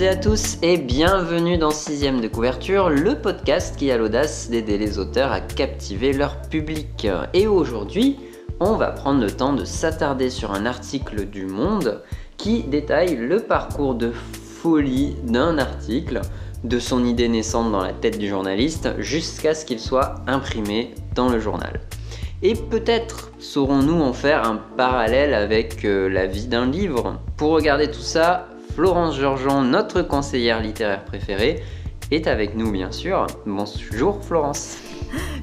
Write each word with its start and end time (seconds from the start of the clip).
À 0.00 0.14
tous 0.14 0.58
et 0.62 0.78
bienvenue 0.78 1.58
dans 1.58 1.72
Sixième 1.72 2.20
de 2.20 2.28
couverture, 2.28 2.88
le 2.88 3.20
podcast 3.20 3.76
qui 3.76 3.90
a 3.90 3.98
l'audace 3.98 4.48
d'aider 4.48 4.78
les 4.78 5.00
auteurs 5.00 5.32
à 5.32 5.40
captiver 5.40 6.12
leur 6.12 6.40
public. 6.42 7.08
Et 7.34 7.48
aujourd'hui, 7.48 8.16
on 8.60 8.76
va 8.76 8.92
prendre 8.92 9.20
le 9.20 9.30
temps 9.30 9.54
de 9.54 9.64
s'attarder 9.64 10.30
sur 10.30 10.52
un 10.52 10.66
article 10.66 11.24
du 11.24 11.46
Monde 11.46 12.04
qui 12.36 12.62
détaille 12.62 13.16
le 13.16 13.40
parcours 13.40 13.96
de 13.96 14.12
folie 14.12 15.16
d'un 15.24 15.58
article, 15.58 16.20
de 16.62 16.78
son 16.78 17.04
idée 17.04 17.28
naissante 17.28 17.72
dans 17.72 17.82
la 17.82 17.92
tête 17.92 18.18
du 18.18 18.28
journaliste 18.28 18.90
jusqu'à 18.98 19.52
ce 19.52 19.64
qu'il 19.64 19.80
soit 19.80 20.14
imprimé 20.28 20.94
dans 21.16 21.28
le 21.28 21.40
journal. 21.40 21.80
Et 22.42 22.54
peut-être 22.54 23.32
saurons-nous 23.40 24.00
en 24.00 24.12
faire 24.12 24.44
un 24.44 24.60
parallèle 24.76 25.34
avec 25.34 25.84
euh, 25.84 26.08
la 26.08 26.26
vie 26.26 26.46
d'un 26.46 26.70
livre. 26.70 27.20
Pour 27.36 27.50
regarder 27.50 27.90
tout 27.90 27.98
ça, 27.98 28.46
Florence 28.78 29.18
Georgeon, 29.18 29.64
notre 29.64 30.02
conseillère 30.02 30.62
littéraire 30.62 31.04
préférée, 31.04 31.64
est 32.12 32.28
avec 32.28 32.54
nous 32.54 32.70
bien 32.70 32.92
sûr. 32.92 33.26
Bonjour 33.44 34.22
Florence. 34.22 34.76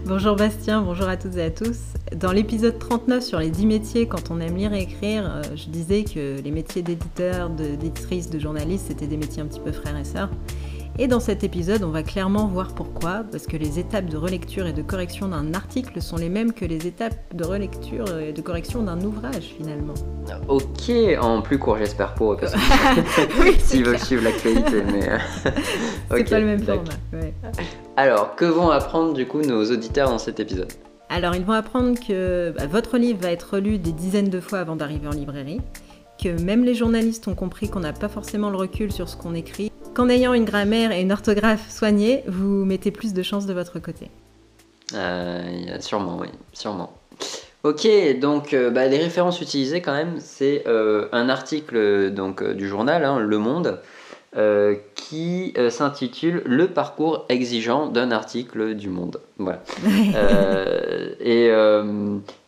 Bonjour 0.06 0.38
Bastien, 0.38 0.82
bonjour 0.82 1.10
à 1.10 1.18
toutes 1.18 1.36
et 1.36 1.44
à 1.44 1.52
tous. 1.52 1.80
Dans 2.16 2.32
l'épisode 2.32 2.80
39 2.80 3.22
sur 3.22 3.40
les 3.40 3.50
10 3.50 3.66
métiers 3.66 4.08
quand 4.08 4.32
on 4.32 4.40
aime 4.40 4.56
lire 4.56 4.72
et 4.72 4.84
écrire, 4.84 5.30
euh, 5.30 5.42
je 5.54 5.68
disais 5.68 6.06
que 6.06 6.40
les 6.42 6.52
métiers 6.52 6.82
d'éditeur, 6.82 7.50
d'éditrice, 7.50 8.30
de 8.30 8.40
journaliste, 8.40 8.86
c'était 8.88 9.08
des 9.08 9.18
métiers 9.18 9.42
un 9.42 9.48
petit 9.48 9.60
peu 9.60 9.74
frères 9.74 9.98
et 9.98 10.06
sœurs. 10.06 10.30
Et 10.98 11.07
dans 11.07 11.20
cet 11.20 11.43
épisode, 11.43 11.84
on 11.84 11.90
va 11.90 12.04
clairement 12.04 12.48
voir 12.48 12.74
pourquoi, 12.74 13.26
parce 13.29 13.48
que 13.48 13.57
les 13.57 13.79
étapes 13.79 14.05
de 14.05 14.15
relecture 14.15 14.65
et 14.65 14.71
de 14.71 14.82
correction 14.82 15.27
d'un 15.27 15.54
article 15.54 16.02
sont 16.02 16.15
les 16.15 16.29
mêmes 16.29 16.54
que 16.54 16.63
les 16.63 16.87
étapes 16.87 17.35
de 17.35 17.43
relecture 17.43 18.18
et 18.18 18.32
de 18.32 18.41
correction 18.41 18.82
d'un 18.82 19.02
ouvrage 19.02 19.55
finalement. 19.57 19.93
Ok, 20.48 20.90
en 21.20 21.41
plus 21.41 21.60
court 21.60 21.77
j'espère 21.77 22.13
pour 22.13 22.34
eux, 22.34 22.37
parce 22.40 22.54
que 22.54 22.60
s'ils 23.60 23.84
veulent 23.84 23.99
suivre 23.99 24.24
l'actualité, 24.24 24.84
mais... 24.85 25.10
Euh, 25.10 25.18
C'est 26.12 26.29
pas 26.29 26.40
le 26.40 26.46
même 26.46 26.63
format, 26.63 26.91
Alors, 27.98 28.35
que 28.35 28.46
vont 28.46 28.70
apprendre 28.70 29.13
du 29.13 29.27
coup 29.27 29.41
nos 29.41 29.70
auditeurs 29.70 30.09
dans 30.09 30.18
cet 30.18 30.40
épisode? 30.40 30.71
Alors, 31.09 31.35
ils 31.35 31.43
vont 31.43 31.54
apprendre 31.54 31.99
que 31.99 32.54
bah, 32.57 32.68
votre 32.68 32.98
livre 32.98 33.20
va 33.21 33.32
être 33.32 33.59
lu 33.59 33.80
des 33.80 33.91
dizaines 33.91 34.30
de 34.30 34.40
fois 34.40 34.59
avant 34.59 34.77
d'arriver 34.77 35.07
en 35.09 35.12
librairie, 35.12 35.59
que 36.24 36.41
même 36.41 36.63
les 36.63 36.74
journalistes 36.74 37.27
ont 37.27 37.35
compris 37.35 37.70
qu'on 37.70 37.82
n'a 37.82 37.91
pas 37.91 38.07
forcément 38.07 38.49
le 38.49 38.55
recul 38.55 38.93
sur 38.93 39.09
ce 39.09 39.18
qu'on 39.18 39.34
écrit 39.35 39.74
qu'en 39.96 40.10
ayant 40.10 40.34
une 40.34 40.46
grammaire 40.46 40.91
et 40.91 41.01
une 41.01 41.12
orthographe 41.12 41.71
soignée, 41.71 42.24
vous 42.27 42.65
mettez 42.65 42.91
plus 42.91 43.13
de 43.13 43.24
chances 43.24 43.48
de 43.48 43.54
votre 43.54 43.79
côté 43.79 44.12
euh, 44.93 45.79
Sûrement, 45.79 46.18
oui, 46.20 46.27
sûrement. 46.54 46.93
Ok, 47.63 47.87
donc 48.20 48.54
euh, 48.54 48.70
bah, 48.70 48.87
les 48.87 48.99
références 48.99 49.41
utilisées 49.41 49.82
quand 49.82 49.93
même, 49.93 50.18
c'est 50.20 50.63
euh, 50.68 51.07
un 51.13 51.29
article 51.29 52.12
donc, 52.12 52.43
du 52.43 52.68
journal 52.68 53.04
hein, 53.04 53.20
Le 53.20 53.40
Monde 53.40 53.79
qui 54.96 55.54
s'intitule 55.70 56.41
Le 56.46 56.68
parcours 56.68 57.26
exigeant 57.30 57.87
d'un 57.87 58.12
article 58.12 58.76
du 58.76 58.90
Monde. 58.90 59.21
Voilà. 59.37 59.63
et 61.21 61.49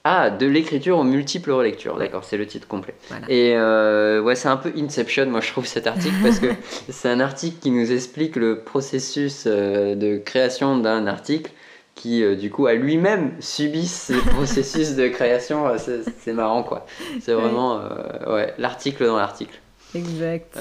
ah, 0.09 0.29
de 0.29 0.45
l'écriture 0.45 0.97
aux 0.97 1.03
multiples 1.03 1.51
relectures, 1.51 1.97
d'accord, 1.97 2.23
c'est 2.23 2.37
le 2.37 2.47
titre 2.47 2.65
complet. 2.65 2.93
Et 3.27 3.53
euh, 3.55 4.21
ouais, 4.21 4.35
c'est 4.35 4.47
un 4.47 4.55
peu 4.55 4.71
Inception, 4.77 5.25
moi 5.25 5.41
je 5.41 5.51
trouve 5.51 5.65
cet 5.65 5.85
article, 5.85 6.15
parce 6.23 6.39
que 6.39 6.47
c'est 6.89 7.09
un 7.09 7.19
article 7.19 7.57
qui 7.59 7.71
nous 7.71 7.91
explique 7.91 8.37
le 8.37 8.59
processus 8.59 9.43
euh, 9.47 9.95
de 9.95 10.17
création 10.17 10.77
d'un 10.77 11.07
article 11.07 11.51
qui, 11.93 12.23
euh, 12.23 12.35
du 12.35 12.49
coup, 12.49 12.67
a 12.67 12.73
lui-même 12.75 13.33
subi 13.41 13.85
ce 13.85 14.13
processus 14.29 14.95
de 14.95 15.09
création. 15.09 15.65
c'est 15.77 16.33
marrant, 16.33 16.63
quoi. 16.63 16.85
C'est 17.19 17.33
vraiment 17.33 17.81
ouais, 18.27 18.53
l'article 18.57 19.05
dans 19.05 19.17
l'article. 19.17 19.59
Exact. 19.93 20.57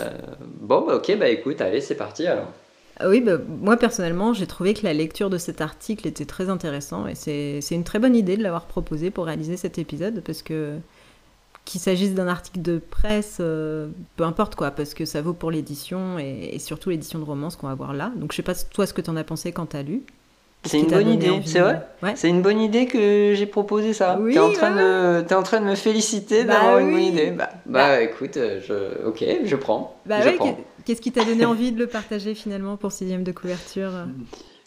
bon, 0.61 0.87
bah, 0.87 0.97
ok, 0.97 1.17
bah 1.19 1.29
écoute, 1.29 1.61
allez, 1.61 1.81
c'est 1.81 1.95
parti 1.95 2.27
alors. 2.27 2.51
Ah 2.99 3.09
oui, 3.09 3.21
bah, 3.21 3.39
moi 3.47 3.77
personnellement, 3.77 4.33
j'ai 4.33 4.47
trouvé 4.47 4.73
que 4.73 4.85
la 4.85 4.95
lecture 4.95 5.29
de 5.29 5.37
cet 5.37 5.61
article 5.61 6.09
était 6.09 6.25
très 6.25 6.49
intéressant 6.49 7.07
et 7.07 7.15
c'est 7.15 7.61
une 7.75 7.85
très 7.85 7.99
bonne 7.99 8.17
idée 8.17 8.37
de 8.37 8.43
l'avoir 8.43 8.67
proposé 8.67 9.11
pour 9.11 9.27
réaliser 9.27 9.57
cet 9.57 9.79
épisode 9.79 10.23
parce 10.23 10.43
que 10.43 10.79
qu'il 11.67 11.81
s'agisse 11.81 12.15
d'un 12.15 12.29
article 12.29 12.63
de 12.63 12.79
presse, 12.79 13.39
euh, 13.41 13.89
peu 14.17 14.25
importe 14.25 14.55
quoi, 14.55 14.71
parce 14.71 14.95
que 14.95 15.05
ça 15.05 15.21
vaut 15.21 15.35
pour 15.35 15.51
l'édition 15.51 16.17
et, 16.19 16.59
surtout 16.61 16.91
l'édition 16.91 17.19
de 17.19 17.25
romance 17.25 17.57
qu'on 17.57 17.67
va 17.67 17.75
voir 17.75 17.93
là. 17.93 18.13
Donc 18.17 18.33
je 18.33 18.37
sais 18.37 18.43
pas 18.43 18.55
toi 18.55 18.87
ce 18.87 18.95
que 18.95 19.01
tu 19.03 19.11
en 19.11 19.17
as 19.17 19.25
pensé 19.25 19.53
quand 19.53 19.67
tu 19.67 19.77
as 19.77 19.83
lu. 19.83 20.03
C'est 20.67 20.81
une 20.81 20.87
bonne 20.87 21.09
idée, 21.09 21.41
c'est 21.45 21.61
vrai 21.61 21.87
C'est 22.15 22.29
une 22.29 22.43
bonne 22.43 22.61
idée 22.61 22.87
que 22.87 23.35
j'ai 23.35 23.47
proposé 23.47 23.93
ça. 23.93 24.19
Oui, 24.21 24.35
T'es 24.35 24.39
en, 24.39 24.53
train 24.53 24.75
de, 24.75 25.25
es 25.29 25.35
en 25.35 25.43
train 25.43 25.61
de 25.61 25.67
me 25.67 25.75
féliciter 25.75 26.45
bah 26.45 26.55
d'avoir 26.55 26.79
une 26.79 26.93
bonne 26.93 27.03
idée. 27.03 27.31
Bah, 27.31 27.51
bah, 27.67 27.89
bah, 27.89 28.03
écoute, 28.03 28.37
euh, 28.37 28.61
je... 28.67 29.07
ok, 29.07 29.25
je 29.45 29.57
prends. 29.57 29.97
Bah 30.07 30.21
je. 30.21 30.31
Qu'est-ce 30.85 31.01
qui 31.01 31.13
t'a 31.13 31.25
donné 31.25 31.45
envie 31.45 31.73
de 31.73 31.79
le 31.79 31.87
partager 31.87 32.35
finalement 32.35 32.77
pour 32.77 32.93
sixième 32.93 33.25
de 33.25 33.33
couverture 33.33 33.91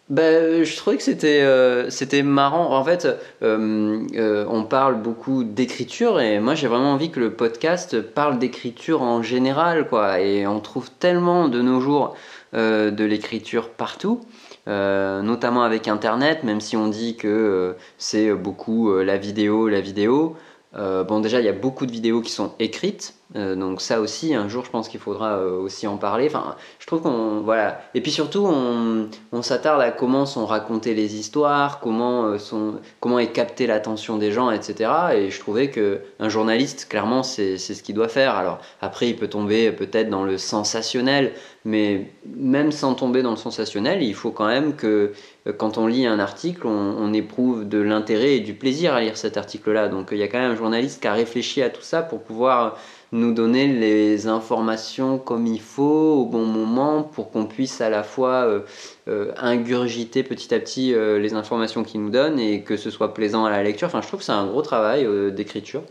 ben, 0.09 0.63
je 0.63 0.75
trouvais 0.75 0.97
que 0.97 1.03
c'était 1.03 1.41
euh, 1.41 1.91
c'était 1.91 2.23
marrant. 2.23 2.75
En 2.75 2.83
fait, 2.83 3.07
euh, 3.43 4.03
euh, 4.15 4.45
on 4.49 4.63
parle 4.63 4.99
beaucoup 4.99 5.43
d'écriture 5.43 6.19
et 6.19 6.39
moi 6.39 6.55
j'ai 6.55 6.67
vraiment 6.67 6.93
envie 6.93 7.11
que 7.11 7.19
le 7.19 7.33
podcast 7.33 8.01
parle 8.01 8.39
d'écriture 8.39 9.03
en 9.03 9.21
général, 9.21 9.88
quoi. 9.88 10.19
Et 10.19 10.47
on 10.47 10.61
trouve 10.61 10.89
tellement 10.89 11.47
de 11.47 11.61
nos 11.61 11.79
jours 11.79 12.15
de 12.53 13.03
l'écriture 13.03 13.69
partout. 13.69 14.21
Notamment 14.69 15.63
avec 15.63 15.88
Internet, 15.88 16.44
même 16.44 16.62
si 16.62 16.78
on 16.78 16.88
dit 16.88 17.16
que 17.18 17.75
c'est 17.97 18.34
beaucoup 18.34 18.94
la 19.00 19.18
vidéo, 19.18 19.68
la 19.68 19.81
vidéo. 19.81 20.35
bon, 20.74 21.19
déjà, 21.19 21.40
il 21.40 21.46
y 21.46 21.50
a 21.50 21.53
beaucoup 21.53 21.85
de 21.85 21.91
vidéos 21.91 22.22
qui 22.22 22.31
sont 22.31 22.53
écrites, 22.59 23.16
euh, 23.35 23.56
donc 23.56 23.79
ça 23.79 24.01
aussi, 24.01 24.34
un 24.34 24.47
jour, 24.47 24.66
je 24.66 24.72
pense 24.72 24.90
qu'il 24.90 25.00
faudra 25.00 25.38
euh, 25.38 25.59
aussi 25.59 25.85
en 25.85 25.97
parler. 25.97 26.25
Enfin, 26.28 26.56
je 26.79 26.88
trouve 26.88 27.01
qu'on 27.01 27.41
voilà. 27.41 27.79
Et 27.94 28.01
puis 28.01 28.12
surtout, 28.12 28.47
on, 28.47 29.41
s'attarde 29.44 29.81
à 29.81 29.91
comment 29.91 30.25
sont 30.25 30.45
racontées 30.45 30.95
les 30.95 31.16
histoires, 31.16 31.79
comment 31.79 32.25
euh, 32.25 32.38
sont, 32.39 32.79
comment 33.00 33.19
est 33.19 33.31
captée 33.31 33.68
l'attention 33.68 34.18
des 34.18 34.31
gens, 34.31 34.50
etc. 34.50 34.91
Et 35.16 35.29
je 35.29 35.39
trouvais 35.39 35.69
que 35.69 36.01
un 36.19 36.28
journaliste, 36.28 36.88
clairement, 36.89 37.22
c'est 37.22 37.57
ce 37.57 37.84
qu'il 37.84 37.94
doit 37.94 38.07
faire. 38.07 38.35
Alors 38.35 38.59
après, 38.81 39.09
il 39.09 39.16
peut 39.16 39.28
tomber 39.28 39.72
peut-être 39.72 40.09
dans 40.09 40.23
le 40.23 40.39
sensationnel, 40.39 41.34
mais 41.66 42.12
même 42.35 42.72
sans 42.72 42.95
tomber 42.95 43.22
dans 43.22 43.31
le 43.31 43.38
sensationnel, 43.38 44.01
il 44.01 44.16
faut 44.16 44.31
quand 44.31 44.47
même 44.47 44.75
que 44.75 45.13
quand 45.57 45.78
on 45.78 45.88
lit 45.88 46.06
un 46.06 46.19
article, 46.19 46.68
on, 46.68 46.95
on 46.97 47.13
éprouve 47.13 47.68
de 47.68 47.79
l'intérêt 47.79 48.38
et 48.38 48.39
du 48.39 48.53
plaisir 48.53 48.94
à 48.94 49.01
lire 49.01 49.18
cet 49.18 49.38
article-là. 49.38 49.88
Donc 49.88 50.09
il 50.12 50.18
y 50.18 50.23
a 50.23 50.28
quand 50.28 50.39
même 50.39 50.51
un 50.51 50.56
journaliste 50.56 51.01
qui 51.01 51.07
a 51.07 51.13
réfléchi 51.13 51.62
à 51.62 51.69
tout 51.69 51.81
ça 51.81 52.01
pour 52.01 52.22
pouvoir 52.23 52.78
nous 53.11 53.33
donner 53.33 53.67
les 53.67 54.27
informations 54.27 55.17
comme 55.17 55.47
il 55.47 55.61
faut 55.61 56.19
au 56.21 56.25
bon 56.25 56.45
moment 56.45 57.01
pour 57.01 57.31
qu'on 57.31 57.45
puisse 57.45 57.81
à 57.81 57.89
la 57.89 58.03
fois 58.03 58.45
euh, 58.45 58.59
euh, 59.07 59.31
ingurgiter 59.37 60.21
petit 60.23 60.53
à 60.53 60.59
petit 60.59 60.93
euh, 60.93 61.17
les 61.17 61.33
informations 61.33 61.83
qu'il 61.83 62.01
nous 62.01 62.11
donne 62.11 62.39
et 62.39 62.61
que 62.61 62.77
ce 62.77 62.91
soit 62.91 63.13
plaisant 63.13 63.45
à 63.45 63.49
la 63.49 63.63
lecture. 63.63 63.87
Enfin, 63.87 64.01
je 64.01 64.07
trouve 64.07 64.19
que 64.19 64.25
c'est 64.25 64.31
un 64.31 64.45
gros 64.45 64.61
travail 64.61 65.07
d'écriture. 65.31 65.81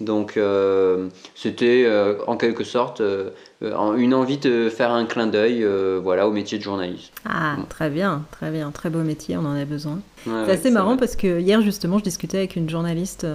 Donc 0.00 0.38
c'était 1.34 1.90
en 2.28 2.36
quelque 2.36 2.62
sorte 2.62 3.02
une 3.60 4.14
envie 4.14 4.38
de 4.38 4.68
faire 4.68 4.92
un 4.92 5.06
clin 5.06 5.26
d'œil 5.26 5.66
voilà, 6.00 6.28
au 6.28 6.30
métier 6.30 6.56
de 6.58 6.62
journaliste. 6.62 7.12
Ah, 7.28 7.56
très 7.68 7.90
bien, 7.90 8.22
très 8.30 8.52
bien, 8.52 8.70
très 8.70 8.90
beau 8.90 9.00
métier, 9.00 9.36
on 9.36 9.44
en 9.44 9.56
a 9.56 9.64
besoin. 9.64 9.98
c'est 10.24 10.52
assez 10.52 10.70
marrant 10.70 10.96
parce 10.96 11.16
que 11.16 11.40
hier 11.40 11.62
justement 11.62 11.98
je 11.98 12.04
discutais 12.04 12.38
avec 12.38 12.54
une 12.54 12.70
journaliste 12.70 13.26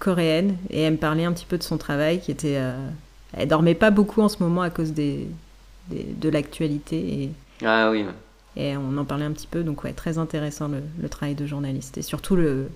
coréenne 0.00 0.56
et 0.70 0.80
elle 0.80 0.94
me 0.94 0.98
parlait 0.98 1.24
un 1.24 1.32
petit 1.32 1.46
peu 1.46 1.58
de 1.58 1.62
son 1.62 1.78
travail 1.78 2.18
qui 2.18 2.32
était. 2.32 2.56
Euh, 2.56 2.74
elle 3.36 3.46
dormait 3.46 3.76
pas 3.76 3.92
beaucoup 3.92 4.22
en 4.22 4.28
ce 4.28 4.42
moment 4.42 4.62
à 4.62 4.70
cause 4.70 4.92
des, 4.92 5.28
de 5.90 6.28
l'actualité. 6.28 6.96
Et, 6.96 7.30
ah 7.64 7.90
oui. 7.92 8.04
Et 8.56 8.76
on 8.76 8.96
en 8.96 9.04
parlait 9.04 9.26
un 9.26 9.30
petit 9.30 9.46
peu, 9.46 9.62
donc 9.62 9.84
ouais, 9.84 9.92
très 9.92 10.18
intéressant 10.18 10.68
le, 10.68 11.08
travail 11.08 11.36
de 11.36 11.46
journaliste. 11.46 11.98
Et 11.98 12.02
surtout 12.02 12.34
le, 12.34 12.68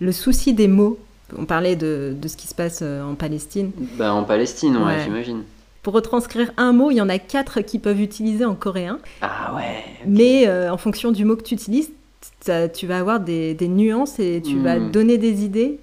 le 0.00 0.12
souci 0.12 0.54
des 0.54 0.66
mots. 0.66 0.98
On 1.38 1.46
parlait 1.46 1.76
de, 1.76 2.14
de 2.20 2.28
ce 2.28 2.36
qui 2.36 2.46
se 2.46 2.54
passe 2.54 2.80
euh, 2.82 3.02
en 3.02 3.14
Palestine. 3.14 3.70
Bah, 3.96 4.12
en 4.12 4.24
Palestine, 4.24 4.76
ouais, 4.76 5.04
j'imagine. 5.04 5.44
Pour 5.82 5.94
retranscrire 5.94 6.52
un 6.56 6.72
mot, 6.72 6.90
il 6.90 6.96
y 6.96 7.00
en 7.00 7.08
a 7.08 7.18
quatre 7.18 7.60
qui 7.62 7.78
peuvent 7.78 8.00
utiliser 8.00 8.44
en 8.44 8.54
coréen. 8.54 8.98
Ah 9.22 9.54
ouais. 9.54 9.84
Mais 10.06 10.46
euh, 10.46 10.70
en 10.70 10.76
fonction 10.76 11.10
du 11.10 11.24
mot 11.24 11.36
que 11.36 11.42
tu 11.42 11.54
utilises, 11.54 11.90
tu 12.74 12.86
vas 12.86 12.98
avoir 12.98 13.20
des, 13.20 13.54
des 13.54 13.68
nuances 13.68 14.18
et 14.18 14.42
tu 14.44 14.58
vas 14.58 14.78
hmm. 14.78 14.90
donner 14.90 15.16
des 15.16 15.44
idées 15.44 15.78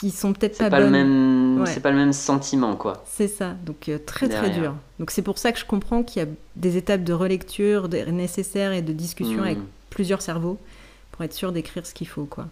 qui 0.00 0.10
sont 0.10 0.32
peut-être 0.32 0.56
pas, 0.56 0.70
pas 0.70 0.80
Le 0.80 0.88
même, 0.88 1.62
C'est 1.66 1.80
pas 1.80 1.90
le 1.90 1.98
même 1.98 2.14
sentiment, 2.14 2.74
quoi. 2.74 3.04
C'est 3.06 3.28
ça, 3.28 3.54
donc 3.66 3.88
euh, 3.90 3.98
très 4.04 4.30
très 4.30 4.48
dur. 4.48 4.74
Donc 4.98 5.10
c'est 5.10 5.20
pour 5.20 5.36
ça 5.36 5.52
que 5.52 5.58
je 5.58 5.66
comprends 5.66 6.02
qu'il 6.02 6.22
y 6.22 6.24
a 6.24 6.28
des 6.56 6.78
étapes 6.78 7.04
de 7.04 7.12
relecture 7.12 7.86
nécessaires 7.88 8.72
et 8.72 8.80
de 8.80 8.94
discussion 8.94 9.42
avec 9.42 9.58
hmm. 9.58 9.66
plusieurs 9.90 10.22
cerveaux 10.22 10.58
pour 11.12 11.22
être 11.22 11.34
sûr 11.34 11.52
d'écrire 11.52 11.84
ce 11.86 11.92
qu'il 11.92 12.08
faut, 12.08 12.24
quoi. 12.24 12.46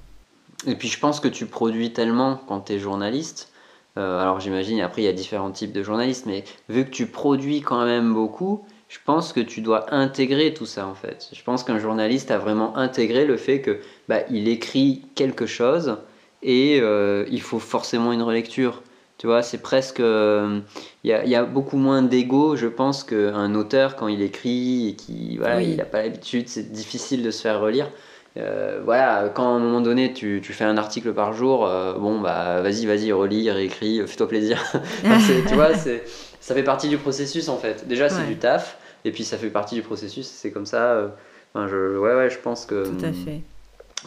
Et 0.66 0.74
puis 0.74 0.88
je 0.88 0.98
pense 0.98 1.20
que 1.20 1.28
tu 1.28 1.46
produis 1.46 1.92
tellement 1.92 2.36
quand 2.36 2.60
tu 2.60 2.74
es 2.74 2.78
journaliste. 2.78 3.50
Euh, 3.96 4.20
alors 4.20 4.40
j'imagine, 4.40 4.80
après 4.80 5.02
il 5.02 5.06
y 5.06 5.08
a 5.08 5.12
différents 5.14 5.50
types 5.50 5.72
de 5.72 5.82
journalistes, 5.82 6.26
mais 6.26 6.44
vu 6.68 6.84
que 6.84 6.90
tu 6.90 7.06
produis 7.06 7.62
quand 7.62 7.84
même 7.84 8.12
beaucoup, 8.12 8.64
je 8.88 8.98
pense 9.04 9.32
que 9.32 9.40
tu 9.40 9.62
dois 9.62 9.94
intégrer 9.94 10.52
tout 10.52 10.66
ça 10.66 10.86
en 10.86 10.94
fait. 10.94 11.30
Je 11.32 11.42
pense 11.42 11.64
qu'un 11.64 11.78
journaliste 11.78 12.30
a 12.30 12.36
vraiment 12.36 12.76
intégré 12.76 13.24
le 13.24 13.38
fait 13.38 13.62
que 13.62 13.80
bah, 14.08 14.20
il 14.28 14.48
écrit 14.48 15.06
quelque 15.14 15.46
chose 15.46 15.96
et 16.42 16.80
euh, 16.80 17.24
il 17.30 17.40
faut 17.40 17.58
forcément 17.58 18.12
une 18.12 18.22
relecture. 18.22 18.82
Tu 19.18 19.26
vois, 19.26 19.42
c'est 19.42 19.58
presque. 19.58 19.98
Il 19.98 20.62
y, 21.04 21.12
a, 21.12 21.24
y, 21.24 21.34
a, 21.34 21.44
beaucoup 21.44 21.76
moins 21.76 22.02
d'ego, 22.02 22.54
je 22.54 22.68
pense, 22.68 23.02
qu'un 23.02 23.54
auteur 23.56 23.96
quand 23.96 24.06
il 24.06 24.22
écrit 24.22 24.90
et 24.90 24.94
qui 24.94 25.36
voilà, 25.38 25.60
il 25.60 25.76
n'a 25.76 25.84
pas 25.84 26.02
l'habitude, 26.02 26.48
c'est 26.48 26.70
difficile 26.70 27.24
de 27.24 27.32
se 27.32 27.42
faire 27.42 27.60
relire. 27.60 27.90
Euh, 28.36 28.80
voilà, 28.84 29.30
quand 29.34 29.54
à 29.54 29.56
un 29.56 29.58
moment 29.58 29.80
donné 29.80 30.12
tu, 30.12 30.40
tu 30.42 30.52
fais 30.52 30.64
un 30.64 30.76
article 30.76 31.12
par 31.12 31.32
jour, 31.32 31.66
euh, 31.66 31.94
bon 31.94 32.20
bah 32.20 32.60
vas-y, 32.60 32.86
vas-y, 32.86 33.10
relis, 33.10 33.50
réécris, 33.50 34.06
fais-toi 34.06 34.28
plaisir. 34.28 34.62
tu 35.48 35.54
vois, 35.54 35.74
ça 35.74 36.54
fait 36.54 36.62
partie 36.62 36.88
du 36.88 36.98
processus 36.98 37.48
en 37.48 37.58
fait. 37.58 37.88
Déjà, 37.88 38.08
c'est 38.08 38.26
du 38.26 38.36
taf, 38.36 38.78
et 39.04 39.10
puis 39.10 39.24
ça 39.24 39.38
fait 39.38 39.50
partie 39.50 39.74
du 39.74 39.82
processus, 39.82 40.26
c'est 40.26 40.52
comme 40.52 40.66
ça. 40.66 40.92
Euh, 40.92 41.08
je, 41.56 41.98
ouais, 41.98 42.14
ouais, 42.14 42.30
je 42.30 42.38
pense 42.38 42.66
que. 42.66 42.84
Tout 42.84 43.04
à 43.04 43.12
fait. 43.12 43.40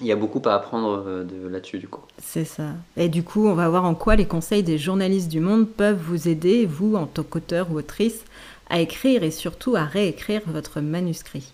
Il 0.02 0.08
y 0.08 0.12
a 0.12 0.16
beaucoup 0.16 0.42
à 0.46 0.56
apprendre 0.56 1.24
de, 1.24 1.48
là-dessus, 1.48 1.80
du 1.80 1.88
coup. 1.88 2.02
C'est 2.18 2.46
ça. 2.46 2.70
Et 2.98 3.08
du 3.08 3.24
coup, 3.24 3.48
on 3.48 3.54
va 3.54 3.70
voir 3.70 3.86
en 3.86 3.96
quoi 3.96 4.16
les 4.16 4.26
conseils 4.26 4.64
des 4.64 4.78
journalistes 4.78 5.30
du 5.30 5.40
monde 5.40 5.68
peuvent 5.68 6.02
vous 6.02 6.28
aider, 6.28 6.66
vous, 6.66 6.96
en 6.96 7.06
tant 7.06 7.24
qu'auteur 7.24 7.72
ou 7.72 7.78
autrice, 7.78 8.26
à 8.70 8.80
écrire 8.80 9.24
et 9.24 9.32
surtout 9.32 9.76
à 9.76 9.84
réécrire 9.84 10.42
votre 10.48 10.82
manuscrit. 10.82 11.54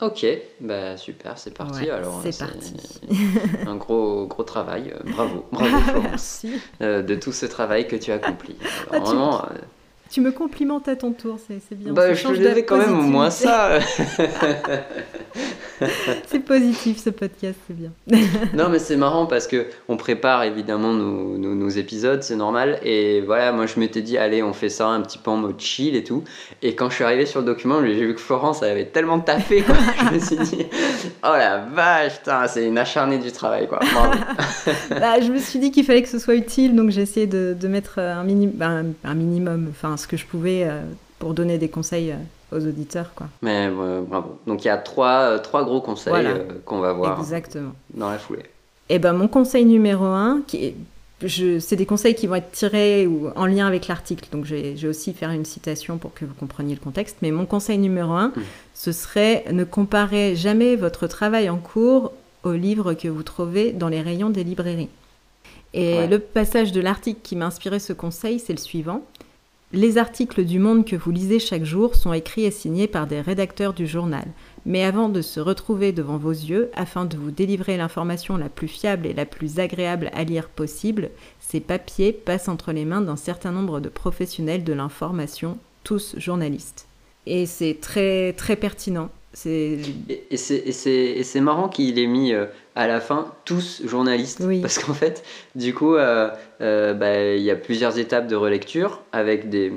Ok, 0.00 0.24
bah 0.60 0.96
super, 0.96 1.36
c'est 1.38 1.50
parti. 1.50 1.90
Alors 1.90 2.20
c'est 2.22 2.38
parti. 2.38 2.76
un 3.66 3.74
gros 3.74 4.26
gros 4.26 4.44
travail. 4.44 4.92
Euh, 4.94 5.10
bravo, 5.10 5.44
bravo 5.52 5.76
Florence, 5.78 6.46
euh, 6.80 7.02
de 7.02 7.16
tout 7.16 7.32
ce 7.32 7.46
travail 7.46 7.88
que 7.88 7.96
tu 7.96 8.12
as 8.12 8.14
accompli. 8.14 8.54
Ah, 8.90 9.00
vraiment, 9.00 9.40
euh, 9.42 9.48
tu 10.10 10.20
me 10.20 10.32
complimentes 10.32 10.88
à 10.88 10.96
ton 10.96 11.12
tour, 11.12 11.38
c'est 11.46 11.74
bien. 11.74 11.92
Bah, 11.92 12.14
je 12.14 12.26
te 12.26 12.60
quand 12.60 12.78
même 12.78 12.98
au 12.98 13.02
moins 13.02 13.30
ça. 13.30 13.78
c'est 16.26 16.40
positif 16.40 16.98
ce 16.98 17.10
podcast, 17.10 17.58
c'est 17.66 17.76
bien. 17.76 17.90
non, 18.54 18.70
mais 18.70 18.78
c'est 18.78 18.96
marrant 18.96 19.26
parce 19.26 19.46
que 19.46 19.66
on 19.88 19.96
prépare 19.96 20.44
évidemment 20.44 20.94
nos, 20.94 21.36
nos, 21.36 21.68
épisodes, 21.68 22.22
c'est 22.22 22.36
normal. 22.36 22.78
Et 22.82 23.20
voilà, 23.20 23.52
moi 23.52 23.66
je 23.66 23.78
m'étais 23.78 24.00
dit, 24.00 24.16
allez, 24.16 24.42
on 24.42 24.54
fait 24.54 24.70
ça 24.70 24.88
un 24.88 25.02
petit 25.02 25.18
peu 25.18 25.30
en 25.30 25.36
mode 25.36 25.60
chill 25.60 25.94
et 25.94 26.04
tout. 26.04 26.24
Et 26.62 26.74
quand 26.74 26.88
je 26.88 26.94
suis 26.94 27.04
arrivé 27.04 27.26
sur 27.26 27.40
le 27.40 27.46
document, 27.46 27.84
j'ai 27.84 27.94
vu 27.94 28.14
que 28.14 28.20
Florence 28.20 28.62
avait 28.62 28.86
tellement 28.86 29.20
taffé, 29.20 29.62
quoi. 29.62 29.76
je 30.10 30.14
me 30.14 30.20
suis 30.20 30.36
dit, 30.36 30.66
oh 31.22 31.32
la 31.32 31.58
vache, 31.58 32.20
c'est 32.48 32.66
une 32.66 32.78
acharnée 32.78 33.18
du 33.18 33.30
travail, 33.30 33.68
quoi. 33.68 33.80
bah, 34.90 35.20
je 35.20 35.30
me 35.30 35.38
suis 35.38 35.58
dit 35.58 35.70
qu'il 35.70 35.84
fallait 35.84 36.02
que 36.02 36.08
ce 36.08 36.18
soit 36.18 36.34
utile, 36.34 36.74
donc 36.74 36.90
j'ai 36.90 37.02
essayé 37.02 37.26
de, 37.26 37.54
de, 37.58 37.68
mettre 37.68 37.98
un, 37.98 38.24
mini, 38.24 38.46
bah, 38.46 38.82
un 39.04 39.14
minimum, 39.14 39.68
enfin 39.70 39.97
ce 39.98 40.06
que 40.06 40.16
je 40.16 40.26
pouvais 40.26 40.64
euh, 40.64 40.82
pour 41.18 41.34
donner 41.34 41.58
des 41.58 41.68
conseils 41.68 42.12
euh, 42.12 42.56
aux 42.56 42.66
auditeurs. 42.66 43.12
Quoi. 43.14 43.26
Mais 43.42 43.70
bravo. 43.70 44.38
Donc 44.46 44.64
il 44.64 44.68
y 44.68 44.70
a 44.70 44.78
trois, 44.78 45.20
euh, 45.20 45.38
trois 45.38 45.64
gros 45.64 45.80
conseils 45.80 46.26
qu'on 46.64 46.80
va 46.80 46.92
voir 46.92 47.18
Exactement. 47.20 47.72
dans 47.92 48.10
la 48.10 48.18
foulée. 48.18 48.44
Et 48.90 48.94
eh 48.94 48.98
ben 48.98 49.12
mon 49.12 49.28
conseil 49.28 49.66
numéro 49.66 50.04
un, 50.04 50.40
qui 50.46 50.74
c'est 51.26 51.74
des 51.74 51.84
conseils 51.84 52.14
qui 52.14 52.28
vont 52.28 52.36
être 52.36 52.52
tirés 52.52 53.08
ou 53.08 53.30
en 53.34 53.46
lien 53.46 53.66
avec 53.66 53.88
l'article, 53.88 54.28
donc 54.30 54.44
je 54.44 54.54
vais 54.54 54.86
aussi 54.86 55.12
faire 55.12 55.30
une 55.30 55.44
citation 55.44 55.98
pour 55.98 56.14
que 56.14 56.24
vous 56.24 56.32
compreniez 56.32 56.76
le 56.76 56.80
contexte. 56.80 57.16
Mais 57.22 57.32
mon 57.32 57.44
conseil 57.44 57.76
numéro 57.76 58.12
un, 58.12 58.28
hmm. 58.28 58.42
ce 58.72 58.92
serait 58.92 59.44
ne 59.50 59.64
comparez 59.64 60.36
jamais 60.36 60.76
votre 60.76 61.08
travail 61.08 61.50
en 61.50 61.56
cours 61.56 62.12
au 62.44 62.52
livre 62.52 62.94
que 62.94 63.08
vous 63.08 63.24
trouvez 63.24 63.72
dans 63.72 63.88
les 63.88 64.00
rayons 64.00 64.30
des 64.30 64.44
librairies. 64.44 64.90
Et 65.74 66.06
le 66.06 66.18
passage 66.18 66.72
de 66.72 66.80
l'article 66.80 67.20
qui 67.22 67.36
m'a 67.36 67.46
inspiré 67.46 67.78
ce 67.78 67.92
conseil, 67.92 68.38
c'est 68.38 68.52
le 68.52 68.58
suivant. 68.58 69.02
Les 69.74 69.98
articles 69.98 70.44
du 70.44 70.58
Monde 70.58 70.86
que 70.86 70.96
vous 70.96 71.10
lisez 71.10 71.38
chaque 71.38 71.64
jour 71.64 71.94
sont 71.94 72.14
écrits 72.14 72.44
et 72.44 72.50
signés 72.50 72.86
par 72.86 73.06
des 73.06 73.20
rédacteurs 73.20 73.74
du 73.74 73.86
journal. 73.86 74.24
Mais 74.64 74.82
avant 74.82 75.10
de 75.10 75.20
se 75.20 75.40
retrouver 75.40 75.92
devant 75.92 76.16
vos 76.16 76.30
yeux, 76.30 76.70
afin 76.74 77.04
de 77.04 77.18
vous 77.18 77.30
délivrer 77.30 77.76
l'information 77.76 78.38
la 78.38 78.48
plus 78.48 78.66
fiable 78.66 79.06
et 79.06 79.12
la 79.12 79.26
plus 79.26 79.58
agréable 79.58 80.10
à 80.14 80.24
lire 80.24 80.48
possible, 80.48 81.10
ces 81.38 81.60
papiers 81.60 82.12
passent 82.12 82.48
entre 82.48 82.72
les 82.72 82.86
mains 82.86 83.02
d'un 83.02 83.16
certain 83.16 83.52
nombre 83.52 83.80
de 83.80 83.90
professionnels 83.90 84.64
de 84.64 84.72
l'information, 84.72 85.58
tous 85.84 86.14
journalistes. 86.16 86.86
Et 87.26 87.44
c'est 87.44 87.76
très 87.78 88.32
très 88.32 88.56
pertinent 88.56 89.10
et, 89.46 89.78
c'est 90.36 91.40
marrant 91.40 91.68
qu'il 91.68 91.98
ait 91.98 92.06
mis 92.06 92.32
euh, 92.32 92.46
à 92.78 92.86
la 92.86 93.00
fin 93.00 93.34
tous 93.44 93.82
journalistes. 93.84 94.40
Parce 94.62 94.78
qu'en 94.78 94.94
fait, 94.94 95.24
du 95.56 95.74
coup, 95.74 95.96
euh, 95.96 96.30
euh, 96.60 96.94
bah, 96.94 97.34
il 97.34 97.42
y 97.42 97.50
a 97.50 97.56
plusieurs 97.56 97.98
étapes 97.98 98.28
de 98.28 98.36
relecture 98.36 99.02
avec 99.10 99.50
des, 99.50 99.72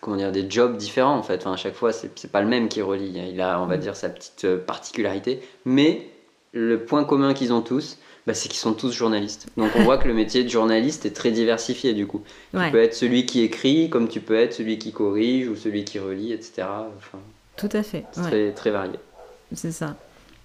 comment 0.00 0.16
dire, 0.16 0.30
des 0.30 0.48
jobs 0.48 0.76
différents 0.76 1.16
en 1.16 1.24
fait. 1.24 1.40
Enfin, 1.40 1.54
à 1.54 1.56
chaque 1.56 1.74
fois, 1.74 1.92
c'est 1.92 2.30
pas 2.30 2.40
le 2.40 2.46
même 2.46 2.68
qui 2.68 2.80
relit. 2.80 3.12
Il 3.32 3.40
a, 3.40 3.60
on 3.60 3.66
va 3.66 3.76
mm. 3.76 3.80
dire, 3.80 3.96
sa 3.96 4.08
petite 4.08 4.46
particularité. 4.58 5.40
Mais 5.64 6.06
le 6.52 6.84
point 6.84 7.02
commun 7.02 7.34
qu'ils 7.34 7.52
ont 7.52 7.60
tous, 7.60 7.98
bah, 8.28 8.34
c'est 8.34 8.48
qu'ils 8.48 8.60
sont 8.60 8.74
tous 8.74 8.92
journalistes. 8.92 9.48
Donc 9.56 9.72
on 9.74 9.82
voit 9.82 9.98
que 9.98 10.06
le 10.06 10.14
métier 10.14 10.44
de 10.44 10.48
journaliste 10.48 11.06
est 11.06 11.14
très 11.16 11.32
diversifié 11.32 11.92
du 11.92 12.06
coup. 12.06 12.22
Tu 12.52 12.70
peux 12.70 12.80
être 12.80 12.94
celui 12.94 13.26
qui 13.26 13.42
écrit, 13.42 13.90
comme 13.90 14.06
tu 14.06 14.20
peux 14.20 14.36
être 14.36 14.52
celui 14.52 14.78
qui 14.78 14.92
corrige 14.92 15.48
ou 15.48 15.56
celui 15.56 15.84
qui 15.84 15.98
relit, 15.98 16.32
etc. 16.32 16.68
Enfin, 16.96 17.18
tout 17.56 17.68
à 17.72 17.82
fait. 17.82 18.04
C'est 18.12 18.22
très, 18.22 18.52
très 18.52 18.70
varié. 18.70 18.94
C'est 19.52 19.72
ça. 19.72 19.96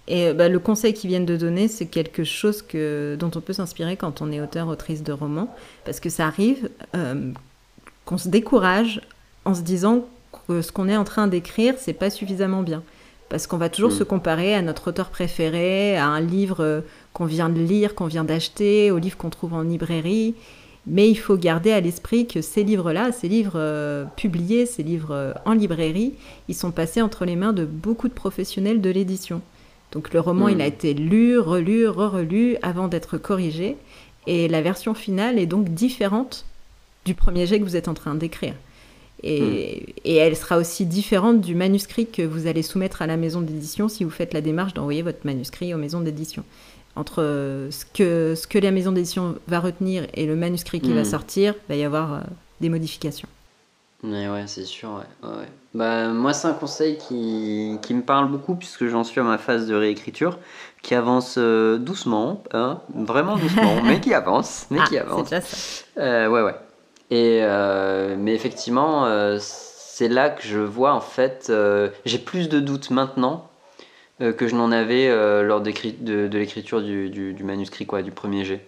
Et 0.08 0.32
bah, 0.32 0.48
le 0.48 0.58
conseil 0.58 0.92
qu'ils 0.92 1.08
viennent 1.08 1.26
de 1.26 1.36
donner, 1.36 1.68
c'est 1.68 1.86
quelque 1.86 2.24
chose 2.24 2.62
que, 2.62 3.16
dont 3.18 3.30
on 3.34 3.40
peut 3.40 3.52
s'inspirer 3.52 3.96
quand 3.96 4.22
on 4.22 4.32
est 4.32 4.40
auteur, 4.40 4.68
autrice 4.68 5.02
de 5.02 5.12
romans. 5.12 5.54
Parce 5.84 6.00
que 6.00 6.10
ça 6.10 6.26
arrive 6.26 6.68
euh, 6.96 7.30
qu'on 8.04 8.18
se 8.18 8.28
décourage 8.28 9.00
en 9.44 9.54
se 9.54 9.62
disant 9.62 10.06
que 10.48 10.62
ce 10.62 10.72
qu'on 10.72 10.88
est 10.88 10.96
en 10.96 11.04
train 11.04 11.26
d'écrire, 11.26 11.74
c'est 11.78 11.92
pas 11.92 12.10
suffisamment 12.10 12.62
bien. 12.62 12.82
Parce 13.28 13.46
qu'on 13.46 13.58
va 13.58 13.68
toujours 13.68 13.92
mm. 13.92 13.98
se 13.98 14.04
comparer 14.04 14.54
à 14.54 14.62
notre 14.62 14.88
auteur 14.88 15.10
préféré, 15.10 15.96
à 15.96 16.06
un 16.06 16.20
livre 16.20 16.60
euh, 16.60 16.80
qu'on 17.12 17.26
vient 17.26 17.48
de 17.48 17.60
lire, 17.60 17.94
qu'on 17.94 18.06
vient 18.06 18.24
d'acheter, 18.24 18.90
au 18.90 18.98
livre 18.98 19.16
qu'on 19.16 19.30
trouve 19.30 19.54
en 19.54 19.62
librairie. 19.62 20.34
Mais 20.86 21.08
il 21.08 21.14
faut 21.14 21.36
garder 21.36 21.72
à 21.72 21.80
l'esprit 21.80 22.26
que 22.26 22.40
ces 22.40 22.64
livres-là, 22.64 23.12
ces 23.12 23.28
livres 23.28 23.52
euh, 23.56 24.04
publiés, 24.16 24.66
ces 24.66 24.82
livres 24.82 25.12
euh, 25.14 25.32
en 25.44 25.52
librairie, 25.52 26.14
ils 26.48 26.54
sont 26.54 26.72
passés 26.72 27.02
entre 27.02 27.24
les 27.24 27.36
mains 27.36 27.52
de 27.52 27.64
beaucoup 27.64 28.08
de 28.08 28.14
professionnels 28.14 28.80
de 28.80 28.90
l'édition. 28.90 29.42
Donc 29.92 30.12
le 30.12 30.20
roman, 30.20 30.48
il 30.48 30.60
a 30.60 30.64
hmm. 30.64 30.68
été 30.68 30.94
lu, 30.94 31.38
relu, 31.38 31.88
re-relu 31.88 32.56
avant 32.62 32.88
d'être 32.88 33.18
corrigé. 33.18 33.76
Et 34.26 34.48
la 34.48 34.62
version 34.62 34.94
finale 34.94 35.38
est 35.38 35.46
donc 35.46 35.68
différente 35.70 36.44
du 37.04 37.14
premier 37.14 37.46
jet 37.46 37.58
que 37.58 37.64
vous 37.64 37.76
êtes 37.76 37.88
en 37.88 37.94
train 37.94 38.14
d'écrire. 38.14 38.54
Et, 39.22 39.40
hmm. 39.40 39.92
et, 40.04 40.16
elle 40.16 40.36
sera 40.36 40.56
aussi 40.58 40.86
différente 40.86 41.40
du 41.40 41.54
manuscrit 41.54 42.06
que 42.06 42.22
vous 42.22 42.46
allez 42.46 42.62
soumettre 42.62 43.02
à 43.02 43.06
la 43.06 43.16
maison 43.16 43.40
d'édition 43.40 43.88
si 43.88 44.04
vous 44.04 44.10
faites 44.10 44.32
la 44.32 44.40
démarche 44.40 44.74
d'envoyer 44.74 45.02
votre 45.02 45.24
manuscrit 45.24 45.74
aux 45.74 45.78
maisons 45.78 46.00
d'édition 46.00 46.44
entre 46.96 47.68
ce 47.70 47.84
que, 47.84 48.34
ce 48.34 48.46
que 48.46 48.58
la 48.58 48.70
maison 48.70 48.92
d'édition 48.92 49.36
va 49.46 49.60
retenir 49.60 50.06
et 50.14 50.26
le 50.26 50.36
manuscrit 50.36 50.80
qui 50.80 50.92
va 50.92 51.02
hmm. 51.02 51.06
sortir, 51.06 51.54
il 51.54 51.68
va 51.68 51.76
y 51.76 51.84
avoir 51.84 52.14
euh, 52.14 52.20
des 52.60 52.68
modifications. 52.68 53.28
Mais 54.02 54.28
ouais, 54.28 54.44
c'est 54.46 54.64
sûr. 54.64 55.02
Ouais. 55.22 55.46
Bah, 55.72 56.08
moi, 56.08 56.32
c'est 56.32 56.48
un 56.48 56.52
conseil 56.52 56.98
qui, 56.98 57.78
qui, 57.82 57.94
me 57.94 58.02
parle 58.02 58.28
beaucoup 58.28 58.56
puisque 58.56 58.86
j'en 58.86 59.04
suis 59.04 59.20
à 59.20 59.22
ma 59.22 59.38
phase 59.38 59.68
de 59.68 59.74
réécriture 59.74 60.38
qui 60.82 60.94
avance 60.94 61.36
euh, 61.38 61.78
doucement, 61.78 62.42
hein, 62.52 62.80
vraiment 62.94 63.36
doucement, 63.36 63.80
mais 63.84 64.00
qui 64.00 64.12
avance. 64.12 64.66
Mais 64.70 64.78
ah, 64.80 64.86
qui 64.88 64.98
avance. 64.98 65.28
Ça. 65.28 65.40
Euh, 65.98 66.28
ouais, 66.28 66.42
ouais. 66.42 66.56
Et, 67.12 67.42
mais 68.16 68.34
effectivement, 68.34 69.04
c'est 69.40 70.08
là 70.08 70.30
que 70.30 70.42
je 70.44 70.58
vois 70.58 70.92
en 70.92 71.00
fait, 71.00 71.52
j'ai 72.04 72.18
plus 72.18 72.48
de 72.48 72.60
doutes 72.60 72.90
maintenant 72.90 73.50
euh, 74.22 74.32
que 74.34 74.46
je 74.46 74.54
n'en 74.54 74.70
avais 74.70 75.08
euh, 75.08 75.42
lors 75.42 75.62
de, 75.62 75.72
de 76.26 76.38
l'écriture 76.38 76.82
du, 76.82 77.08
du, 77.08 77.42
manuscrit, 77.42 77.86
quoi, 77.86 78.02
du 78.02 78.10
premier 78.10 78.44
jet. 78.44 78.66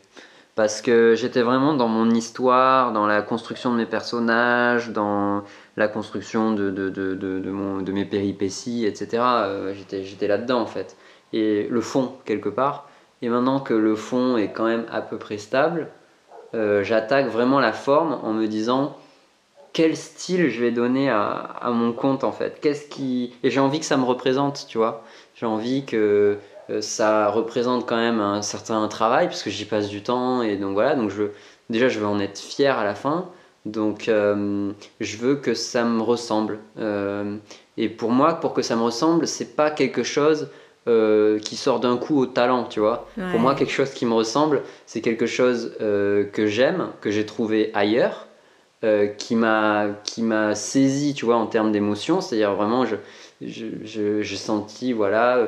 Parce 0.54 0.80
que 0.80 1.14
j'étais 1.14 1.42
vraiment 1.42 1.74
dans 1.74 1.88
mon 1.88 2.10
histoire, 2.10 2.92
dans 2.92 3.06
la 3.06 3.20
construction 3.20 3.70
de 3.70 3.76
mes 3.76 3.86
personnages, 3.86 4.90
dans 4.90 5.42
la 5.76 5.88
construction 5.88 6.52
de, 6.52 6.70
de, 6.70 6.90
de, 6.90 7.14
de, 7.14 7.92
mes 7.92 8.04
péripéties, 8.04 8.86
etc. 8.86 9.22
Euh, 9.22 9.74
j'étais, 9.74 10.28
là-dedans 10.28 10.60
en 10.60 10.66
fait. 10.66 10.96
Et 11.32 11.66
le 11.70 11.80
fond, 11.80 12.12
quelque 12.24 12.48
part. 12.48 12.88
Et 13.22 13.28
maintenant 13.28 13.60
que 13.60 13.74
le 13.74 13.94
fond 13.94 14.36
est 14.36 14.52
quand 14.52 14.66
même 14.66 14.84
à 14.90 15.00
peu 15.00 15.16
près 15.16 15.38
stable, 15.38 15.88
j'attaque 16.52 17.28
vraiment 17.28 17.60
la 17.60 17.72
forme 17.72 18.18
en 18.22 18.34
me 18.34 18.46
disant 18.46 18.96
quel 19.72 19.96
style 19.96 20.50
je 20.50 20.60
vais 20.60 20.70
donner 20.70 21.08
à, 21.08 21.30
à 21.30 21.70
mon 21.70 21.92
conte 21.92 22.24
en 22.24 22.32
fait? 22.32 22.58
Qu'est-ce 22.60 22.86
qui 22.88 23.34
et 23.42 23.50
j'ai 23.50 23.60
envie 23.60 23.80
que 23.80 23.86
ça 23.86 23.96
me 23.96 24.04
représente, 24.04 24.66
tu 24.68 24.78
vois? 24.78 25.04
J'ai 25.34 25.46
envie 25.46 25.84
que 25.84 26.38
euh, 26.70 26.80
ça 26.80 27.28
représente 27.28 27.86
quand 27.86 27.96
même 27.96 28.20
un 28.20 28.42
certain 28.42 28.86
travail 28.88 29.28
puisque 29.28 29.48
j'y 29.48 29.64
passe 29.64 29.88
du 29.88 30.02
temps 30.02 30.42
et 30.42 30.56
donc 30.56 30.74
voilà. 30.74 30.94
Donc 30.94 31.10
je 31.10 31.24
déjà 31.70 31.88
je 31.88 31.98
veux 31.98 32.06
en 32.06 32.20
être 32.20 32.38
fier 32.38 32.78
à 32.78 32.84
la 32.84 32.94
fin. 32.94 33.28
Donc 33.64 34.08
euh, 34.08 34.72
je 35.00 35.16
veux 35.16 35.36
que 35.36 35.54
ça 35.54 35.84
me 35.84 36.02
ressemble. 36.02 36.58
Euh, 36.78 37.36
et 37.76 37.88
pour 37.88 38.10
moi, 38.10 38.34
pour 38.34 38.54
que 38.54 38.62
ça 38.62 38.76
me 38.76 38.82
ressemble, 38.82 39.26
c'est 39.26 39.56
pas 39.56 39.70
quelque 39.70 40.02
chose 40.02 40.48
qui 40.84 41.54
sort 41.54 41.78
d'un 41.78 41.96
coup 41.96 42.18
au 42.18 42.26
talent, 42.26 42.64
tu 42.64 42.80
vois. 42.80 43.06
Pour 43.30 43.38
moi, 43.38 43.54
quelque 43.54 43.70
chose 43.70 43.90
qui 43.90 44.04
me 44.04 44.14
ressemble, 44.14 44.62
c'est 44.84 45.00
quelque 45.00 45.26
chose 45.26 45.76
que 45.78 46.46
j'aime, 46.46 46.88
que 47.00 47.12
j'ai 47.12 47.24
trouvé 47.24 47.70
ailleurs, 47.72 48.26
qui 49.16 49.36
m'a 49.36 49.90
qui 50.02 50.22
m'a 50.22 50.56
saisi, 50.56 51.14
tu 51.14 51.24
vois, 51.24 51.36
en 51.36 51.46
termes 51.46 51.70
d'émotion. 51.70 52.20
C'est-à-dire 52.20 52.56
vraiment, 52.56 52.84
je 52.84 52.96
j'ai 53.40 54.36
senti 54.36 54.92
voilà 54.92 55.46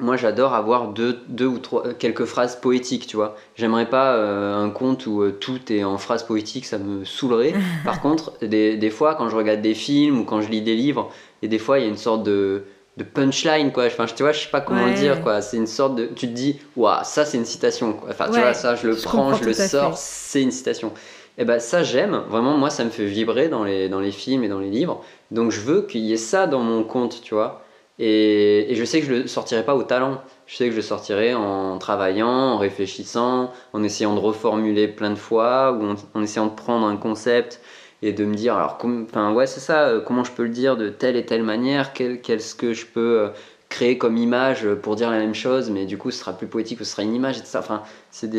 moi 0.00 0.16
j'adore 0.16 0.54
avoir 0.54 0.88
deux, 0.88 1.18
deux 1.28 1.46
ou 1.46 1.58
trois 1.58 1.92
quelques 1.94 2.24
phrases 2.24 2.56
poétiques 2.56 3.06
tu 3.06 3.16
vois. 3.16 3.36
J'aimerais 3.56 3.86
pas 3.86 4.14
euh, 4.14 4.56
un 4.56 4.70
conte 4.70 5.06
où 5.06 5.22
euh, 5.22 5.32
tout 5.32 5.72
est 5.72 5.84
en 5.84 5.98
phrases 5.98 6.22
poétiques 6.22 6.66
ça 6.66 6.78
me 6.78 7.04
saoulerait. 7.04 7.54
Par 7.84 8.00
contre 8.00 8.32
des, 8.40 8.76
des, 8.76 8.90
fois 8.90 9.14
quand 9.14 9.28
je 9.28 9.36
regarde 9.36 9.60
des 9.60 9.74
films 9.74 10.20
ou 10.20 10.24
quand 10.24 10.40
je 10.40 10.48
lis 10.48 10.62
des 10.62 10.74
livres 10.74 11.10
et 11.42 11.48
des 11.48 11.58
fois 11.58 11.78
il 11.78 11.82
y 11.82 11.86
a 11.86 11.88
une 11.88 11.96
sorte 11.96 12.22
de, 12.22 12.64
de 12.96 13.04
punchline 13.04 13.72
quoi. 13.72 13.86
Enfin 13.86 14.06
tu 14.06 14.22
vois 14.22 14.32
je 14.32 14.40
sais 14.40 14.50
pas 14.50 14.60
comment 14.60 14.86
le 14.86 14.94
dire 14.94 15.22
quoi. 15.22 15.42
C'est 15.42 15.56
une 15.56 15.66
sorte 15.66 15.96
de 15.96 16.06
tu 16.06 16.28
te 16.28 16.32
dis 16.32 16.60
waouh 16.76 17.00
ça 17.02 17.24
c'est 17.24 17.38
une 17.38 17.46
citation 17.46 17.92
quoi. 17.92 18.10
enfin 18.10 18.26
tu 18.26 18.38
vois 18.38 18.54
ça 18.54 18.74
je 18.74 18.86
le 18.86 18.96
prends 18.96 19.34
je 19.34 19.44
le 19.44 19.52
sors 19.52 19.96
c'est 19.96 20.42
une 20.42 20.52
citation. 20.52 20.92
Et 21.36 21.42
eh 21.42 21.44
ben 21.44 21.60
ça 21.60 21.84
j'aime. 21.84 22.22
Vraiment 22.28 22.56
moi 22.56 22.70
ça 22.70 22.84
me 22.84 22.90
fait 22.90 23.04
vibrer 23.04 23.48
dans 23.48 23.62
les 23.62 23.88
dans 23.88 24.00
les 24.00 24.10
films 24.10 24.44
et 24.44 24.48
dans 24.48 24.58
les 24.60 24.70
livres. 24.70 25.04
Donc 25.30 25.50
je 25.50 25.60
veux 25.60 25.82
qu'il 25.82 26.00
y 26.00 26.12
ait 26.12 26.16
ça 26.16 26.46
dans 26.46 26.60
mon 26.60 26.82
conte 26.82 27.20
tu 27.22 27.34
vois 27.34 27.62
et, 27.98 28.68
je 28.74 28.84
sais 28.84 29.00
que 29.00 29.06
je 29.06 29.12
le 29.12 29.26
sortirai 29.26 29.64
pas 29.64 29.74
au 29.74 29.82
talent. 29.82 30.22
Je 30.46 30.56
sais 30.56 30.66
que 30.66 30.70
je 30.70 30.76
le 30.76 30.82
sortirai 30.82 31.34
en 31.34 31.78
travaillant, 31.78 32.28
en 32.28 32.58
réfléchissant, 32.58 33.52
en 33.72 33.82
essayant 33.82 34.14
de 34.14 34.20
reformuler 34.20 34.88
plein 34.88 35.10
de 35.10 35.16
fois, 35.16 35.72
ou 35.72 35.94
en, 36.14 36.22
essayant 36.22 36.46
de 36.46 36.54
prendre 36.54 36.86
un 36.86 36.96
concept 36.96 37.60
et 38.02 38.12
de 38.12 38.24
me 38.24 38.34
dire, 38.34 38.54
alors, 38.54 38.78
enfin, 38.80 39.32
ouais, 39.32 39.48
c'est 39.48 39.60
ça, 39.60 39.88
euh, 39.88 40.00
comment 40.00 40.22
je 40.22 40.30
peux 40.30 40.44
le 40.44 40.50
dire 40.50 40.76
de 40.76 40.88
telle 40.88 41.16
et 41.16 41.26
telle 41.26 41.42
manière, 41.42 41.92
qu'est-ce 41.92 42.54
que 42.54 42.72
je 42.72 42.86
peux 42.86 43.20
euh, 43.20 43.28
créer 43.68 43.98
comme 43.98 44.16
image 44.16 44.72
pour 44.82 44.94
dire 44.94 45.10
la 45.10 45.18
même 45.18 45.34
chose, 45.34 45.68
mais 45.70 45.84
du 45.84 45.98
coup, 45.98 46.12
ce 46.12 46.20
sera 46.20 46.32
plus 46.32 46.46
poétique, 46.46 46.78
ce 46.78 46.84
sera 46.84 47.02
une 47.02 47.14
image, 47.14 47.38
et 47.38 47.44
ça. 47.44 47.58
Enfin, 47.58 47.82
c'est 48.12 48.30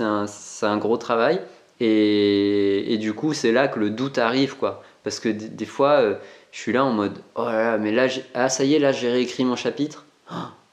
un, 0.00 0.26
un, 0.62 0.76
gros 0.76 0.98
travail. 0.98 1.40
Et, 1.80 2.92
et, 2.92 2.98
du 2.98 3.14
coup, 3.14 3.32
c'est 3.32 3.52
là 3.52 3.68
que 3.68 3.78
le 3.78 3.90
doute 3.90 4.18
arrive, 4.18 4.56
quoi. 4.56 4.82
Parce 5.06 5.20
que 5.20 5.28
des, 5.28 5.66
fois, 5.66 6.00
euh, 6.00 6.14
je 6.50 6.58
suis 6.58 6.72
là 6.72 6.84
en 6.84 6.90
mode 6.90 7.20
oh 7.36 7.44
là 7.44 7.62
là, 7.62 7.78
mais 7.78 7.92
là, 7.92 8.08
ah 8.34 8.48
ça 8.48 8.64
y 8.64 8.74
est, 8.74 8.80
là 8.80 8.90
j'ai 8.90 9.08
réécrit 9.08 9.44
mon 9.44 9.54
chapitre. 9.54 10.04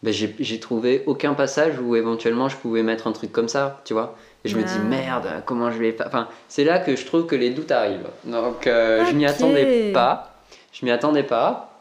ben, 0.02 0.12
j'ai 0.12 0.60
trouvé 0.60 1.04
aucun 1.06 1.36
passage 1.36 1.76
où 1.80 1.96
éventuellement 1.96 2.50
je 2.50 2.58
pouvais 2.58 2.82
mettre 2.82 3.06
un 3.06 3.12
truc 3.12 3.32
comme 3.32 3.48
ça, 3.48 3.80
tu 3.86 3.94
vois. 3.94 4.16
Et 4.44 4.50
je 4.50 4.58
me 4.58 4.64
dis 4.64 4.80
merde, 4.90 5.28
comment 5.46 5.70
je 5.70 5.78
vais 5.78 5.96
Enfin, 6.04 6.30
c'est 6.48 6.64
là 6.64 6.80
que 6.80 6.96
je 6.96 7.06
trouve 7.06 7.28
que 7.28 7.36
les 7.36 7.52
doutes 7.52 7.70
arrivent. 7.70 8.10
Donc 8.24 8.66
euh, 8.66 9.06
je 9.06 9.12
m'y 9.14 9.28
attendais 9.28 9.92
pas. 9.94 10.34
Je 10.72 10.84
m'y 10.84 10.90
attendais 10.90 11.22
pas. 11.22 11.72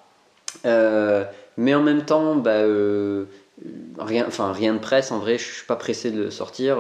Euh, 0.67 1.25
mais 1.57 1.75
en 1.75 1.81
même 1.81 2.05
temps, 2.05 2.35
bah, 2.35 2.51
euh, 2.51 3.25
rien, 3.99 4.27
enfin, 4.29 4.53
rien 4.53 4.75
de 4.75 4.79
presse. 4.79 5.11
En 5.11 5.21
vrai, 5.21 5.39
je 5.39 5.45
suis 5.51 5.67
pas 5.67 5.77
pressé 5.77 6.11
de 6.11 6.29
sortir. 6.29 6.77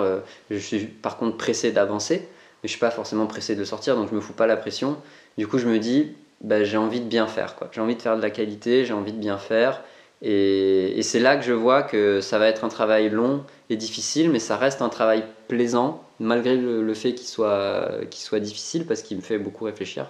je 0.50 0.58
suis 0.58 0.80
par 0.84 1.16
contre 1.16 1.38
pressé 1.38 1.72
d'avancer. 1.72 2.28
Mais 2.62 2.68
je 2.68 2.72
suis 2.72 2.80
pas 2.80 2.90
forcément 2.90 3.26
pressé 3.26 3.56
de 3.56 3.64
sortir, 3.64 3.96
donc 3.96 4.10
je 4.10 4.14
me 4.14 4.20
fous 4.20 4.34
pas 4.34 4.46
la 4.46 4.56
pression. 4.56 4.96
Du 5.38 5.46
coup, 5.46 5.58
je 5.58 5.66
me 5.66 5.78
dis, 5.78 6.12
bah, 6.42 6.64
j'ai 6.64 6.76
envie 6.76 7.00
de 7.00 7.06
bien 7.06 7.26
faire. 7.26 7.56
Quoi. 7.56 7.68
J'ai 7.72 7.80
envie 7.80 7.96
de 7.96 8.02
faire 8.02 8.16
de 8.16 8.22
la 8.22 8.30
qualité, 8.30 8.84
j'ai 8.84 8.92
envie 8.92 9.12
de 9.12 9.18
bien 9.18 9.38
faire. 9.38 9.82
Et, 10.20 10.98
et 10.98 11.02
c'est 11.02 11.18
là 11.18 11.36
que 11.36 11.42
je 11.42 11.52
vois 11.52 11.82
que 11.82 12.20
ça 12.20 12.38
va 12.38 12.46
être 12.46 12.64
un 12.64 12.68
travail 12.68 13.10
long 13.10 13.44
et 13.70 13.76
difficile, 13.76 14.30
mais 14.30 14.38
ça 14.38 14.56
reste 14.56 14.82
un 14.82 14.88
travail 14.88 15.24
plaisant, 15.48 16.04
malgré 16.20 16.56
le, 16.56 16.94
fait 16.94 17.14
qu'il 17.14 17.26
soit, 17.26 17.98
difficile, 18.40 18.86
parce 18.86 19.02
qu'il 19.02 19.16
me 19.16 19.22
fait 19.22 19.38
beaucoup 19.38 19.64
réfléchir. 19.64 20.06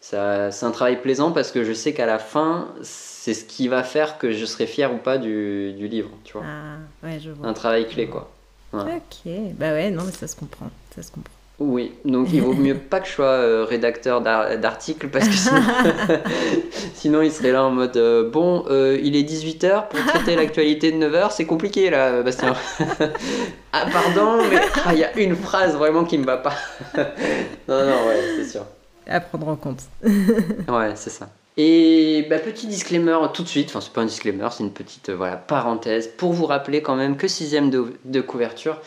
C'est 0.00 0.16
un 0.18 0.70
travail 0.70 1.00
plaisant 1.00 1.32
parce 1.32 1.50
que 1.50 1.64
je 1.64 1.72
sais 1.72 1.94
qu'à 1.94 2.04
la 2.04 2.18
fin, 2.18 2.68
c'est 2.82 3.32
ce 3.32 3.44
qui 3.44 3.68
va 3.68 3.82
faire 3.82 4.18
que 4.18 4.32
je 4.32 4.44
serai 4.44 4.66
fier 4.66 4.92
ou 4.92 4.98
pas 4.98 5.16
du, 5.16 5.72
du 5.72 5.88
livre. 5.88 6.10
Tu 6.24 6.34
vois. 6.34 6.42
Ah, 6.44 7.06
ouais, 7.06 7.18
je 7.20 7.30
vois. 7.30 7.46
Un 7.46 7.54
travail 7.54 7.88
clé, 7.88 8.06
quoi. 8.06 8.30
Ok, 8.72 9.30
bah 9.56 9.70
ouais, 9.70 9.90
non, 9.90 10.02
mais 10.04 10.12
ça 10.12 10.26
se 10.26 10.34
comprend. 10.36 10.68
Ça 10.94 11.02
se 11.02 11.12
comprend. 11.12 11.32
Oui, 11.66 11.92
donc 12.04 12.28
il 12.30 12.42
vaut 12.42 12.52
mieux 12.52 12.74
pas 12.90 13.00
que 13.00 13.06
je 13.06 13.12
sois 13.12 13.24
euh, 13.24 13.64
rédacteur 13.64 14.20
d'articles 14.20 15.08
parce 15.08 15.26
que 15.26 15.34
sinon, 16.94 17.22
il 17.22 17.32
serait 17.32 17.52
là 17.52 17.64
en 17.64 17.70
mode 17.70 17.96
euh, 17.96 18.28
bon, 18.28 18.66
euh, 18.68 19.00
il 19.02 19.16
est 19.16 19.22
18h 19.22 19.88
pour 19.88 20.04
traiter 20.04 20.36
l'actualité 20.36 20.92
de 20.92 20.98
9h, 20.98 21.30
c'est 21.30 21.46
compliqué 21.46 21.88
là, 21.88 22.22
Bastien. 22.22 22.54
ah, 23.72 23.86
pardon, 23.90 24.42
mais 24.50 24.60
ah, 24.84 24.92
il 24.92 24.98
y 24.98 25.04
a 25.04 25.18
une 25.18 25.34
phrase 25.36 25.74
vraiment 25.74 26.04
qui 26.04 26.18
me 26.18 26.26
va 26.26 26.36
pas. 26.36 26.54
non, 26.96 27.86
non, 27.86 28.08
ouais, 28.08 28.20
c'est 28.36 28.50
sûr. 28.50 28.66
À 29.06 29.20
prendre 29.20 29.48
en 29.48 29.56
compte. 29.56 29.80
ouais, 30.02 30.92
c'est 30.96 31.10
ça. 31.10 31.28
Et 31.56 32.26
bah, 32.28 32.38
petit 32.40 32.66
disclaimer 32.66 33.16
tout 33.32 33.42
de 33.42 33.48
suite, 33.48 33.68
enfin 33.70 33.80
c'est 33.80 33.92
pas 33.92 34.02
un 34.02 34.06
disclaimer, 34.06 34.48
c'est 34.50 34.64
une 34.64 34.72
petite 34.72 35.10
voilà, 35.10 35.36
parenthèse 35.36 36.08
pour 36.08 36.32
vous 36.32 36.44
rappeler 36.44 36.82
quand 36.82 36.96
même 36.96 37.16
que 37.16 37.28
sixième 37.28 37.70
de, 37.70 37.94
de 38.04 38.20
couverture, 38.20 38.80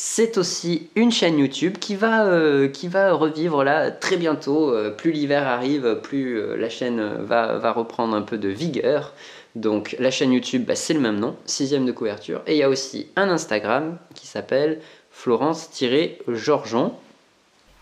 c'est 0.00 0.38
aussi 0.38 0.90
une 0.94 1.10
chaîne 1.10 1.40
YouTube 1.40 1.78
qui 1.78 1.96
va, 1.96 2.24
euh, 2.24 2.70
revivre 3.14 3.64
là 3.64 3.90
très 3.90 4.16
bientôt. 4.16 4.72
Euh, 4.72 4.90
plus 4.90 5.10
l'hiver 5.10 5.48
arrive, 5.48 5.98
plus 6.04 6.38
euh, 6.38 6.56
la 6.56 6.68
chaîne 6.68 7.02
va, 7.24 7.58
va, 7.58 7.72
reprendre 7.72 8.14
un 8.14 8.22
peu 8.22 8.38
de 8.38 8.48
vigueur. 8.48 9.12
Donc 9.56 9.96
la 9.98 10.12
chaîne 10.12 10.32
YouTube, 10.32 10.64
bah, 10.64 10.76
c'est 10.76 10.94
le 10.94 11.00
même 11.00 11.18
nom, 11.18 11.34
sixième 11.46 11.84
de 11.84 11.90
couverture. 11.90 12.42
Et 12.46 12.54
il 12.54 12.58
y 12.58 12.62
a 12.62 12.68
aussi 12.68 13.08
un 13.16 13.28
Instagram 13.28 13.98
qui 14.14 14.28
s'appelle 14.28 14.78
Florence-Georgeon. 15.10 16.92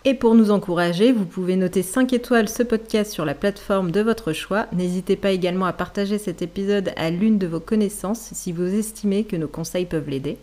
Et 0.07 0.15
pour 0.15 0.35
nous 0.35 0.51
encourager, 0.51 1.13
vous 1.13 1.27
pouvez 1.27 1.57
noter 1.57 1.83
5 1.83 2.15
étoiles 2.15 2.49
ce 2.49 2.63
podcast 2.63 3.13
sur 3.13 3.27
la 3.27 3.35
plateforme 3.35 3.91
de 3.91 4.01
votre 4.01 4.33
choix. 4.33 4.69
N'hésitez 4.73 5.17
pas 5.17 5.33
également 5.33 5.67
à 5.67 5.75
partager 5.75 6.17
cet 6.17 6.41
épisode 6.41 6.93
à 6.97 7.11
l'une 7.11 7.37
de 7.37 7.47
vos 7.47 7.61
connaissances 7.61 8.31
si 8.33 8.53
vous 8.53 8.75
estimez 8.75 9.25
que 9.25 9.37
nos 9.37 9.49
conseils 9.49 9.85
peuvent 9.85 10.09
l'aider. 10.09 10.39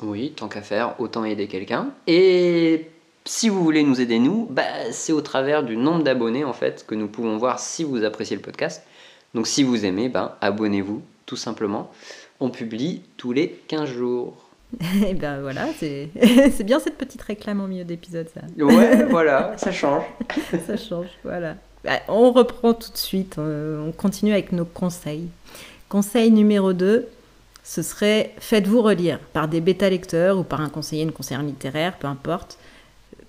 Oui, 0.00 0.32
tant 0.34 0.48
qu'à 0.48 0.62
faire, 0.62 0.94
autant 0.98 1.24
aider 1.24 1.46
quelqu'un. 1.46 1.90
Et 2.06 2.88
si 3.24 3.48
vous 3.48 3.62
voulez 3.62 3.82
nous 3.82 4.00
aider, 4.00 4.18
nous, 4.18 4.46
bah, 4.50 4.62
c'est 4.90 5.12
au 5.12 5.20
travers 5.20 5.62
du 5.62 5.76
nombre 5.76 6.02
d'abonnés 6.02 6.44
en 6.44 6.52
fait 6.52 6.84
que 6.86 6.94
nous 6.94 7.08
pouvons 7.08 7.36
voir 7.36 7.60
si 7.60 7.84
vous 7.84 8.04
appréciez 8.04 8.36
le 8.36 8.42
podcast. 8.42 8.82
Donc 9.34 9.46
si 9.46 9.62
vous 9.62 9.84
aimez, 9.84 10.08
ben, 10.08 10.32
abonnez-vous 10.40 11.02
tout 11.26 11.36
simplement. 11.36 11.90
On 12.40 12.50
publie 12.50 13.02
tous 13.16 13.32
les 13.32 13.48
15 13.68 13.88
jours. 13.88 14.48
Et 14.80 14.86
eh 15.10 15.14
ben 15.14 15.40
voilà, 15.40 15.66
c'est 15.78 16.64
bien 16.64 16.80
cette 16.80 16.96
petite 16.96 17.22
réclame 17.22 17.60
en 17.60 17.66
milieu 17.66 17.84
d'épisode 17.84 18.28
ça. 18.32 18.40
Ouais, 18.62 19.04
voilà, 19.10 19.52
ça 19.56 19.70
change. 19.70 20.04
ça 20.66 20.76
change, 20.76 21.08
voilà. 21.24 21.56
Bah, 21.84 22.00
on 22.08 22.32
reprend 22.32 22.74
tout 22.74 22.90
de 22.90 22.96
suite, 22.96 23.36
euh, 23.38 23.86
on 23.86 23.92
continue 23.92 24.32
avec 24.32 24.52
nos 24.52 24.64
conseils. 24.64 25.28
Conseil 25.88 26.30
numéro 26.30 26.72
2, 26.72 27.06
ce 27.74 27.80
serait 27.80 28.34
faites-vous 28.38 28.82
relire 28.82 29.18
par 29.18 29.48
des 29.48 29.62
bêta-lecteurs 29.62 30.36
ou 30.36 30.44
par 30.44 30.60
un 30.60 30.68
conseiller, 30.68 31.04
une 31.04 31.10
conseillère 31.10 31.42
littéraire, 31.42 31.96
peu 31.96 32.06
importe. 32.06 32.58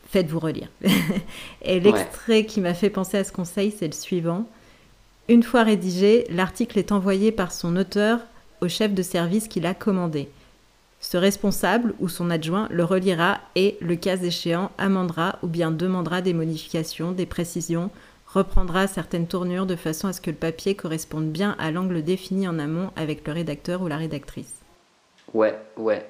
Faites-vous 0.09 0.39
relire. 0.39 0.67
Et 1.61 1.79
l'extrait 1.79 2.45
qui 2.45 2.59
m'a 2.59 2.73
fait 2.73 2.89
penser 2.89 3.15
à 3.17 3.23
ce 3.23 3.31
conseil, 3.31 3.71
c'est 3.71 3.87
le 3.87 3.93
suivant. 3.93 4.45
Une 5.29 5.43
fois 5.43 5.63
rédigé, 5.63 6.27
l'article 6.29 6.77
est 6.77 6.91
envoyé 6.91 7.31
par 7.31 7.53
son 7.53 7.77
auteur 7.77 8.19
au 8.59 8.67
chef 8.67 8.93
de 8.93 9.01
service 9.01 9.47
qui 9.47 9.61
l'a 9.61 9.73
commandé. 9.73 10.27
Ce 10.99 11.15
responsable 11.15 11.93
ou 12.01 12.09
son 12.09 12.29
adjoint 12.29 12.67
le 12.69 12.83
relira 12.83 13.39
et, 13.55 13.77
le 13.79 13.95
cas 13.95 14.17
échéant, 14.17 14.71
amendera 14.77 15.39
ou 15.41 15.47
bien 15.47 15.71
demandera 15.71 16.21
des 16.21 16.33
modifications, 16.33 17.13
des 17.13 17.25
précisions 17.25 17.91
reprendra 18.33 18.87
certaines 18.87 19.27
tournures 19.27 19.65
de 19.65 19.75
façon 19.75 20.07
à 20.07 20.13
ce 20.13 20.21
que 20.21 20.31
le 20.31 20.35
papier 20.35 20.75
corresponde 20.75 21.31
bien 21.31 21.55
à 21.59 21.71
l'angle 21.71 22.03
défini 22.03 22.47
en 22.47 22.59
amont 22.59 22.91
avec 22.95 23.27
le 23.27 23.33
rédacteur 23.33 23.81
ou 23.81 23.87
la 23.87 23.97
rédactrice. 23.97 24.61
Ouais, 25.33 25.57
ouais, 25.77 26.05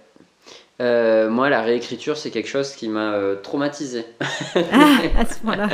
euh, 0.82 1.30
moi, 1.30 1.50
la 1.50 1.62
réécriture, 1.62 2.18
c'est 2.18 2.32
quelque 2.32 2.50
chose 2.50 2.72
qui 2.72 2.90
m'a 2.90 3.14
euh, 3.14 3.36
traumatisé. 3.36 4.06
Ah, 4.56 5.20
à 5.20 5.26
ce 5.26 5.36
moment-là. 5.44 5.70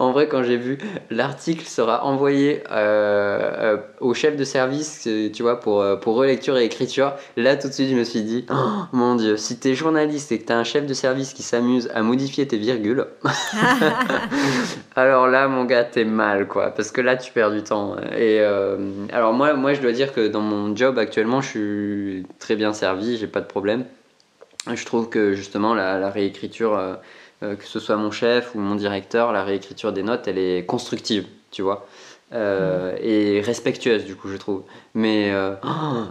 en 0.00 0.10
vrai, 0.10 0.26
quand 0.26 0.42
j'ai 0.42 0.56
vu 0.56 0.78
l'article 1.10 1.64
sera 1.64 2.04
envoyé 2.04 2.64
euh, 2.72 3.76
au 4.00 4.14
chef 4.14 4.36
de 4.36 4.42
service, 4.42 5.08
tu 5.32 5.42
vois, 5.42 5.60
pour, 5.60 5.84
pour 6.00 6.16
relecture 6.16 6.58
et 6.58 6.64
écriture, 6.64 7.12
là, 7.36 7.56
tout 7.56 7.68
de 7.68 7.72
suite, 7.72 7.90
je 7.90 7.94
me 7.94 8.02
suis 8.02 8.22
dit, 8.22 8.44
oh, 8.50 8.54
mon 8.92 9.14
Dieu, 9.14 9.36
si 9.36 9.56
t'es 9.56 9.76
journaliste 9.76 10.32
et 10.32 10.40
que 10.40 10.46
t'as 10.46 10.56
un 10.56 10.64
chef 10.64 10.84
de 10.84 10.94
service 10.94 11.32
qui 11.32 11.44
s'amuse 11.44 11.88
à 11.94 12.02
modifier 12.02 12.48
tes 12.48 12.58
virgules, 12.58 13.06
alors 14.96 15.28
là, 15.28 15.46
mon 15.46 15.64
gars, 15.64 15.84
t'es 15.84 16.04
mal, 16.04 16.48
quoi, 16.48 16.70
parce 16.70 16.90
que 16.90 17.00
là, 17.00 17.16
tu 17.16 17.30
perds 17.30 17.52
du 17.52 17.62
temps. 17.62 17.94
Et 18.18 18.40
alors 19.12 19.32
moi, 19.32 19.54
moi, 19.54 19.74
je 19.74 19.80
dois 19.80 19.92
dire 19.92 20.12
que 20.12 20.26
dans 20.26 20.40
mon 20.40 20.74
job 20.74 20.98
actuellement, 20.98 21.40
je 21.40 21.48
suis 21.48 22.26
très 22.40 22.56
bien 22.56 22.72
servi, 22.72 23.16
j'ai 23.16 23.28
pas 23.28 23.40
de 23.40 23.46
problème. 23.46 23.84
Je 24.74 24.84
trouve 24.84 25.08
que 25.08 25.34
justement 25.34 25.74
la, 25.74 26.10
réécriture, 26.10 26.74
euh, 26.74 26.94
euh, 27.42 27.56
que 27.56 27.64
ce 27.64 27.80
soit 27.80 27.96
mon 27.96 28.10
chef 28.10 28.54
ou 28.54 28.58
mon 28.58 28.74
directeur, 28.74 29.32
la 29.32 29.44
réécriture 29.44 29.92
des 29.92 30.02
notes, 30.02 30.28
elle 30.28 30.38
est 30.38 30.66
constructive, 30.66 31.26
tu 31.50 31.62
vois. 31.62 31.86
Euh, 32.34 32.92
mm. 32.92 32.98
et 33.00 33.40
respectueuse 33.40 34.04
du 34.04 34.14
coup 34.14 34.28
je 34.28 34.36
trouve 34.36 34.62
mais 34.92 35.32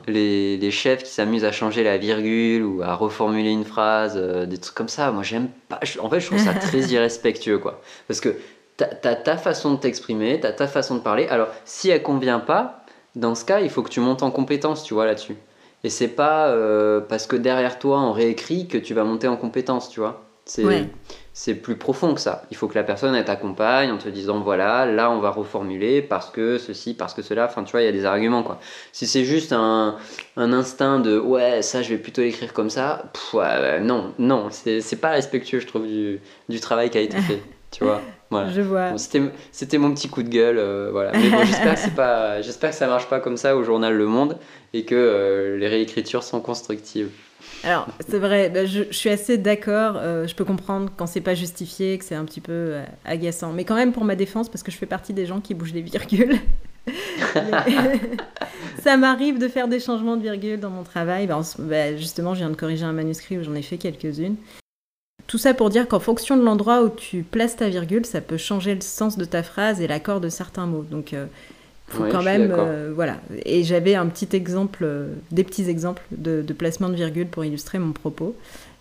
les, 0.07 0.57
les, 0.57 0.71
chefs 0.71 1.03
qui 1.03 1.11
s'amusent 1.11 1.45
à 1.45 1.51
changer 1.51 1.83
la 1.83 1.99
virgule 1.99 2.63
ou 2.63 2.81
à 2.81 2.95
reformuler 2.95 3.51
une 3.51 3.65
phrase 3.65 4.17
des 4.17 4.57
trucs 4.57 4.73
comme 4.73 4.87
ça 4.87 5.11
moi 5.11 5.21
j'aime 5.21 5.49
pas 5.69 5.79
en 5.99 6.09
fait 6.09 6.19
je 6.19 6.25
trouve 6.25 6.39
ça 6.39 6.55
très 6.55 6.79
irrespectueux 6.91 7.59
quoi 7.59 7.81
parce 8.07 8.19
que 8.19 8.35
t'as 8.77 8.87
as 9.03 9.15
ta 9.15 9.37
façon 9.37 9.75
de 9.75 9.79
t'exprimer 9.79 10.39
t'as 10.39 10.53
ta 10.53 10.65
façon 10.65 10.95
de 10.95 11.01
parler 11.01 11.27
alors 11.27 11.49
si 11.65 11.91
elle 11.91 12.01
convient 12.01 12.39
pas 12.39 12.83
dans 13.15 13.35
ce 13.35 13.45
cas 13.45 13.59
il 13.59 13.69
faut 13.69 13.83
que 13.83 13.91
tu 13.91 13.99
montes 13.99 14.23
en 14.23 14.31
compétence 14.31 14.83
tu 14.83 14.95
vois 14.95 15.05
là-dessus 15.05 15.35
et 15.83 15.89
c'est 15.89 16.07
pas 16.07 16.47
euh, 16.47 17.01
parce 17.01 17.27
que 17.27 17.35
derrière 17.35 17.79
toi 17.79 17.99
on 17.99 18.11
réécrit 18.11 18.67
que 18.67 18.77
tu 18.77 18.93
vas 18.93 19.03
monter 19.03 19.27
en 19.27 19.37
compétence, 19.37 19.89
tu 19.89 19.99
vois. 19.99 20.23
C'est 20.45 20.89
c'est 21.33 21.53
plus 21.53 21.75
profond 21.75 22.15
que 22.15 22.21
ça. 22.21 22.45
Il 22.49 22.57
faut 22.57 22.67
que 22.67 22.73
la 22.73 22.83
personne 22.83 23.13
elle 23.13 23.25
t'accompagne 23.25 23.91
en 23.91 23.99
te 23.99 24.09
disant 24.09 24.39
voilà, 24.39 24.87
là 24.87 25.11
on 25.11 25.19
va 25.19 25.29
reformuler 25.29 26.01
parce 26.01 26.31
que 26.31 26.57
ceci, 26.57 26.95
parce 26.95 27.13
que 27.13 27.21
cela. 27.21 27.45
Enfin, 27.45 27.63
tu 27.63 27.73
vois, 27.73 27.81
il 27.81 27.85
y 27.85 27.89
a 27.89 27.91
des 27.91 28.05
arguments 28.05 28.41
quoi. 28.41 28.59
Si 28.91 29.05
c'est 29.05 29.23
juste 29.23 29.53
un, 29.53 29.97
un, 30.35 30.53
instinct 30.53 30.99
de 30.99 31.19
ouais, 31.19 31.61
ça 31.61 31.83
je 31.83 31.89
vais 31.89 31.99
plutôt 31.99 32.23
écrire 32.23 32.53
comme 32.53 32.71
ça, 32.71 33.11
non, 33.81 34.13
non, 34.17 34.47
c'est 34.49 34.99
pas 34.99 35.09
respectueux, 35.09 35.59
je 35.59 35.67
trouve, 35.67 35.85
du, 35.85 36.19
du 36.49 36.59
travail 36.59 36.89
qui 36.89 36.97
a 36.97 37.01
été 37.01 37.17
fait. 37.21 37.43
tu 37.69 37.83
vois 37.83 38.01
voilà. 38.29 38.51
Je 38.51 38.61
vois. 38.61 38.97
C'était 38.97 39.77
mon 39.77 39.93
petit 39.93 40.09
coup 40.09 40.23
de 40.23 40.29
gueule. 40.29 40.57
Euh, 40.57 40.89
voilà. 40.91 41.11
Mais 41.13 41.29
bon, 41.29 41.39
j'espère 42.41 42.71
que, 42.71 42.75
ça 42.75 42.87
marche 42.87 43.07
pas 43.07 43.19
comme 43.19 43.37
ça 43.37 43.55
au 43.55 43.63
journal 43.63 43.93
Le 43.93 44.05
Monde 44.05 44.37
et 44.73 44.83
que 44.85 44.95
euh, 44.95 45.57
les 45.57 45.67
réécritures 45.67 46.23
sont 46.23 46.41
constructives. 46.41 47.09
Alors, 47.63 47.87
c'est 48.07 48.19
vrai, 48.19 48.49
bah, 48.49 48.65
je, 48.65 48.83
suis 48.91 49.09
assez 49.09 49.37
d'accord. 49.37 49.95
Euh, 49.97 50.27
je 50.27 50.35
peux 50.35 50.45
comprendre 50.45 50.91
quand 50.95 51.07
c'est 51.07 51.21
pas 51.21 51.33
justifié, 51.33 51.97
que 51.97 52.05
c'est 52.05 52.15
un 52.15 52.25
petit 52.25 52.41
peu 52.41 52.75
agaçant. 53.05 53.53
Mais 53.53 53.63
quand 53.63 53.75
même, 53.75 53.93
pour 53.93 54.03
ma 54.03 54.15
défense, 54.15 54.49
parce 54.49 54.63
que 54.63 54.71
je 54.71 54.77
fais 54.77 54.85
partie 54.85 55.13
des 55.13 55.25
gens 55.25 55.39
qui 55.39 55.53
bougent 55.53 55.73
les 55.73 55.81
virgules, 55.81 56.37
ça 58.83 58.97
m'arrive 58.97 59.39
de 59.39 59.47
faire 59.47 59.67
des 59.67 59.79
changements 59.79 60.17
de 60.17 60.21
virgule 60.21 60.59
dans 60.59 60.69
mon 60.69 60.83
travail. 60.83 61.27
Bah, 61.27 61.41
bah, 61.59 61.95
justement, 61.95 62.33
je 62.33 62.39
viens 62.39 62.49
de 62.49 62.55
corriger 62.55 62.83
un 62.83 62.93
manuscrit 62.93 63.37
où 63.37 63.43
j'en 63.43 63.55
ai 63.55 63.61
fait 63.61 63.77
quelques-unes. 63.77 64.35
Tout 65.27 65.37
ça 65.37 65.53
pour 65.53 65.69
dire 65.69 65.87
qu'en 65.87 65.99
fonction 65.99 66.37
de 66.37 66.43
l'endroit 66.43 66.83
où 66.83 66.89
tu 66.89 67.23
places 67.23 67.57
ta 67.57 67.67
virgule, 67.67 68.05
ça 68.05 68.21
peut 68.21 68.37
changer 68.37 68.73
le 68.73 68.81
sens 68.81 69.17
de 69.17 69.25
ta 69.25 69.43
phrase 69.43 69.81
et 69.81 69.87
l'accord 69.87 70.21
de 70.21 70.29
certains 70.29 70.65
mots. 70.65 70.85
Donc, 70.89 71.13
euh, 71.13 71.25
faut 71.89 72.05
quand 72.09 72.23
même, 72.23 72.53
euh, 72.57 72.91
voilà. 72.95 73.17
Et 73.45 73.63
j'avais 73.63 73.95
un 73.95 74.07
petit 74.07 74.33
exemple, 74.35 74.83
euh, 74.83 75.13
des 75.31 75.43
petits 75.43 75.69
exemples 75.69 76.03
de, 76.11 76.41
placement 76.53 76.89
de 76.89 76.95
virgule 76.95 77.27
pour 77.27 77.43
illustrer 77.43 77.77
mon 77.77 77.91
propos. 77.91 78.35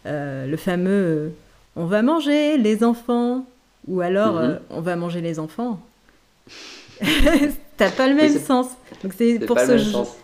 Le 0.05 0.57
fameux 0.57 1.33
on 1.77 1.85
va 1.85 2.03
manger 2.03 2.57
les 2.57 2.83
enfants 2.83 3.45
ou 3.87 4.01
alors 4.01 4.35
mhm. 4.35 4.59
on 4.71 4.81
va 4.81 4.97
manger 4.97 5.21
les 5.21 5.39
enfants. 5.39 5.79
T'as 7.77 7.91
pas 7.91 8.09
le 8.09 8.15
même 8.15 8.39
sens. 8.39 8.69
Donc 9.03 9.13
c'est 9.17 9.39
pour 9.41 9.59
ce 9.59 9.77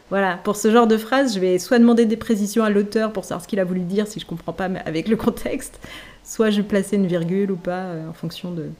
voilà 0.08 0.38
pour 0.42 0.56
ce 0.56 0.70
genre 0.70 0.86
de 0.86 0.96
phrase, 0.96 1.34
je 1.34 1.40
vais 1.40 1.58
soit 1.58 1.78
demander 1.78 2.06
des 2.06 2.16
précisions 2.16 2.64
à 2.64 2.70
l'auteur 2.70 3.12
pour 3.12 3.24
savoir 3.24 3.42
ce 3.42 3.48
qu'il 3.48 3.60
a 3.60 3.64
voulu 3.64 3.80
dire 3.80 4.06
si 4.06 4.18
je 4.18 4.26
comprends 4.26 4.54
pas 4.54 4.70
avec 4.86 5.08
le 5.08 5.16
contexte, 5.16 5.78
soit 6.24 6.50
je 6.50 6.62
placer 6.62 6.96
une 6.96 7.06
virgule 7.06 7.50
ou 7.50 7.56
pas 7.56 7.86
en 8.08 8.12
fonction 8.12 8.50
de, 8.50 8.70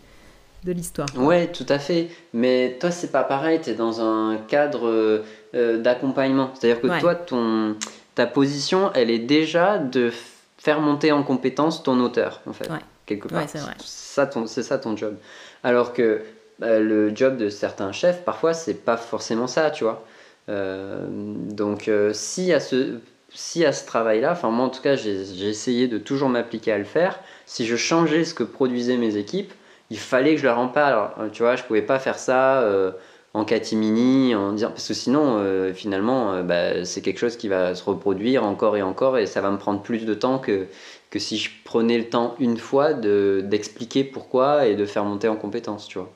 de 0.64 0.72
l'histoire. 0.72 1.08
Ouais, 1.16 1.48
tout 1.48 1.66
à 1.68 1.78
fait. 1.78 2.08
Mais 2.32 2.76
toi, 2.80 2.90
c'est 2.90 3.10
pas 3.10 3.24
pareil. 3.24 3.60
Tu 3.62 3.70
es 3.70 3.74
dans 3.74 4.00
un 4.00 4.36
cadre 4.36 4.86
euh, 4.86 5.24
euh, 5.54 5.78
d'accompagnement. 5.78 6.50
C'est-à-dire 6.54 6.80
que 6.80 7.00
toi, 7.00 7.14
ton, 7.14 7.76
ta 8.14 8.26
position, 8.26 8.90
elle 8.94 9.10
est 9.10 9.18
déjà 9.18 9.78
de 9.78 10.12
faire 10.58 10.80
monter 10.80 11.10
en 11.12 11.22
compétence 11.22 11.82
ton 11.82 12.00
auteur, 12.00 12.40
en 12.46 12.52
fait. 12.52 12.68
Quelque 13.06 13.28
part. 13.28 13.42
c'est 13.48 13.58
vrai. 13.58 13.74
Ça, 13.80 14.30
c'est 14.46 14.62
ça 14.62 14.78
ton 14.78 14.96
job. 14.96 15.16
Alors 15.64 15.92
que 15.92 16.22
bah, 16.60 16.78
le 16.78 17.14
job 17.14 17.36
de 17.36 17.48
certains 17.48 17.90
chefs, 17.90 18.22
parfois, 18.24 18.54
c'est 18.54 18.84
pas 18.84 18.96
forcément 18.96 19.48
ça, 19.48 19.70
tu 19.70 19.82
vois. 19.82 20.04
Euh, 20.48 21.06
donc, 21.08 21.90
si 22.12 22.52
à 22.52 22.60
ce 22.60 22.98
si 23.34 23.64
à 23.64 23.72
ce 23.72 23.86
travail-là, 23.86 24.32
enfin 24.32 24.50
moi 24.50 24.66
en 24.66 24.70
tout 24.70 24.82
cas 24.82 24.96
j'ai 24.96 25.48
essayé 25.48 25.88
de 25.88 25.98
toujours 25.98 26.28
m'appliquer 26.28 26.72
à 26.72 26.78
le 26.78 26.84
faire, 26.84 27.18
si 27.46 27.66
je 27.66 27.76
changeais 27.76 28.24
ce 28.24 28.34
que 28.34 28.44
produisaient 28.44 28.96
mes 28.96 29.16
équipes, 29.16 29.52
il 29.90 29.98
fallait 29.98 30.34
que 30.34 30.40
je 30.40 30.46
leur 30.46 30.58
en 30.58 30.68
parle. 30.68 31.10
Euh, 31.18 31.28
tu 31.30 31.42
vois, 31.42 31.54
je 31.54 31.62
pouvais 31.64 31.82
pas 31.82 31.98
faire 31.98 32.18
ça 32.18 32.62
euh, 32.62 32.92
en 33.34 33.44
catimini, 33.44 34.34
en 34.34 34.52
disant 34.52 34.70
parce 34.70 34.88
que 34.88 34.94
sinon, 34.94 35.36
euh, 35.38 35.74
finalement, 35.74 36.42
bah, 36.42 36.84
c'est 36.84 37.02
quelque 37.02 37.18
chose 37.18 37.36
qui 37.36 37.48
va 37.48 37.74
se 37.74 37.84
reproduire 37.84 38.44
encore 38.44 38.76
et 38.76 38.82
encore, 38.82 39.18
et 39.18 39.26
ça 39.26 39.40
va 39.42 39.50
me 39.50 39.58
prendre 39.58 39.82
plus 39.82 40.06
de 40.06 40.14
temps 40.14 40.38
que 40.38 40.66
que 41.10 41.18
si 41.18 41.36
je 41.36 41.50
prenais 41.64 41.98
le 41.98 42.08
temps 42.08 42.34
une 42.38 42.56
fois 42.56 42.94
de 42.94 43.42
d'expliquer 43.44 44.02
pourquoi 44.02 44.66
et 44.66 44.76
de 44.76 44.86
faire 44.86 45.04
monter 45.04 45.28
en 45.28 45.36
compétence, 45.36 45.86
tu 45.86 45.98
vois. 45.98 46.10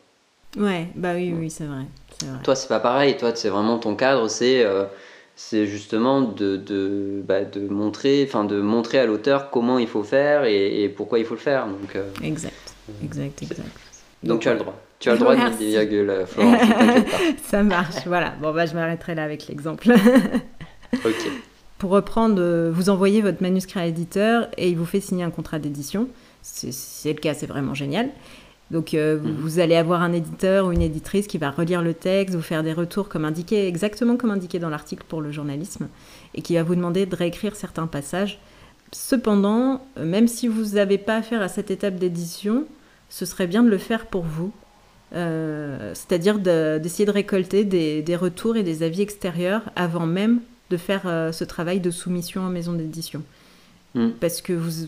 Ouais, 0.56 0.86
bah 0.94 1.12
oui, 1.14 1.34
oui, 1.38 1.50
c'est 1.50 1.66
vrai, 1.66 1.84
vrai. 2.22 2.38
Toi, 2.42 2.54
c'est 2.54 2.68
pas 2.68 2.80
pareil. 2.80 3.18
Toi, 3.18 3.32
c'est 3.34 3.50
vraiment 3.50 3.78
ton 3.78 3.94
cadre, 3.94 4.28
c'est 4.28 4.64
c'est 5.36 5.66
justement 5.66 6.22
de, 6.22 6.56
de, 6.56 7.22
bah, 7.24 7.44
de 7.44 7.68
montrer, 7.68 8.24
enfin 8.26 8.44
de 8.44 8.60
montrer 8.60 8.98
à 8.98 9.06
l'auteur 9.06 9.50
comment 9.50 9.78
il 9.78 9.86
faut 9.86 10.02
faire 10.02 10.44
et, 10.44 10.82
et, 10.82 10.88
pourquoi 10.88 11.18
il 11.18 11.24
faut 11.24 11.34
le 11.34 11.40
faire. 11.40 11.66
Donc, 11.66 11.96
exact. 12.22 12.74
Exact, 13.04 13.42
exact. 13.42 13.68
Donc, 14.22 14.40
tu 14.40 14.48
as 14.48 14.54
le 14.54 14.58
droit. 14.60 14.80
Tu 14.98 15.10
as 15.10 15.12
le 15.12 15.18
droit 15.18 15.36
de 15.36 15.40
mettre 15.42 15.58
des 15.58 15.66
virgules, 15.66 16.10
euh, 16.10 16.24
Ça 17.44 17.62
marche, 17.62 18.06
voilà. 18.06 18.34
Bon, 18.40 18.52
bah, 18.52 18.66
je 18.66 18.74
m'arrêterai 18.74 19.14
là 19.14 19.24
avec 19.24 19.46
l'exemple. 19.46 19.92
ok. 21.04 21.30
Pour 21.78 21.90
reprendre, 21.90 22.36
euh, 22.40 22.70
vous 22.72 22.88
envoyez 22.88 23.20
votre 23.20 23.42
manuscrit 23.42 23.80
à 23.80 23.84
l'éditeur 23.84 24.48
et 24.56 24.70
il 24.70 24.76
vous 24.76 24.86
fait 24.86 25.00
signer 25.00 25.24
un 25.24 25.30
contrat 25.30 25.58
d'édition. 25.58 26.08
C'est 26.40 27.12
le 27.12 27.18
cas, 27.18 27.34
c'est 27.34 27.46
vraiment 27.46 27.74
génial. 27.74 28.08
Donc 28.70 28.94
euh, 28.94 29.18
mhm. 29.18 29.36
vous 29.38 29.58
allez 29.58 29.76
avoir 29.76 30.02
un 30.02 30.12
éditeur 30.12 30.66
ou 30.66 30.72
une 30.72 30.82
éditrice 30.82 31.26
qui 31.26 31.38
va 31.38 31.50
relire 31.50 31.82
le 31.82 31.94
texte, 31.94 32.34
vous 32.34 32.42
faire 32.42 32.62
des 32.62 32.72
retours 32.72 33.08
comme 33.08 33.24
indiqué, 33.24 33.66
exactement 33.66 34.16
comme 34.16 34.30
indiqué 34.30 34.58
dans 34.58 34.70
l'article 34.70 35.04
pour 35.08 35.20
le 35.20 35.30
journalisme, 35.30 35.88
et 36.34 36.42
qui 36.42 36.54
va 36.54 36.62
vous 36.62 36.74
demander 36.74 37.06
de 37.06 37.14
réécrire 37.14 37.54
certains 37.54 37.86
passages. 37.86 38.40
Cependant, 38.92 39.84
même 40.00 40.28
si 40.28 40.48
vous 40.48 40.74
n'avez 40.76 40.98
pas 40.98 41.16
affaire 41.16 41.42
à 41.42 41.48
cette 41.48 41.70
étape 41.70 41.96
d'édition, 41.96 42.66
ce 43.08 43.24
serait 43.24 43.46
bien 43.46 43.62
de 43.62 43.68
le 43.68 43.78
faire 43.78 44.06
pour 44.06 44.22
vous. 44.22 44.52
Euh, 45.14 45.92
c'est-à-dire 45.94 46.38
d'essayer 46.40 47.06
de, 47.06 47.12
récolter 47.12 47.64
des, 47.64 48.16
retours 48.16 48.56
et 48.56 48.64
des 48.64 48.82
avis 48.82 49.02
extérieurs 49.02 49.62
avant 49.76 50.06
même 50.06 50.40
de 50.70 50.76
faire 50.76 51.02
euh, 51.06 51.30
ce 51.30 51.44
travail 51.44 51.78
de 51.78 51.92
soumission 51.92 52.42
en 52.42 52.50
maison 52.50 52.72
d'édition. 52.72 53.22
Hmm. 53.94 54.10
Parce 54.20 54.40
que 54.40 54.52
vous, 54.52 54.84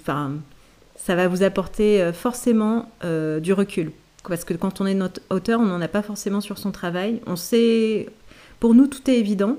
ça 0.98 1.14
va 1.14 1.28
vous 1.28 1.42
apporter 1.42 2.02
euh, 2.02 2.12
forcément 2.12 2.90
du 3.02 3.52
recul. 3.52 3.92
Parce 4.28 4.44
que 4.44 4.52
quand 4.52 4.82
on 4.82 4.86
est 4.86 4.94
notre 4.94 5.22
auteur, 5.30 5.60
on 5.60 5.64
n'en 5.64 5.80
a 5.80 5.88
pas 5.88 6.02
forcément 6.02 6.42
sur 6.42 6.58
son 6.58 6.70
travail. 6.70 7.22
On 7.26 7.36
sait, 7.36 8.08
pour 8.60 8.74
nous, 8.74 8.86
tout 8.86 9.08
est 9.10 9.16
évident. 9.16 9.56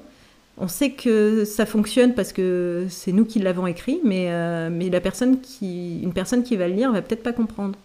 On 0.58 0.68
sait 0.68 0.92
que 0.92 1.44
ça 1.44 1.66
fonctionne 1.66 2.14
parce 2.14 2.34
que 2.34 2.86
c'est 2.90 3.14
nous 3.14 3.26
qui 3.26 3.40
l'avons 3.40 3.66
écrit, 3.66 4.00
mais, 4.04 4.30
mais 4.70 4.90
la 4.90 5.00
personne 5.00 5.42
qui, 5.42 6.02
une 6.02 6.14
personne 6.14 6.44
qui 6.44 6.56
va 6.56 6.68
le 6.68 6.76
lire 6.76 6.92
va 6.92 7.02
peut-être 7.02 7.24
pas 7.24 7.34
comprendre 7.34 7.80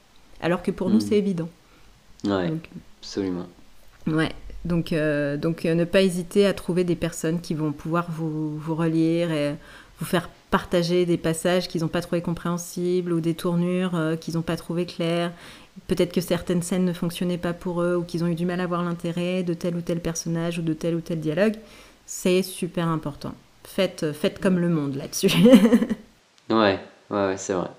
alors 0.44 0.62
que 0.62 0.70
pour 0.70 0.90
nous, 0.90 0.98
hmm. 0.98 1.00
c'est 1.08 1.16
évident. 1.16 1.48
Ouais, 2.24 2.52
absolument. 3.00 3.46
Ouais, 4.06 4.30
donc, 4.64 4.92
euh, 4.92 5.38
donc 5.38 5.64
euh, 5.64 5.74
ne 5.74 5.84
pas 5.84 6.02
hésiter 6.02 6.46
à 6.46 6.52
trouver 6.52 6.84
des 6.84 6.96
personnes 6.96 7.40
qui 7.40 7.54
vont 7.54 7.72
pouvoir 7.72 8.06
vous, 8.10 8.58
vous 8.58 8.74
relire 8.74 9.32
et 9.32 9.56
vous 9.98 10.04
faire 10.04 10.28
partager 10.54 11.04
des 11.04 11.16
passages 11.16 11.66
qu'ils 11.66 11.80
n'ont 11.80 11.88
pas 11.88 12.00
trouvé 12.00 12.22
compréhensibles 12.22 13.12
ou 13.12 13.18
des 13.18 13.34
tournures 13.34 13.96
euh, 13.96 14.14
qu'ils 14.14 14.34
n'ont 14.34 14.42
pas 14.42 14.54
trouvé 14.56 14.86
claires. 14.86 15.32
Peut-être 15.88 16.12
que 16.12 16.20
certaines 16.20 16.62
scènes 16.62 16.84
ne 16.84 16.92
fonctionnaient 16.92 17.38
pas 17.38 17.52
pour 17.52 17.82
eux 17.82 17.96
ou 17.96 18.04
qu'ils 18.04 18.22
ont 18.22 18.28
eu 18.28 18.36
du 18.36 18.46
mal 18.46 18.60
à 18.60 18.66
voir 18.68 18.84
l'intérêt 18.84 19.42
de 19.42 19.52
tel 19.52 19.74
ou 19.74 19.80
tel 19.80 19.98
personnage 19.98 20.60
ou 20.60 20.62
de 20.62 20.72
tel 20.72 20.94
ou 20.94 21.00
tel 21.00 21.18
dialogue. 21.18 21.56
C'est 22.06 22.44
super 22.44 22.86
important. 22.86 23.34
Faites, 23.64 24.12
faites 24.12 24.38
comme 24.38 24.60
le 24.60 24.68
monde 24.68 24.94
là-dessus. 24.94 25.26
ouais, 26.50 26.54
ouais, 26.54 26.78
ouais 27.10 27.36
c'est 27.36 27.54
vrai. 27.54 27.70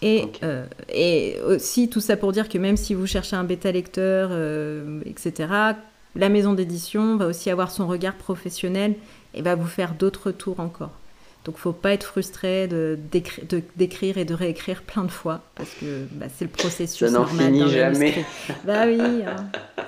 Et, 0.00 0.24
euh, 0.42 0.64
et 0.90 1.36
aussi, 1.46 1.90
tout 1.90 2.00
ça 2.00 2.16
pour 2.16 2.32
dire 2.32 2.48
que 2.48 2.56
même 2.56 2.78
si 2.78 2.94
vous 2.94 3.06
cherchez 3.06 3.36
un 3.36 3.44
bêta-lecteur, 3.44 4.30
euh, 4.32 5.02
etc., 5.04 5.52
la 6.16 6.28
maison 6.30 6.54
d'édition 6.54 7.18
va 7.18 7.26
aussi 7.26 7.50
avoir 7.50 7.70
son 7.70 7.86
regard 7.86 8.14
professionnel 8.14 8.94
et 9.34 9.42
va 9.42 9.54
vous 9.54 9.68
faire 9.68 9.92
d'autres 9.92 10.30
tours 10.30 10.60
encore. 10.60 10.92
Donc, 11.44 11.56
faut 11.56 11.72
pas 11.72 11.92
être 11.92 12.04
frustré 12.04 12.68
de 12.68 12.98
d'écrire 13.76 14.18
et 14.18 14.24
de 14.24 14.34
réécrire 14.34 14.82
plein 14.82 15.04
de 15.04 15.10
fois 15.10 15.40
parce 15.54 15.70
que 15.70 16.04
bah, 16.12 16.26
c'est 16.34 16.44
le 16.44 16.50
processus 16.50 17.08
Ça 17.08 17.10
n'en 17.10 17.24
finit 17.24 17.68
jamais. 17.70 18.24
bah 18.64 18.84
oui, 18.86 19.00
hein. 19.00 19.36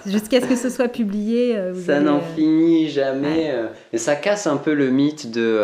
jusqu'à 0.06 0.40
ce 0.40 0.46
que 0.46 0.56
ce 0.56 0.70
soit 0.70 0.88
publié. 0.88 1.56
Euh, 1.56 1.74
ça 1.74 2.00
n'en 2.00 2.20
finit 2.20 2.88
jamais. 2.88 3.54
Et 3.92 3.98
ça 3.98 4.16
casse 4.16 4.46
un 4.46 4.56
peu 4.56 4.74
le 4.74 4.90
mythe 4.90 5.30
de 5.30 5.60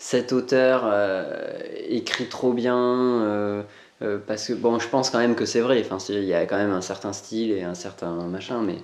cet 0.00 0.32
auteur 0.32 0.82
euh, 0.86 1.52
écrit 1.88 2.26
trop 2.26 2.52
bien. 2.52 2.76
Euh, 2.78 3.62
euh, 4.02 4.18
parce 4.26 4.48
que 4.48 4.54
bon, 4.54 4.78
je 4.78 4.88
pense 4.88 5.10
quand 5.10 5.18
même 5.18 5.36
que 5.36 5.44
c'est 5.44 5.60
vrai. 5.60 5.80
Enfin, 5.84 5.98
il 6.08 6.24
y 6.24 6.34
a 6.34 6.46
quand 6.46 6.56
même 6.56 6.72
un 6.72 6.80
certain 6.80 7.12
style 7.12 7.52
et 7.52 7.62
un 7.62 7.74
certain 7.74 8.14
machin, 8.26 8.62
mais 8.62 8.78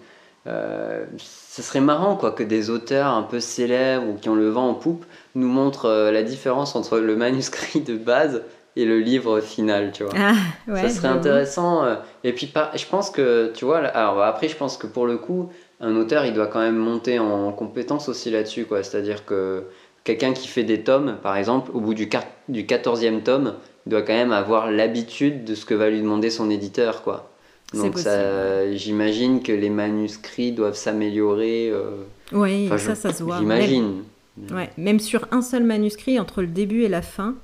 ce 0.47 1.63
serait 1.63 1.81
marrant 1.81 2.17
quoi 2.17 2.31
que 2.31 2.43
des 2.43 2.71
auteurs 2.71 3.09
un 3.09 3.23
peu 3.23 3.41
célèbres 3.41 4.09
ou 4.09 4.15
qui 4.15 4.29
ont 4.29 4.35
le 4.35 4.49
vent 4.49 4.69
en 4.69 4.75
poupe 4.75 5.05
nous 5.35 5.49
montrent 5.49 6.11
la 6.13 6.23
différence 6.23 6.77
entre 6.77 6.99
le 6.99 7.17
manuscrit 7.17 7.81
de 7.81 7.97
base 7.97 8.43
et 8.77 8.85
le 8.85 9.01
livre 9.01 9.41
final, 9.41 9.91
tu 9.93 10.05
vois. 10.05 10.13
Ah, 10.17 10.35
ça 10.77 10.91
serait 10.91 11.09
intéressant. 11.09 11.85
et 12.25 12.33
puis, 12.33 12.53
je 12.75 12.87
pense 12.87 13.11
que, 13.11 13.51
tu 13.55 13.65
vois, 13.65 13.79
alors 13.79 14.23
après, 14.23 14.49
je 14.49 14.57
pense 14.57 14.77
que 14.77 14.87
pour 14.87 15.07
le 15.07 15.17
coup, 15.17 15.51
un 15.81 15.97
auteur, 15.97 16.25
il 16.27 16.35
doit 16.35 16.47
quand 16.47 16.61
même 16.61 16.77
monter 16.77 17.19
en 17.19 17.53
compétence 17.53 18.09
aussi 18.09 18.31
là-dessus, 18.31 18.67
quoi. 18.67 18.83
C'est-à-dire 18.83 19.25
que 19.25 19.65
quelqu'un 20.05 20.33
qui 20.33 20.47
fait 20.47 20.63
des 20.63 20.83
tomes, 20.83 21.17
par 21.23 21.37
exemple, 21.37 21.71
au 21.75 21.81
bout 21.81 21.95
du, 21.95 22.09
du 22.49 22.65
14e 22.65 23.23
tome, 23.23 23.55
doit 23.87 24.03
quand 24.03 24.15
même 24.15 24.33
avoir 24.33 24.71
l'habitude 24.71 25.45
de 25.45 25.55
ce 25.55 25.65
que 25.65 25.75
va 25.75 25.89
lui 25.89 26.01
demander 26.01 26.31
son 26.31 26.51
éditeur, 26.51 27.03
quoi. 27.03 27.31
Donc 27.75 27.99
j'imagine 28.73 29.43
que 29.43 29.53
les 29.53 29.71
manuscrits 29.71 30.53
doivent 30.53 30.77
s'améliorer. 30.77 31.71
Euh, 31.71 32.05
oui, 32.33 32.69
ça, 32.79 32.95
ça 32.95 33.13
se 33.13 33.23
voit. 33.23 33.39
J'imagine. 33.39 34.05
Même, 34.37 34.57
ouais, 34.57 34.71
même 34.77 35.01
sur 35.01 35.27
un 35.31 35.43
seul 35.43 35.65
manuscrit, 35.65 36.21
entre 36.21 36.43
le 36.43 36.49
début 36.49 36.83
et 36.83 36.89
la 36.89 37.03
fin, 37.03 37.35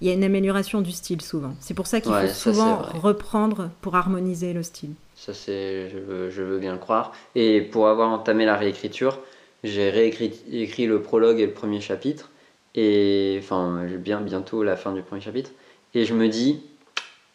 il 0.00 0.08
y 0.08 0.10
a 0.10 0.14
une 0.14 0.24
amélioration 0.24 0.80
du 0.82 0.92
style 0.92 1.20
souvent. 1.20 1.54
C'est 1.60 1.74
pour 1.74 1.86
ça 1.86 2.00
qu'il 2.00 2.12
faut 2.12 2.28
souvent 2.28 2.76
reprendre 2.76 3.70
pour 3.80 3.96
harmoniser 3.96 4.52
le 4.52 4.62
style. 4.62 4.90
Ça, 5.14 5.32
c'est, 5.34 5.88
je 5.90 5.98
veux, 5.98 6.30
je 6.30 6.42
veux 6.42 6.58
bien 6.58 6.72
le 6.72 6.78
croire. 6.78 7.12
Et 7.34 7.60
pour 7.60 7.88
avoir 7.88 8.10
entamé 8.10 8.44
la 8.44 8.56
réécriture, 8.56 9.20
j'ai 9.62 9.90
réécrit 9.90 10.32
écrit 10.50 10.86
le 10.86 11.00
prologue 11.00 11.38
et 11.40 11.46
le 11.46 11.52
premier 11.52 11.80
chapitre. 11.80 12.30
Et 12.74 13.38
enfin, 13.40 13.84
bien 13.98 14.20
bientôt 14.20 14.62
la 14.62 14.76
fin 14.76 14.92
du 14.92 15.02
premier 15.02 15.20
chapitre. 15.20 15.50
Et 15.94 16.04
je 16.04 16.14
me 16.14 16.28
dis, 16.28 16.62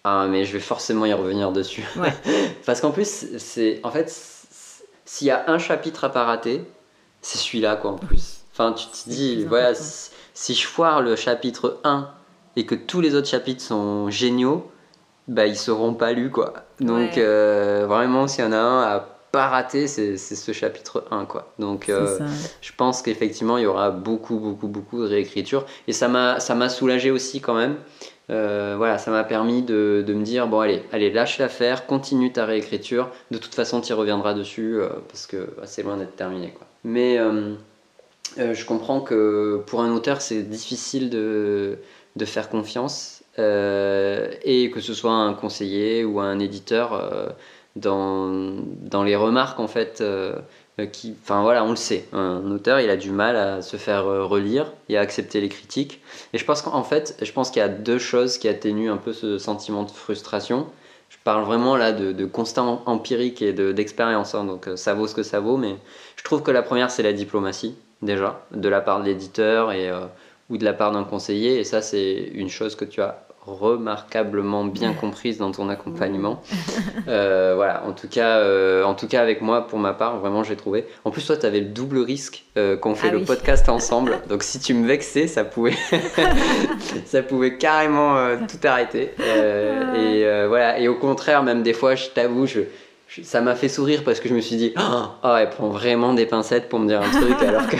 ah, 0.07 0.27
mais 0.27 0.45
je 0.45 0.53
vais 0.53 0.59
forcément 0.59 1.05
y 1.05 1.13
revenir 1.13 1.51
dessus. 1.51 1.85
Parce 2.65 2.79
qu'en 2.79 2.91
plus, 2.91 3.27
c'est 3.37 3.81
en 3.83 3.91
fait, 3.91 4.09
s'il 5.05 5.27
y 5.27 5.31
a 5.31 5.49
un 5.49 5.57
chapitre 5.57 6.05
à 6.05 6.09
pas 6.09 6.23
rater, 6.23 6.63
c'est 7.21 7.37
celui-là, 7.37 7.75
quoi, 7.75 7.91
en 7.91 7.97
plus. 7.97 8.39
Enfin, 8.53 8.73
tu 8.73 8.87
te 8.87 9.09
dis, 9.09 9.43
voilà, 9.43 9.73
si, 10.33 10.53
je 10.53 10.65
foire 10.65 11.01
le 11.01 11.15
chapitre 11.15 11.79
1 11.83 12.09
et 12.55 12.65
que 12.65 12.73
tous 12.73 13.01
les 13.01 13.15
autres 13.15 13.27
chapitres 13.27 13.61
sont 13.61 14.09
géniaux, 14.09 14.71
bah, 15.27 15.45
ils 15.45 15.57
seront 15.57 15.93
pas 15.93 16.13
lus, 16.13 16.31
quoi. 16.31 16.53
Donc, 16.79 17.17
euh, 17.17 17.85
vraiment, 17.87 18.27
s'il 18.27 18.45
y 18.45 18.47
en 18.47 18.53
a 18.53 18.57
un 18.57 18.81
à 18.83 19.05
pas 19.33 19.49
rater, 19.49 19.87
c'est 19.87 20.15
ce 20.17 20.51
chapitre 20.53 21.03
1, 21.11 21.25
quoi. 21.25 21.51
Donc, 21.59 21.89
euh, 21.89 22.17
je 22.61 22.71
pense 22.75 23.01
qu'effectivement, 23.01 23.57
il 23.57 23.63
y 23.63 23.67
aura 23.67 23.91
beaucoup, 23.91 24.39
beaucoup, 24.39 24.67
beaucoup 24.67 25.01
de 25.01 25.07
réécriture. 25.07 25.65
Et 25.87 25.93
ça 25.93 26.07
m'a 26.07 26.69
soulagé 26.69 27.11
aussi, 27.11 27.41
quand 27.41 27.55
même. 27.55 27.75
Euh, 28.29 28.75
voilà, 28.77 28.97
ça 28.97 29.09
m'a 29.09 29.23
permis 29.23 29.61
de, 29.61 30.03
de, 30.05 30.13
me 30.13 30.23
dire 30.23 30.47
bon 30.47 30.59
allez, 30.59 30.83
allez 30.91 31.11
lâche 31.11 31.37
l'affaire, 31.37 31.85
continue 31.85 32.31
ta 32.31 32.45
réécriture. 32.45 33.09
De 33.31 33.37
toute 33.37 33.55
façon, 33.55 33.79
tu 33.79 33.91
y 33.91 33.93
reviendras 33.93 34.33
dessus 34.33 34.79
parce 35.07 35.27
que 35.27 35.49
bah, 35.57 35.63
c'est 35.65 35.83
loin 35.83 35.97
d'être 35.97 36.15
terminé 36.15 36.49
quoi. 36.49 36.67
Mais 36.83 37.17
euh, 38.39 38.53
je 38.53 38.65
comprends 38.65 39.01
que 39.01 39.63
pour 39.65 39.81
un 39.81 39.91
auteur, 39.91 40.21
c'est 40.21 40.43
difficile 40.43 41.09
de, 41.09 41.79
de, 42.15 42.25
faire 42.25 42.49
confiance 42.49 43.23
euh, 43.39 44.31
et 44.43 44.69
que 44.69 44.79
ce 44.79 44.93
soit 44.93 45.11
un 45.11 45.33
conseiller 45.33 46.03
ou 46.05 46.19
un 46.19 46.37
éditeur 46.39 46.93
euh, 46.93 47.29
dans, 47.75 48.29
dans, 48.81 49.03
les 49.03 49.15
remarques 49.15 49.59
en 49.59 49.67
fait. 49.67 50.03
Qui, 50.85 51.15
enfin 51.23 51.41
voilà, 51.41 51.63
on 51.63 51.71
le 51.71 51.75
sait, 51.75 52.05
un 52.13 52.51
auteur 52.51 52.79
il 52.79 52.89
a 52.89 52.97
du 52.97 53.11
mal 53.11 53.35
à 53.35 53.61
se 53.61 53.77
faire 53.77 54.05
relire 54.05 54.71
et 54.89 54.97
à 54.97 55.01
accepter 55.01 55.41
les 55.41 55.49
critiques. 55.49 56.01
Et 56.33 56.37
je 56.37 56.45
pense 56.45 56.61
qu'en 56.61 56.83
fait, 56.83 57.17
je 57.21 57.31
pense 57.31 57.49
qu'il 57.49 57.61
y 57.61 57.65
a 57.65 57.69
deux 57.69 57.97
choses 57.97 58.37
qui 58.37 58.47
atténuent 58.47 58.91
un 58.91 58.97
peu 58.97 59.13
ce 59.13 59.39
sentiment 59.39 59.83
de 59.83 59.91
frustration. 59.91 60.67
Je 61.09 61.17
parle 61.23 61.45
vraiment 61.45 61.75
là 61.77 61.93
de, 61.93 62.11
de 62.11 62.25
constat 62.25 62.61
empirique 62.61 63.41
et 63.41 63.53
d'expérience, 63.53 64.35
hein, 64.35 64.43
donc 64.43 64.69
ça 64.75 64.93
vaut 64.93 65.07
ce 65.07 65.15
que 65.15 65.23
ça 65.23 65.39
vaut, 65.39 65.57
mais 65.57 65.77
je 66.15 66.23
trouve 66.23 66.43
que 66.43 66.51
la 66.51 66.61
première 66.61 66.91
c'est 66.91 67.03
la 67.03 67.13
diplomatie 67.13 67.75
déjà, 68.01 68.45
de 68.51 68.69
la 68.69 68.81
part 68.81 69.01
de 69.01 69.05
l'éditeur 69.05 69.71
et, 69.71 69.89
euh, 69.89 70.05
ou 70.49 70.57
de 70.57 70.65
la 70.65 70.73
part 70.73 70.91
d'un 70.91 71.03
conseiller. 71.03 71.59
Et 71.59 71.63
ça, 71.63 71.81
c'est 71.81 72.31
une 72.33 72.49
chose 72.49 72.75
que 72.75 72.85
tu 72.85 73.01
as 73.01 73.26
remarquablement 73.47 74.65
bien 74.65 74.93
comprise 75.01 75.37
dans 75.37 75.51
ton 75.51 75.69
accompagnement. 75.69 76.41
Euh, 77.07 77.53
voilà, 77.55 77.83
en 77.87 77.93
tout, 77.93 78.09
cas, 78.09 78.39
euh, 78.39 78.83
en 78.83 78.93
tout 78.93 79.07
cas, 79.07 79.21
avec 79.21 79.41
moi, 79.41 79.65
pour 79.67 79.79
ma 79.79 79.93
part, 79.93 80.19
vraiment, 80.19 80.43
j'ai 80.43 80.57
trouvé. 80.57 80.85
En 81.05 81.11
plus, 81.11 81.25
toi, 81.25 81.37
tu 81.37 81.45
avais 81.45 81.61
le 81.61 81.67
double 81.67 81.99
risque 81.99 82.43
qu'on 82.81 82.95
fait 82.95 83.09
ah 83.09 83.13
le 83.13 83.23
podcast 83.23 83.69
ensemble. 83.69 84.19
Donc, 84.29 84.43
si 84.43 84.59
tu 84.59 84.73
me 84.73 84.85
vexais, 84.85 85.27
ça 85.27 85.45
pouvait, 85.45 85.73
ça 87.05 87.21
pouvait 87.21 87.57
carrément 87.57 88.35
tout 88.39 88.67
arrêter. 88.67 89.11
Et 89.95 90.25
voilà, 90.47 90.79
et 90.79 90.89
au 90.89 90.95
contraire, 90.95 91.43
même 91.43 91.63
des 91.63 91.73
fois, 91.73 91.95
je 91.95 92.07
t'avoue, 92.07 92.45
je 92.45 92.61
ça 93.23 93.41
m'a 93.41 93.55
fait 93.55 93.69
sourire 93.69 94.03
parce 94.03 94.19
que 94.19 94.27
je 94.27 94.33
me 94.33 94.41
suis 94.41 94.57
dit 94.57 94.73
oh, 94.77 95.35
elle 95.37 95.49
prend 95.49 95.69
vraiment 95.69 96.13
des 96.13 96.25
pincettes 96.25 96.69
pour 96.69 96.79
me 96.79 96.87
dire 96.87 97.01
un 97.01 97.09
truc 97.09 97.41
alors 97.41 97.67
que 97.67 97.77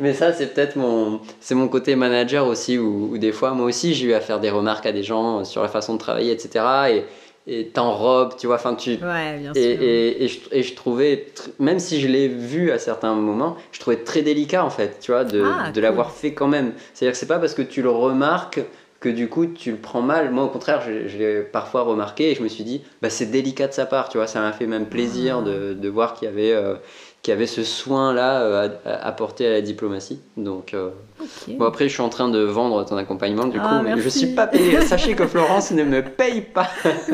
mais 0.00 0.14
ça 0.14 0.32
c'est 0.32 0.52
peut-être 0.54 0.76
mon 0.76 1.20
c'est 1.40 1.54
mon 1.54 1.68
côté 1.68 1.94
manager 1.94 2.46
aussi 2.46 2.78
où, 2.78 3.16
des 3.18 3.32
fois 3.32 3.52
moi 3.52 3.66
aussi 3.66 3.94
j'ai 3.94 4.08
eu 4.08 4.14
à 4.14 4.20
faire 4.20 4.40
des 4.40 4.50
remarques 4.50 4.86
à 4.86 4.92
des 4.92 5.02
gens 5.02 5.44
sur 5.44 5.62
la 5.62 5.68
façon 5.68 5.94
de 5.94 5.98
travailler 5.98 6.32
etc 6.32 6.64
et 6.90 7.04
et 7.46 7.68
t'enrobes 7.68 8.34
tu 8.36 8.46
vois 8.46 8.56
enfin 8.56 8.74
tu 8.74 8.90
ouais, 8.90 9.38
bien 9.38 9.52
et, 9.54 9.74
sûr. 9.74 9.82
Et, 9.82 10.24
et, 10.24 10.28
je, 10.28 10.38
et, 10.52 10.62
je, 10.62 10.74
trouvais 10.74 11.26
même 11.58 11.78
si 11.78 12.00
je 12.00 12.06
l'ai 12.06 12.28
vu 12.28 12.70
à 12.70 12.78
certains 12.78 13.14
moments 13.14 13.56
je 13.72 13.80
trouvais 13.80 13.96
très 13.96 14.22
délicat 14.22 14.64
en 14.64 14.70
fait 14.70 14.98
tu 15.00 15.12
vois 15.12 15.24
de, 15.24 15.42
ah, 15.44 15.70
de 15.70 15.80
l'avoir 15.80 16.10
fait 16.10 16.34
quand 16.34 16.48
même 16.48 16.72
c'est 16.92 17.06
à 17.06 17.08
dire 17.08 17.12
que 17.12 17.18
c'est 17.18 17.26
pas 17.26 17.38
parce 17.38 17.54
que 17.54 17.62
tu 17.62 17.80
le 17.80 17.90
remarques 17.90 18.60
que 19.00 19.08
du 19.08 19.28
coup 19.28 19.46
tu 19.46 19.72
le 19.72 19.78
prends 19.78 20.02
mal. 20.02 20.30
Moi 20.30 20.44
au 20.44 20.48
contraire, 20.48 20.82
je, 20.82 21.16
l'ai 21.16 21.40
parfois 21.40 21.82
remarqué 21.82 22.30
et 22.30 22.34
je 22.34 22.42
me 22.42 22.48
suis 22.48 22.64
dit, 22.64 22.82
bah, 23.02 23.10
c'est 23.10 23.26
délicat 23.26 23.66
de 23.66 23.72
sa 23.72 23.86
part, 23.86 24.10
tu 24.10 24.18
vois, 24.18 24.26
ça 24.26 24.40
m'a 24.40 24.52
fait 24.52 24.66
même 24.66 24.86
plaisir 24.86 25.38
ah. 25.40 25.42
de, 25.42 25.72
de, 25.72 25.88
voir 25.88 26.14
qu'il 26.14 26.28
y 26.28 26.30
avait, 26.30 26.52
euh, 26.52 26.74
qu'il 27.22 27.32
y 27.32 27.34
avait 27.34 27.46
ce 27.46 27.64
soin-là 27.64 28.40
euh, 28.42 28.68
à, 28.84 29.06
apporter 29.06 29.46
à 29.46 29.50
la 29.50 29.60
diplomatie. 29.60 30.20
Donc 30.36 30.74
euh, 30.74 30.90
bon 31.48 31.66
après 31.66 31.88
je 31.88 31.92
suis 31.92 32.02
en 32.02 32.08
train 32.08 32.28
de 32.28 32.38
vendre 32.40 32.84
ton 32.84 32.96
accompagnement 32.96 33.46
du 33.46 33.58
coup, 33.58 33.66
ah, 33.68 33.82
mais 33.82 34.00
je 34.00 34.08
suis 34.08 34.34
pas 34.34 34.46
payé. 34.46 34.80
Sachez 34.86 35.14
que 35.14 35.26
Florence 35.26 35.70
ne 35.72 35.84
me 35.84 36.02
paye 36.02 36.40
pas. 36.40 36.70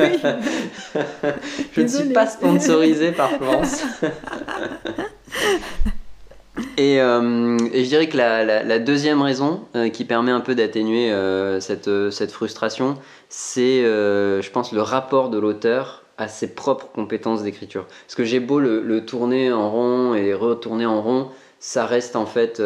je 1.73 1.81
ne 1.81 1.87
suis 1.87 2.09
pas 2.09 2.27
sponsorisé 2.27 3.11
par 3.11 3.31
Florence. 3.31 3.83
Euh, 6.79 7.57
et, 7.73 7.83
je 7.83 7.89
dirais 7.89 8.07
que 8.07 8.17
la, 8.17 8.79
deuxième 8.79 9.21
raison 9.21 9.61
euh, 9.75 9.89
qui 9.89 10.05
permet 10.05 10.31
un 10.31 10.39
peu 10.39 10.55
d'atténuer 10.55 11.11
cette, 11.59 11.89
cette, 12.11 12.31
frustration, 12.31 12.97
c'est, 13.29 13.83
je 13.83 14.49
pense, 14.49 14.71
le 14.71 14.81
rapport 14.81 15.29
de 15.29 15.37
l'auteur 15.37 16.03
à 16.17 16.27
ses 16.27 16.53
propres 16.53 16.87
compétences 16.93 17.43
d'écriture. 17.43 17.85
Parce 18.05 18.15
que 18.15 18.23
j'ai 18.23 18.39
beau 18.39 18.59
le, 18.59 19.05
tourner 19.05 19.51
en 19.51 19.69
rond 19.69 20.15
et 20.15 20.33
retourner 20.33 20.85
en 20.85 21.01
rond, 21.01 21.29
ça 21.59 21.85
reste 21.85 22.15
en 22.15 22.25
fait 22.25 22.57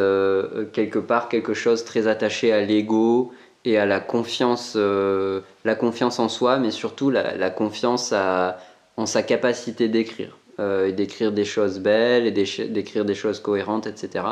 quelque 0.73 0.99
part 0.99 1.29
quelque 1.29 1.53
chose 1.53 1.83
très 1.83 2.07
attaché 2.07 2.51
à 2.51 2.61
l'ego 2.61 3.31
et 3.65 3.77
à 3.77 3.85
la 3.85 3.99
confiance, 3.99 4.75
la 4.75 5.75
confiance 5.75 6.19
en 6.19 6.29
soi, 6.29 6.57
mais 6.57 6.71
surtout 6.71 7.09
la, 7.09 7.49
confiance 7.49 8.13
en 8.13 9.05
sa 9.05 9.23
capacité 9.23 9.87
d'écrire. 9.87 10.37
Euh, 10.61 10.87
et 10.87 10.91
d'écrire 10.91 11.31
des 11.31 11.45
choses 11.45 11.79
belles 11.79 12.27
et 12.27 12.31
d'écrire 12.31 13.03
des 13.05 13.15
choses 13.15 13.39
cohérentes, 13.39 13.87
etc. 13.87 14.25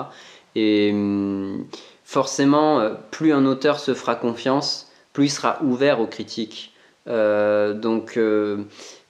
Et 0.56 0.92
hum, 0.94 1.66
forcément, 2.04 2.80
euh, 2.82 2.94
plus 3.10 3.34
un 3.34 3.46
auteur 3.46 3.80
se 3.80 3.94
fera 3.94 4.16
confiance, 4.16 4.92
plus 5.14 5.26
il 5.26 5.30
sera 5.30 5.60
ouvert 5.64 6.00
aux 6.02 6.08
critiques. 6.08 6.74
Euh, 7.08 7.74
donc 7.74 8.20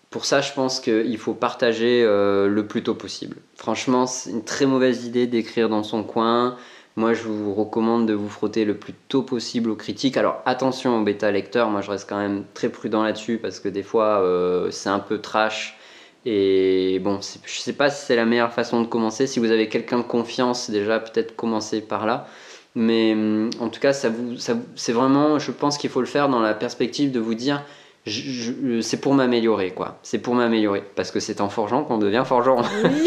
pour 0.10 0.26
ça, 0.26 0.42
je 0.42 0.52
pense 0.54 0.80
qu'il 0.80 1.18
faut 1.18 1.34
partager 1.34 2.04
le 2.04 2.62
plus 2.68 2.84
tôt 2.84 2.96
possible. 2.96 3.38
Franchement, 3.56 4.08
c'est 4.08 4.32
une 4.32 4.44
très 4.44 4.66
mauvaise 4.66 5.06
idée 5.06 5.28
d'écrire 5.28 5.70
dans 5.70 5.84
son 5.84 6.04
coin. 6.04 6.58
Moi, 6.96 7.14
je 7.14 7.24
vous 7.24 7.54
recommande 7.54 8.08
de 8.08 8.14
vous 8.14 8.30
frotter 8.30 8.66
le 8.66 8.76
plus 8.76 8.94
tôt 9.08 9.22
possible 9.22 9.70
aux 9.70 9.76
critiques. 9.76 10.18
Alors, 10.18 10.42
attention 10.46 11.00
aux 11.00 11.04
bêta 11.04 11.32
lecteurs. 11.32 11.70
Moi, 11.70 11.82
je 11.82 11.92
reste 11.92 12.10
quand 12.10 12.18
même 12.18 12.44
très 12.56 12.70
prudent 12.70 13.04
là-dessus 13.04 13.38
parce 13.38 13.60
que 13.60 13.70
des 13.70 13.84
fois, 13.84 14.24
c'est 14.72 14.90
un 14.90 15.00
peu 15.00 15.20
trash 15.20 15.80
et 16.26 17.00
bon, 17.00 17.20
je 17.22 17.60
sais 17.60 17.74
pas 17.74 17.90
si 17.90 18.06
c'est 18.06 18.16
la 18.16 18.26
meilleure 18.26 18.52
façon 18.54 18.82
de 18.82 18.88
commencer. 18.88 19.26
Si 19.28 19.40
vous 19.40 19.52
avez 19.52 19.70
quelqu'un 19.70 20.00
de 20.00 20.04
confiance, 20.04 20.70
déjà 20.70 21.00
peut-être 21.00 21.36
commencer 21.36 21.82
par 21.82 22.06
là. 22.06 22.28
Mais 22.76 23.14
hum, 23.14 23.50
en 23.60 23.70
tout 23.70 23.80
cas, 23.80 23.94
c'est 23.94 24.92
vraiment, 24.92 25.40
je 25.40 25.52
pense 25.52 25.78
qu'il 25.78 25.90
faut 25.90 26.02
le 26.02 26.08
faire 26.08 26.30
dans 26.30 26.40
la 26.42 26.54
perspective 26.54 27.12
de 27.12 27.20
vous 27.20 27.36
dire, 27.36 27.64
c'est 28.06 29.02
pour 29.02 29.14
m'améliorer, 29.14 29.72
quoi. 29.72 30.00
C'est 30.04 30.20
pour 30.20 30.36
m'améliorer, 30.36 30.84
parce 30.96 31.12
que 31.12 31.20
c'est 31.20 31.42
en 31.42 31.50
forgeant 31.50 31.84
qu'on 31.84 31.98
devient 31.98 32.24
forgeron. 32.26 32.64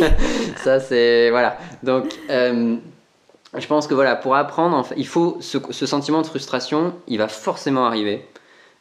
ça, 0.57 0.81
c'est 0.81 1.31
voilà. 1.31 1.59
Donc, 1.83 2.19
hum, 2.31 2.81
je 3.57 3.67
pense 3.67 3.87
que 3.87 3.95
voilà, 3.95 4.17
pour 4.17 4.37
apprendre, 4.37 4.87
il 4.97 5.07
faut 5.07 5.37
ce, 5.41 5.59
ce, 5.71 5.87
sentiment 5.87 6.23
de 6.23 6.27
frustration, 6.27 6.95
il 7.07 7.19
va 7.19 7.29
forcément 7.29 7.85
arriver. 7.87 8.25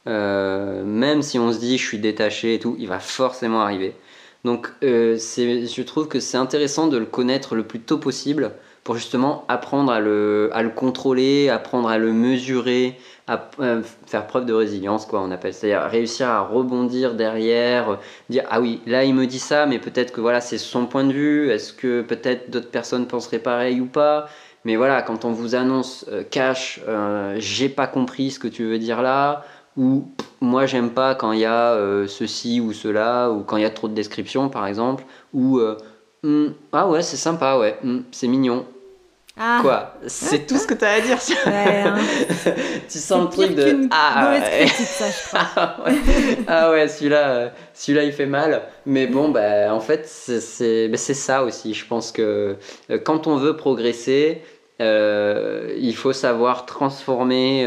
Euh, 0.07 0.83
même 0.83 1.21
si 1.21 1.37
on 1.37 1.51
se 1.51 1.59
dit 1.59 1.77
je 1.77 1.85
suis 1.85 1.99
détaché 1.99 2.55
et 2.55 2.59
tout, 2.59 2.75
il 2.79 2.87
va 2.87 2.99
forcément 2.99 3.61
arriver. 3.61 3.95
Donc 4.43 4.69
euh, 4.83 5.17
je 5.17 5.81
trouve 5.83 6.07
que 6.07 6.19
c'est 6.19 6.37
intéressant 6.37 6.87
de 6.87 6.97
le 6.97 7.05
connaître 7.05 7.55
le 7.55 7.63
plus 7.63 7.79
tôt 7.79 7.97
possible 7.97 8.51
pour 8.83 8.95
justement 8.95 9.45
apprendre 9.47 9.91
à 9.91 9.99
le, 9.99 10.49
à 10.53 10.63
le 10.63 10.69
contrôler, 10.69 11.49
apprendre 11.49 11.87
à 11.89 11.99
le 11.99 12.11
mesurer, 12.11 12.97
à 13.31 13.49
euh, 13.61 13.81
faire 14.07 14.27
preuve 14.27 14.45
de 14.45 14.53
résilience, 14.53 15.05
quoi, 15.05 15.21
on 15.21 15.31
appelle. 15.31 15.53
C'est-à-dire 15.53 15.89
réussir 15.89 16.27
à 16.27 16.41
rebondir 16.41 17.13
derrière, 17.15 17.97
dire 18.29 18.43
ah 18.49 18.59
oui, 18.59 18.81
là 18.85 19.05
il 19.05 19.15
me 19.15 19.25
dit 19.25 19.39
ça, 19.39 19.65
mais 19.65 19.79
peut-être 19.79 20.11
que 20.11 20.19
voilà 20.19 20.41
c'est 20.41 20.57
son 20.57 20.85
point 20.85 21.05
de 21.05 21.13
vue. 21.13 21.49
Est-ce 21.49 21.71
que 21.71 22.01
peut-être 22.01 22.51
d'autres 22.51 22.69
personnes 22.69 23.07
penseraient 23.07 23.39
pareil 23.39 23.79
ou 23.79 23.85
pas? 23.85 24.27
Mais 24.65 24.75
voilà, 24.75 25.01
quand 25.01 25.23
on 25.23 25.31
vous 25.31 25.55
annonce 25.55 26.05
euh, 26.11 26.23
cash, 26.29 26.81
euh, 26.87 27.35
j'ai 27.39 27.69
pas 27.69 27.87
compris 27.87 28.31
ce 28.31 28.39
que 28.39 28.49
tu 28.49 28.65
veux 28.65 28.79
dire 28.79 29.01
là, 29.01 29.45
ou 29.77 30.11
moi 30.41 30.65
j'aime 30.65 30.89
pas 30.89 31.15
quand 31.15 31.31
il 31.31 31.39
y 31.39 31.45
a 31.45 31.77
ceci 32.07 32.59
ou 32.59 32.73
cela, 32.73 33.31
ou 33.31 33.43
quand 33.43 33.55
il 33.55 33.63
y 33.63 33.65
a 33.65 33.69
trop 33.69 33.87
de 33.87 33.93
descriptions 33.93 34.49
par 34.49 34.67
exemple, 34.67 35.05
ou 35.33 35.61
hmm, 36.23 36.47
ah 36.73 36.87
ouais 36.89 37.01
c'est 37.01 37.17
sympa, 37.17 37.57
ouais, 37.57 37.77
hmm, 37.81 37.99
c'est 38.11 38.27
mignon. 38.27 38.65
Ah. 39.37 39.59
Quoi 39.61 39.93
C'est 40.07 40.45
tout 40.45 40.57
ce 40.57 40.67
que 40.67 40.73
tu 40.73 40.83
as 40.83 40.91
à 40.91 41.01
dire 41.01 41.17
hein. 41.45 41.97
Tu 42.89 42.97
sens 42.97 43.23
le 43.23 43.29
truc 43.29 43.55
de 43.55 43.87
ah 43.91 44.31
ouais. 44.31 44.65
ah 46.47 46.71
ouais, 46.71 46.87
celui-là 46.89 47.29
euh, 47.29 47.49
celui-là 47.73 48.03
il 48.03 48.11
fait 48.11 48.25
mal 48.25 48.63
mais 48.85 49.07
bon 49.07 49.29
bah 49.29 49.73
en 49.73 49.79
fait 49.79 50.05
c'est 50.05 50.89
bah, 50.89 50.97
ça 50.97 51.43
aussi 51.43 51.73
je 51.73 51.85
pense 51.85 52.11
que 52.11 52.57
quand 53.05 53.27
on 53.27 53.37
veut 53.37 53.55
progresser 53.55 54.41
il 54.79 55.95
faut 55.95 56.13
savoir 56.13 56.65
transformer 56.65 57.65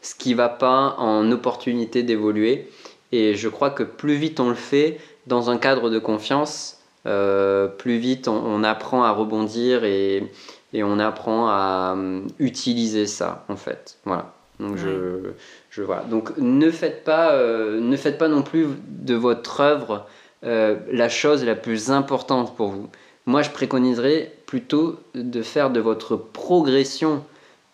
ce 0.00 0.14
qui 0.14 0.34
va 0.34 0.48
pas 0.48 0.94
en 0.98 1.30
opportunité 1.32 2.02
d'évoluer. 2.02 2.70
Et 3.10 3.34
je 3.34 3.48
crois 3.48 3.70
que 3.70 3.82
plus 3.82 4.14
vite 4.14 4.38
on 4.38 4.50
le 4.50 4.54
fait 4.54 4.98
dans 5.26 5.50
un 5.50 5.58
cadre 5.58 5.90
de 5.90 5.98
confiance, 5.98 6.80
plus 7.04 7.98
vite 7.98 8.28
on, 8.28 8.62
apprend 8.62 9.02
à 9.02 9.10
rebondir 9.10 9.84
et, 9.84 10.30
et 10.74 10.82
on 10.84 10.98
apprend 10.98 11.48
à 11.48 11.96
utiliser 12.38 13.06
ça 13.06 13.46
en 13.48 13.56
fait. 13.56 13.96
Voilà. 14.04 14.34
Donc 14.60 14.76
je, 14.76 15.30
je 15.70 15.82
voilà. 15.82 16.02
Donc 16.02 16.36
ne 16.36 16.70
faites 16.70 17.04
pas, 17.04 17.32
euh, 17.32 17.80
ne 17.80 17.96
faites 17.96 18.18
pas 18.18 18.28
non 18.28 18.42
plus 18.42 18.66
de 18.86 19.14
votre 19.14 19.60
œuvre 19.60 20.06
euh, 20.44 20.76
la 20.92 21.08
chose 21.08 21.44
la 21.44 21.54
plus 21.54 21.90
importante 21.90 22.54
pour 22.54 22.68
vous. 22.68 22.88
Moi, 23.26 23.40
je 23.40 23.50
préconiserais 23.50 24.32
plutôt 24.46 25.00
de 25.14 25.42
faire 25.42 25.70
de 25.70 25.80
votre 25.80 26.16
progression 26.16 27.24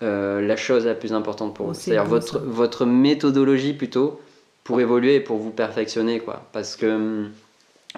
euh, 0.03 0.41
la 0.41 0.57
chose 0.57 0.87
la 0.87 0.95
plus 0.95 1.13
importante 1.13 1.55
pour 1.55 1.67
vous. 1.67 1.75
C'est-à-dire 1.75 2.05
votre, 2.05 2.39
votre 2.39 2.87
méthodologie 2.87 3.73
plutôt 3.73 4.21
pour 4.63 4.81
évoluer 4.81 5.17
et 5.17 5.21
pour 5.21 5.39
vous 5.39 5.51
perfectionner, 5.51 6.21
quoi. 6.21 6.47
Parce 6.53 6.77
que 6.77 7.27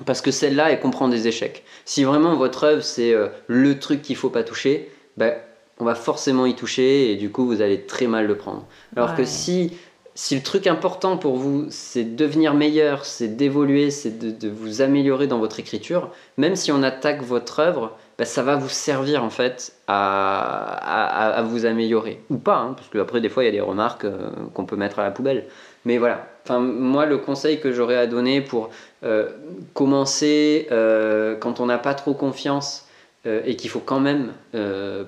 parce 0.07 0.20
que 0.20 0.31
celle-là, 0.31 0.70
elle 0.70 0.81
comprend 0.81 1.09
des 1.09 1.28
échecs. 1.28 1.64
Si 1.85 2.05
vraiment 2.05 2.37
votre 2.37 2.64
œuvre 2.64 2.83
c'est 2.83 3.14
le 3.46 3.78
truc 3.78 4.02
qu'il 4.02 4.16
faut 4.16 4.31
pas 4.31 4.42
toucher, 4.42 4.90
ben 5.16 5.35
on 5.78 5.85
va 5.85 5.94
forcément 5.94 6.46
y 6.46 6.55
toucher 6.55 7.11
et 7.11 7.16
du 7.16 7.31
coup 7.31 7.46
vous 7.46 7.61
allez 7.61 7.83
très 7.83 8.07
mal 8.07 8.26
le 8.26 8.37
prendre. 8.37 8.66
Alors 8.96 9.14
que 9.14 9.24
si, 9.24 9.72
si 10.14 10.35
le 10.35 10.42
truc 10.42 10.66
important 10.66 11.16
pour 11.16 11.37
vous 11.37 11.66
c'est 11.70 12.05
de 12.05 12.14
devenir 12.14 12.55
meilleur, 12.55 13.05
c'est 13.05 13.37
d'évoluer, 13.37 13.90
c'est 13.90 14.18
de, 14.18 14.48
vous 14.48 14.81
améliorer 14.81 15.26
dans 15.26 15.38
votre 15.38 15.61
écriture, 15.61 16.11
même 16.37 16.57
si 16.57 16.72
on 16.72 16.83
attaque 16.83 17.22
votre 17.22 17.59
œuvre, 17.61 17.96
bah, 18.18 18.25
ça 18.25 18.42
va 18.42 18.57
vous 18.57 18.68
servir 18.68 19.25
en 19.25 19.31
fait 19.31 19.75
à, 19.88 21.42
vous 21.46 21.66
améliorer. 21.66 22.20
Ou 22.31 22.37
pas, 22.37 22.57
hein, 22.57 22.75
parce 22.77 22.88
qu'après 22.88 23.20
des 23.20 23.29
fois 23.29 23.42
il 23.42 23.46
y 23.46 23.48
a 23.48 23.53
des 23.53 23.61
remarques 23.61 24.05
euh, 24.05 24.31
qu'on 24.55 24.64
peut 24.64 24.77
mettre 24.77 24.98
à 24.98 25.05
la 25.05 25.11
poubelle. 25.11 25.46
Mais 25.85 25.98
voilà, 25.98 26.29
enfin, 26.44 26.61
moi 26.61 27.07
le 27.07 27.18
conseil 27.18 27.61
que 27.61 27.72
j'aurais 27.72 27.96
à 27.96 28.07
donner 28.07 28.40
pour 28.40 28.70
euh, 29.05 29.29
commencer 29.75 30.68
euh, 30.70 31.37
quand 31.37 31.61
on 31.61 31.66
n'a 31.66 31.79
pas 31.79 31.94
trop 31.94 32.14
confiance, 32.14 32.87
et 33.25 33.55
qu'il 33.55 33.70
faut 33.70 33.79
quand 33.79 34.01
même 34.01 34.33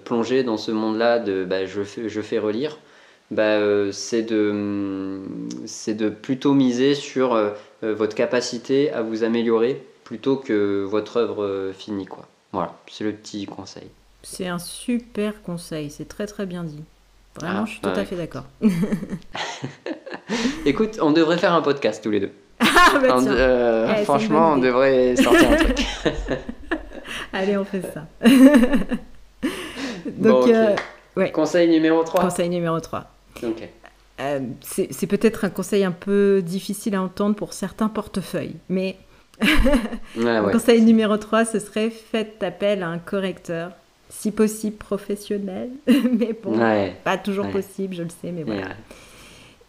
plonger 0.05 0.45
dans 0.45 0.57
ce 0.57 0.71
monde-là 0.71 1.19
de 1.19 1.45
bah, 1.45 1.67
je, 1.67 1.83
fais, 1.83 2.38
relire, 2.38 2.79
bah, 3.33 3.59
c'est 3.90 4.23
de, 4.23 5.19
de 5.88 6.09
plutôt 6.11 6.55
miser 6.55 6.95
sur 6.95 7.37
votre 7.83 8.14
capacité 8.14 8.93
à 8.93 9.03
vous 9.03 9.25
améliorer 9.25 9.85
plutôt 10.05 10.37
que 10.37 10.85
votre 10.85 11.17
œuvre 11.17 11.73
finie. 11.77 12.07
Quoi. 12.07 12.29
Voilà, 12.55 12.73
c'est 12.87 13.03
le 13.03 13.12
petit 13.12 13.47
conseil. 13.47 13.88
C'est 14.23 14.47
un 14.47 14.61
super 14.61 15.43
conseil, 15.43 15.90
c'est 15.90 16.05
très 16.05 16.29
très 16.29 16.47
bien 16.47 16.62
dit. 16.62 16.85
Vraiment, 17.35 17.62
ah, 17.62 17.64
je 17.67 17.73
suis 17.73 17.81
tout 17.81 17.88
à 17.88 18.05
fait 18.05 18.14
d'accord. 18.14 18.45
Écoute, 20.64 21.01
on 21.03 21.11
devrait 21.11 21.37
faire 21.37 21.53
un 21.53 21.62
podcast 21.62 22.01
tous 22.03 22.12
les 22.12 22.21
deux. 22.21 22.33
Ah, 22.61 22.99
bah 23.01 23.97
eh, 23.99 24.05
franchement, 24.05 24.53
on 24.53 24.59
devrait 24.59 25.17
sortir 25.17 25.51
un 25.51 25.57
truc. 25.57 25.85
Allez, 27.33 27.57
on 27.57 27.64
fait 27.64 27.83
ça. 27.83 28.07
Donc, 30.07 30.49
euh, 30.49 30.77
Conseil 31.33 31.69
numéro 31.69 32.05
3. 32.05 32.21
Conseil 32.21 32.49
numéro 32.49 32.79
3. 32.79 33.11
Euh, 34.21 34.40
c'est 34.62 35.07
peut-être 35.09 35.45
un 35.45 35.51
conseil 35.51 35.83
un 35.83 35.90
peu 35.90 36.40
difficile 36.40 36.95
à 36.95 37.03
entendre 37.03 37.35
pour 37.35 37.53
certains 37.53 37.88
portefeuilles, 37.88 38.57
mais 38.69 38.97
conseil 40.53 40.83
numéro 40.83 41.16
3, 41.16 41.44
ce 41.44 41.59
serait 41.59 41.90
faites 41.90 42.42
appel 42.42 42.83
à 42.83 42.88
un 42.88 42.99
correcteur, 42.99 43.73
si 44.09 44.31
possible 44.31 44.77
professionnel, 44.77 45.70
mais 45.87 46.37
bon, 46.40 46.59
pas 47.05 47.18
toujours 47.18 47.49
possible, 47.51 47.94
je 47.94 48.03
le 48.03 48.11
sais, 48.11 48.33
mais 48.33 48.42
voilà. 48.42 48.68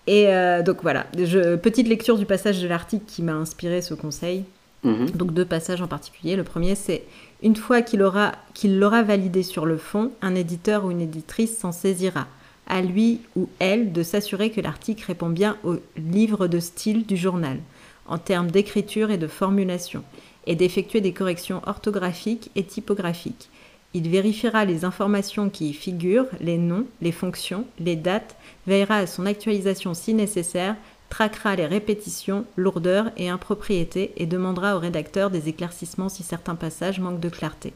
Et 0.07 0.27
euh, 0.27 0.61
donc 0.61 0.81
voilà, 0.81 1.07
je, 1.17 1.55
petite 1.55 1.87
lecture 1.87 2.17
du 2.17 2.25
passage 2.25 2.61
de 2.61 2.67
l'article 2.67 3.05
qui 3.07 3.23
m'a 3.23 3.33
inspiré 3.33 3.81
ce 3.81 3.93
conseil. 3.93 4.45
Mhm. 4.83 5.09
Donc 5.11 5.33
deux 5.33 5.45
passages 5.45 5.81
en 5.81 5.87
particulier. 5.87 6.35
Le 6.35 6.43
premier, 6.43 6.75
c'est 6.75 7.03
une 7.41 7.55
fois 7.55 7.81
qu'il 7.81 8.03
aura 8.03 8.33
qu'il 8.53 8.79
l'aura 8.79 9.01
validé 9.01 9.41
sur 9.41 9.65
le 9.65 9.77
fond, 9.77 10.11
un 10.21 10.35
éditeur 10.35 10.85
ou 10.85 10.91
une 10.91 11.01
éditrice 11.01 11.57
s'en 11.57 11.71
saisira. 11.71 12.27
À 12.67 12.81
lui 12.81 13.21
ou 13.35 13.49
elle 13.59 13.93
de 13.93 14.03
s'assurer 14.03 14.49
que 14.49 14.61
l'article 14.61 15.03
répond 15.05 15.29
bien 15.29 15.57
au 15.63 15.75
livre 15.97 16.47
de 16.47 16.59
style 16.59 17.05
du 17.05 17.17
journal, 17.17 17.57
en 18.05 18.17
termes 18.17 18.51
d'écriture 18.51 19.11
et 19.11 19.17
de 19.17 19.27
formulation, 19.27 20.03
et 20.47 20.55
d'effectuer 20.55 21.01
des 21.01 21.13
corrections 21.13 21.61
orthographiques 21.65 22.51
et 22.55 22.63
typographiques. 22.63 23.49
Il 23.93 24.09
vérifiera 24.09 24.65
les 24.65 24.83
informations 24.83 25.49
qui 25.49 25.69
y 25.69 25.73
figurent, 25.73 26.27
les 26.41 26.57
noms, 26.57 26.85
les 27.01 27.13
fonctions, 27.13 27.65
les 27.79 27.95
dates, 27.95 28.35
veillera 28.67 28.97
à 28.97 29.07
son 29.07 29.25
actualisation 29.25 29.93
si 29.93 30.13
nécessaire, 30.13 30.75
traquera 31.09 31.55
les 31.55 31.65
répétitions, 31.65 32.45
lourdeurs 32.57 33.11
et 33.15 33.29
impropriétés 33.29 34.11
et 34.17 34.25
demandera 34.25 34.75
au 34.75 34.79
rédacteur 34.79 35.29
des 35.29 35.47
éclaircissements 35.47 36.09
si 36.09 36.23
certains 36.23 36.55
passages 36.55 36.99
manquent 36.99 37.21
de 37.21 37.29
clarté. 37.29 37.73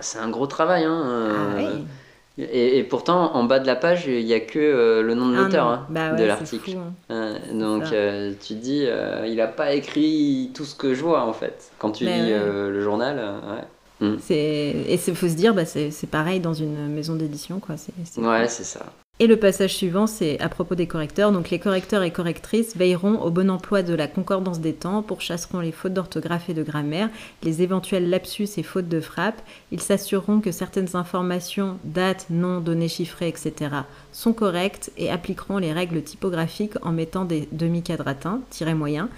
c'est 0.00 0.18
un 0.18 0.28
gros 0.28 0.46
travail. 0.46 0.84
Hein, 0.84 1.02
euh, 1.06 1.72
ah 1.76 2.05
et, 2.38 2.82
pourtant, 2.84 3.34
en 3.34 3.44
bas 3.44 3.58
de 3.58 3.66
la 3.66 3.76
page, 3.76 4.06
il 4.06 4.24
n'y 4.24 4.34
a 4.34 4.40
que 4.40 4.58
euh, 4.58 5.02
le 5.02 5.14
nom 5.14 5.28
de 5.30 5.36
l'auteur 5.36 5.66
hein, 5.66 5.86
bah 5.88 6.12
de 6.12 6.24
l'article. 6.24 6.76
Hein. 7.08 7.34
donc 7.52 7.84
euh, 7.92 8.34
tu 8.40 8.54
te 8.54 8.60
dis, 8.60 8.86
il 9.26 9.36
n'a 9.36 9.46
pas 9.46 9.72
écrit 9.72 10.50
tout 10.54 10.64
ce 10.64 10.74
que 10.74 10.94
je 10.94 11.02
vois 11.02 11.24
en 11.24 11.32
fait. 11.32 11.70
Quand 11.78 11.92
tu 11.92 12.04
lis 12.04 12.30
le 12.30 12.80
journal, 12.80 13.16
ouais. 13.16 13.64
Mm. 14.00 14.16
Et 14.30 14.94
il 14.94 15.14
faut 15.14 15.28
se 15.28 15.34
dire, 15.34 15.54
bah, 15.54 15.64
c'est 15.64 16.10
pareil 16.10 16.40
dans 16.40 16.54
une 16.54 16.88
maison 16.88 17.14
d'édition. 17.14 17.60
quoi. 17.60 17.76
ouais, 17.76 18.48
c'est 18.48 18.64
ça. 18.64 18.86
Et 19.18 19.26
le 19.26 19.38
passage 19.38 19.74
suivant, 19.74 20.06
c'est 20.06 20.38
à 20.40 20.50
propos 20.50 20.74
des 20.74 20.86
correcteurs. 20.86 21.32
Donc 21.32 21.48
les 21.48 21.58
correcteurs 21.58 22.02
et 22.02 22.10
correctrices 22.10 22.76
veilleront 22.76 23.18
au 23.22 23.30
bon 23.30 23.48
emploi 23.48 23.82
de 23.82 23.94
la 23.94 24.08
concordance 24.08 24.60
des 24.60 24.74
temps, 24.74 25.00
pourchasseront 25.00 25.60
les 25.60 25.72
fautes 25.72 25.94
d'orthographe 25.94 26.50
et 26.50 26.54
de 26.54 26.62
grammaire, 26.62 27.08
les 27.42 27.62
éventuels 27.62 28.10
lapsus 28.10 28.48
et 28.58 28.62
fautes 28.62 28.90
de 28.90 29.00
frappe. 29.00 29.40
Ils 29.72 29.80
s'assureront 29.80 30.40
que 30.40 30.52
certaines 30.52 30.96
informations, 30.96 31.78
dates, 31.84 32.26
noms, 32.28 32.60
données 32.60 32.88
chiffrées, 32.88 33.28
etc. 33.28 33.70
sont 34.12 34.34
correctes 34.34 34.92
et 34.98 35.10
appliqueront 35.10 35.56
les 35.56 35.72
règles 35.72 36.02
typographiques 36.02 36.76
en 36.82 36.92
mettant 36.92 37.24
des 37.24 37.48
demi-quadratins, 37.52 38.42
tirés 38.50 38.74
moyens, 38.74 39.08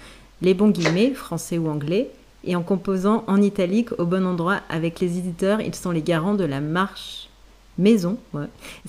les 0.41 0.53
bons 0.53 0.69
guillemets, 0.69 1.11
français 1.11 1.57
ou 1.57 1.67
anglais, 1.67 2.09
et 2.45 2.55
en 2.55 2.63
composant 2.63 3.25
en 3.27 3.41
italique 3.41 3.91
au 3.97 4.05
bon 4.05 4.25
endroit 4.25 4.61
avec 4.69 5.01
les 5.01 5.17
éditeurs, 5.17 5.59
ils 5.59 5.75
sont 5.75 5.91
les 5.91 6.01
garants 6.01 6.35
de 6.35 6.45
la 6.45 6.61
marche 6.61 7.28
maison, 7.79 8.17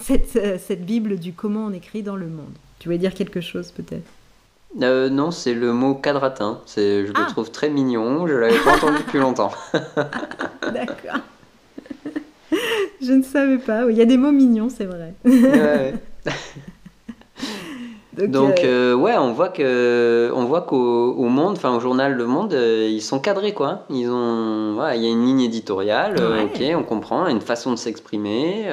cette, 0.00 0.36
euh, 0.36 0.58
cette 0.58 0.84
Bible 0.84 1.18
du 1.18 1.32
comment 1.32 1.66
on 1.66 1.72
écrit 1.72 2.02
dans 2.02 2.16
le 2.16 2.26
monde. 2.26 2.52
Tu 2.78 2.88
voulais 2.88 2.98
dire 2.98 3.14
quelque 3.14 3.40
chose 3.40 3.72
peut-être? 3.72 4.08
Euh, 4.82 5.08
non, 5.08 5.30
c'est 5.30 5.54
le 5.54 5.72
mot 5.72 5.94
quadratin. 5.94 6.60
C'est, 6.66 7.06
je 7.06 7.12
le 7.12 7.18
ah. 7.18 7.26
trouve 7.28 7.50
très 7.50 7.70
mignon. 7.70 8.26
Je 8.26 8.34
l'avais 8.34 8.58
pas 8.58 8.76
entendu 8.76 8.98
depuis 9.06 9.18
longtemps. 9.18 9.50
D'accord. 10.62 11.20
je 13.02 13.12
ne 13.12 13.22
savais 13.22 13.58
pas. 13.58 13.90
Il 13.90 13.96
y 13.96 14.02
a 14.02 14.06
des 14.06 14.16
mots 14.16 14.32
mignons, 14.32 14.68
c'est 14.68 14.84
vrai. 14.84 15.14
ouais. 15.24 15.94
Donc, 18.26 18.60
euh, 18.60 18.92
euh, 18.92 18.94
ouais, 18.94 19.16
on 19.16 19.32
voit 19.32 19.48
que 19.48 20.30
on 20.34 20.44
voit 20.44 20.62
qu'au 20.62 21.28
Monde, 21.28 21.56
enfin 21.56 21.74
au 21.74 21.80
journal 21.80 22.14
Le 22.14 22.26
Monde, 22.26 22.54
euh, 22.54 22.88
ils 22.90 23.02
sont 23.02 23.20
cadrés 23.20 23.54
quoi. 23.54 23.84
Ils 23.90 24.08
ont, 24.08 24.76
il 24.94 25.02
y 25.02 25.06
a 25.06 25.10
une 25.10 25.24
ligne 25.24 25.42
éditoriale, 25.42 26.16
ok, 26.16 26.62
on 26.76 26.82
comprend, 26.82 27.26
une 27.26 27.40
façon 27.40 27.70
de 27.70 27.76
s'exprimer. 27.76 28.66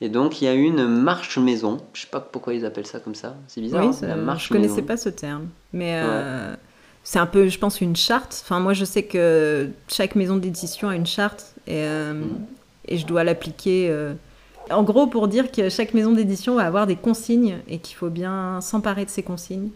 et 0.00 0.08
donc 0.08 0.40
il 0.40 0.46
y 0.46 0.48
a 0.48 0.54
une 0.54 0.86
marche 0.86 1.38
maison. 1.38 1.78
Je 1.92 2.02
sais 2.02 2.08
pas 2.10 2.20
pourquoi 2.20 2.54
ils 2.54 2.64
appellent 2.64 2.86
ça 2.86 3.00
comme 3.00 3.14
ça. 3.14 3.36
C'est 3.48 3.60
bizarre. 3.60 3.86
Oui, 3.86 3.94
hein, 4.02 4.16
marche 4.16 4.48
je 4.48 4.52
connaissais 4.52 4.82
pas 4.82 4.96
ce 4.96 5.08
terme, 5.08 5.48
mais. 5.72 6.02
C'est 7.08 7.20
un 7.20 7.26
peu, 7.26 7.46
je 7.46 7.56
pense, 7.56 7.80
une 7.80 7.94
charte. 7.94 8.42
Enfin, 8.42 8.58
moi, 8.58 8.72
je 8.72 8.84
sais 8.84 9.04
que 9.04 9.68
chaque 9.86 10.16
maison 10.16 10.34
d'édition 10.34 10.88
a 10.88 10.96
une 10.96 11.06
charte 11.06 11.54
et, 11.68 11.84
et 12.88 12.98
je 12.98 13.06
dois 13.06 13.22
l'appliquer 13.22 13.94
en 14.70 14.82
gros, 14.82 15.06
pour 15.06 15.28
dire 15.28 15.50
que 15.50 15.68
chaque 15.68 15.94
maison 15.94 16.12
d'édition 16.12 16.56
va 16.56 16.64
avoir 16.64 16.86
des 16.86 16.96
consignes 16.96 17.58
et 17.68 17.78
qu'il 17.78 17.96
faut 17.96 18.10
bien 18.10 18.60
s'emparer 18.60 19.04
de 19.04 19.10
ces 19.10 19.22
consignes. 19.22 19.70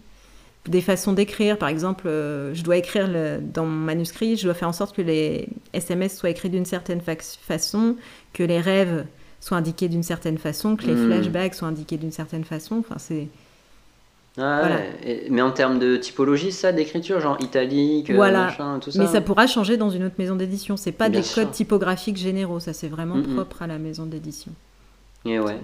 Des 0.66 0.82
façons 0.82 1.12
d'écrire, 1.12 1.56
par 1.56 1.68
exemple, 1.68 2.06
euh, 2.06 2.52
je 2.54 2.62
dois 2.62 2.76
écrire 2.76 3.08
dans 3.40 3.64
mon 3.64 3.84
manuscrit, 3.84 4.36
je 4.36 4.44
dois 4.44 4.54
faire 4.54 4.68
en 4.68 4.74
sorte 4.74 4.94
que 4.94 5.00
les 5.00 5.48
SMS 5.72 6.18
soient 6.18 6.28
écrits 6.28 6.50
d'une 6.50 6.66
certaine 6.66 7.00
façon, 7.00 7.96
que 8.34 8.42
les 8.42 8.60
rêves 8.60 9.06
soient 9.40 9.56
indiqués 9.56 9.88
d'une 9.88 10.02
certaine 10.02 10.36
façon, 10.36 10.76
que 10.76 10.84
les 10.84 10.94
hmm. 10.94 11.06
flashbacks 11.06 11.54
soient 11.54 11.68
indiqués 11.68 11.96
d'une 11.96 12.12
certaine 12.12 12.44
façon. 12.44 12.80
Enfin, 12.80 12.96
c'est. 12.98 13.28
Ah 14.38 14.68
mais 15.28 15.42
en 15.42 15.50
termes 15.50 15.78
de 15.78 15.96
typologie, 15.96 16.52
ça, 16.52 16.72
d'écriture, 16.72 17.20
genre 17.20 17.36
italique, 17.40 18.10
machin, 18.10 18.78
tout 18.80 18.90
ça. 18.90 19.02
Mais 19.02 19.08
ça 19.08 19.20
pourra 19.20 19.46
changer 19.46 19.76
dans 19.76 19.90
une 19.90 20.04
autre 20.04 20.14
maison 20.18 20.36
d'édition. 20.36 20.76
C'est 20.76 20.92
pas 20.92 21.08
des 21.08 21.22
codes 21.22 21.50
typographiques 21.50 22.16
généraux, 22.16 22.60
ça 22.60 22.72
c'est 22.72 22.88
vraiment 22.88 23.20
propre 23.22 23.62
à 23.62 23.66
la 23.66 23.78
maison 23.78 24.06
d'édition. 24.06 24.52
Et 25.26 25.38
ouais, 25.38 25.58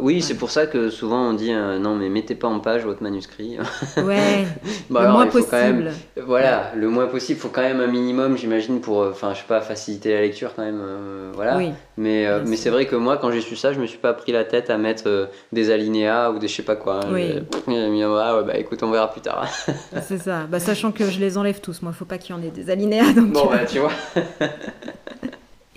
Oui, 0.00 0.22
c'est 0.22 0.36
pour 0.36 0.50
ça 0.50 0.66
que 0.66 0.88
souvent 0.88 1.28
on 1.28 1.32
dit 1.34 1.52
euh, 1.52 1.78
non, 1.78 1.96
mais 1.96 2.08
mettez 2.08 2.34
pas 2.34 2.48
en 2.48 2.60
page 2.60 2.82
votre 2.84 3.02
manuscrit. 3.02 3.58
Ouais, 3.98 4.46
bah 4.88 5.02
le 5.02 5.12
moins 5.12 5.26
possible. 5.26 5.92
voilà, 6.26 6.72
le 6.74 6.88
moins 6.88 7.06
possible. 7.06 7.38
Il 7.38 7.42
faut 7.42 7.48
quand 7.50 7.60
même 7.60 7.80
un 7.80 7.88
minimum, 7.88 8.38
j'imagine, 8.38 8.80
pour, 8.80 9.02
euh, 9.02 9.10
enfin, 9.10 9.34
je 9.34 9.40
sais 9.40 9.46
pas, 9.46 9.60
faciliter 9.60 10.14
la 10.14 10.22
lecture 10.22 10.54
quand 10.56 10.64
même. 10.64 10.80
Euh, 10.82 11.30
voilà. 11.34 11.58
Oui, 11.58 11.72
mais 11.98 12.26
mais 12.46 12.56
c'est 12.56 12.70
vrai 12.70 12.86
que 12.86 12.96
moi, 12.96 13.18
quand 13.18 13.30
j'ai 13.30 13.42
su 13.42 13.54
ça, 13.54 13.74
je 13.74 13.80
me 13.80 13.86
suis 13.86 13.98
pas 13.98 14.14
pris 14.14 14.32
la 14.32 14.44
tête 14.44 14.70
à 14.70 14.78
mettre 14.78 15.28
des 15.52 15.70
alinéas 15.70 16.30
ou 16.30 16.38
des 16.38 16.48
je 16.48 16.54
sais 16.56 16.62
pas 16.62 16.76
quoi. 16.76 17.00
Hein. 17.04 17.10
Oui. 17.12 17.42
Ah, 18.24 18.36
ouais, 18.36 18.44
bah 18.44 18.56
écoute, 18.56 18.82
on 18.82 18.90
verra 18.90 19.10
plus 19.10 19.20
tard. 19.20 19.46
c'est 20.02 20.18
ça. 20.18 20.44
Bah, 20.48 20.60
sachant 20.60 20.92
que 20.92 21.10
je 21.10 21.18
les 21.18 21.36
enlève 21.36 21.60
tous. 21.60 21.82
Moi, 21.82 21.92
faut 21.92 22.04
pas 22.04 22.18
qu'il 22.18 22.34
y 22.34 22.38
en 22.38 22.42
ait 22.42 22.50
des 22.50 22.70
alinéas. 22.70 23.12
Donc, 23.12 23.32
bon, 23.32 23.46
bah, 23.46 23.64
tu 23.66 23.78
vois. 23.78 23.90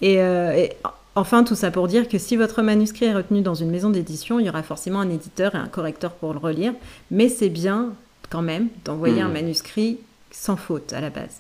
et, 0.02 0.16
et 0.16 0.72
Enfin, 1.18 1.46
tout 1.46 1.56
ça 1.56 1.72
pour 1.72 1.88
dire 1.88 2.10
que 2.10 2.18
si 2.18 2.36
votre 2.36 2.62
manuscrit 2.62 3.06
est 3.06 3.14
retenu 3.14 3.42
dans 3.42 3.56
une 3.56 3.72
maison 3.72 3.90
d'édition, 3.90 4.38
il 4.40 4.46
y 4.46 4.50
aura 4.50 4.64
forcément 4.64 5.00
un 5.00 5.10
éditeur 5.10 5.56
et 5.56 5.58
un 5.58 5.68
correcteur 5.68 6.12
pour 6.12 6.34
le 6.34 6.40
relire, 6.40 6.74
mais 7.10 7.30
c'est 7.30 7.50
bien 7.50 7.94
quand 8.30 8.42
même 8.42 8.68
d'envoyer 8.84 9.22
un 9.22 9.30
hmm. 9.30 9.34
manuscrit 9.34 10.00
sans 10.32 10.58
faute 10.58 10.92
à 10.92 11.00
la 11.00 11.10
base. 11.10 11.40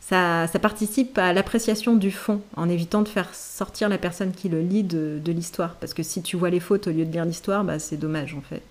Ça, 0.00 0.46
participe 0.60 1.16
à 1.16 1.32
l'appréciation 1.32 1.94
du 1.94 2.10
fond, 2.10 2.42
en 2.56 2.68
évitant 2.68 3.00
de 3.00 3.08
faire 3.08 3.34
sortir 3.34 3.88
la 3.88 3.96
personne 3.96 4.32
qui 4.32 4.50
le 4.50 4.60
lit 4.60 4.82
de, 4.82 5.20
l'histoire. 5.26 5.76
Parce 5.76 5.94
que 5.94 6.02
si 6.02 6.20
tu 6.20 6.36
vois 6.36 6.50
les 6.50 6.60
fautes 6.60 6.86
au 6.86 6.90
lieu 6.90 7.06
de 7.06 7.12
lire 7.12 7.24
l'histoire, 7.24 7.64
bah, 7.64 7.78
c'est 7.78 7.96
dommage 7.96 8.34
en 8.34 8.42
fait. 8.42 8.62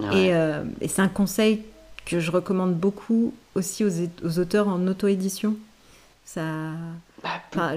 Euh, 0.00 0.64
et, 0.82 0.88
c'est 0.88 1.00
un 1.00 1.08
conseil 1.08 1.62
que 2.04 2.20
je 2.20 2.30
recommande 2.30 2.74
beaucoup 2.74 3.32
aussi 3.54 3.82
aux, 3.82 3.90
aux 4.22 4.38
auteurs 4.38 4.68
en 4.68 4.86
auto-édition. 4.86 5.56
Ça, 6.26 6.42
bah, 7.22 7.74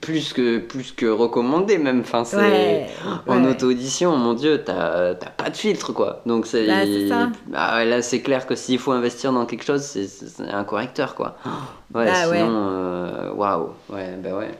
plus, 0.00 0.32
que, 0.32 0.58
plus 0.58 0.92
que 0.92 1.06
recommandé 1.06 1.78
même. 1.78 2.00
Enfin, 2.00 2.24
c'est 2.24 2.86
en 3.26 3.44
auto-audition, 3.44 4.16
mon 4.16 4.34
dieu, 4.34 4.62
t'as 4.64 5.14
pas 5.14 5.50
de 5.50 5.56
filtre 5.56 5.92
quoi. 5.92 6.22
Donc 6.26 6.46
c'est 6.46 6.66
bah, 7.08 7.30
ah 7.54 7.84
là 7.84 8.02
c'est 8.02 8.20
clair 8.20 8.46
que 8.46 8.54
s'il 8.54 8.78
faut 8.78 8.92
investir 8.92 9.32
dans 9.32 9.46
quelque 9.46 9.64
chose, 9.64 9.82
c'est 9.82 10.08
un 10.50 10.64
correcteur 10.64 11.14
quoi. 11.14 11.36
Ouais, 11.94 12.06
bah, 12.06 12.24
sinon, 12.24 12.70
euh, 12.70 13.32
waouh, 13.34 13.68
ouais, 13.90 14.16
bah 14.24 14.34
ouais. 14.34 14.50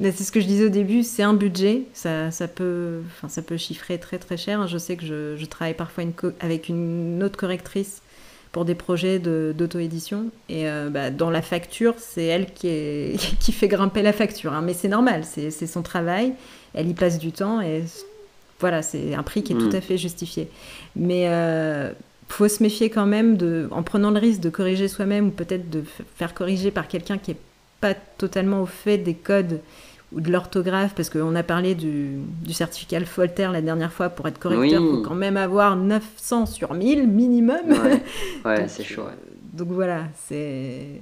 C'est 0.00 0.24
ce 0.24 0.32
que 0.32 0.40
je 0.40 0.46
disais 0.46 0.64
au 0.64 0.70
début, 0.70 1.02
c'est 1.02 1.22
un 1.22 1.34
budget, 1.34 1.82
ça, 1.92 2.30
ça, 2.30 2.48
peut, 2.48 3.00
enfin, 3.10 3.28
ça 3.28 3.42
peut 3.42 3.58
chiffrer 3.58 3.98
très 3.98 4.16
très 4.16 4.38
cher. 4.38 4.66
Je 4.68 4.78
sais 4.78 4.96
que 4.96 5.04
je, 5.04 5.36
je 5.36 5.44
travaille 5.44 5.74
parfois 5.74 6.04
une 6.04 6.14
avec 6.40 6.70
une 6.70 7.22
autre 7.22 7.36
correctrice 7.36 8.00
pour 8.58 8.64
des 8.64 8.74
projets 8.74 9.20
d'auto-édition. 9.20 10.32
Et 10.48 10.68
euh, 10.68 10.90
bah, 10.90 11.10
dans 11.10 11.30
la 11.30 11.42
facture, 11.42 11.94
c'est 11.96 12.24
elle 12.24 12.52
qui, 12.52 12.66
est, 12.66 13.36
qui 13.38 13.52
fait 13.52 13.68
grimper 13.68 14.02
la 14.02 14.12
facture. 14.12 14.52
Hein. 14.52 14.62
Mais 14.62 14.74
c'est 14.74 14.88
normal, 14.88 15.22
c'est 15.24 15.52
son 15.68 15.82
travail, 15.82 16.32
elle 16.74 16.88
y 16.88 16.94
passe 16.94 17.20
du 17.20 17.30
temps 17.30 17.60
et 17.60 17.84
voilà, 18.58 18.82
c'est 18.82 19.14
un 19.14 19.22
prix 19.22 19.44
qui 19.44 19.52
est 19.52 19.56
tout 19.56 19.70
mm. 19.70 19.76
à 19.76 19.80
fait 19.80 19.96
justifié. 19.96 20.48
Mais 20.96 21.28
euh, 21.28 21.92
faut 22.26 22.48
se 22.48 22.60
méfier 22.64 22.90
quand 22.90 23.06
même 23.06 23.36
de, 23.36 23.68
en 23.70 23.84
prenant 23.84 24.10
le 24.10 24.18
risque 24.18 24.40
de 24.40 24.50
corriger 24.50 24.88
soi-même 24.88 25.28
ou 25.28 25.30
peut-être 25.30 25.70
de 25.70 25.84
faire 26.16 26.34
corriger 26.34 26.72
par 26.72 26.88
quelqu'un 26.88 27.18
qui 27.18 27.30
n'est 27.30 27.40
pas 27.80 27.94
totalement 27.94 28.62
au 28.62 28.66
fait 28.66 28.98
des 28.98 29.14
codes 29.14 29.60
ou 30.12 30.20
de 30.20 30.30
l'orthographe, 30.30 30.94
parce 30.94 31.10
qu'on 31.10 31.34
a 31.34 31.42
parlé 31.42 31.74
du, 31.74 32.18
du, 32.42 32.52
certificat 32.52 33.00
Voltaire 33.00 33.52
la 33.52 33.60
dernière 33.60 33.92
fois, 33.92 34.08
pour 34.08 34.26
être 34.26 34.38
correcteur, 34.38 34.80
il 34.80 34.88
faut 34.88 35.02
quand 35.02 35.14
même 35.14 35.36
avoir 35.36 35.76
900 35.76 36.46
sur 36.46 36.74
1000 36.74 37.06
minimum. 37.06 37.56
Ouais, 38.44 38.64
c'est 38.68 38.84
chaud. 38.84 39.04
Donc 39.52 39.68
voilà, 39.68 40.04
c'est 40.16 41.00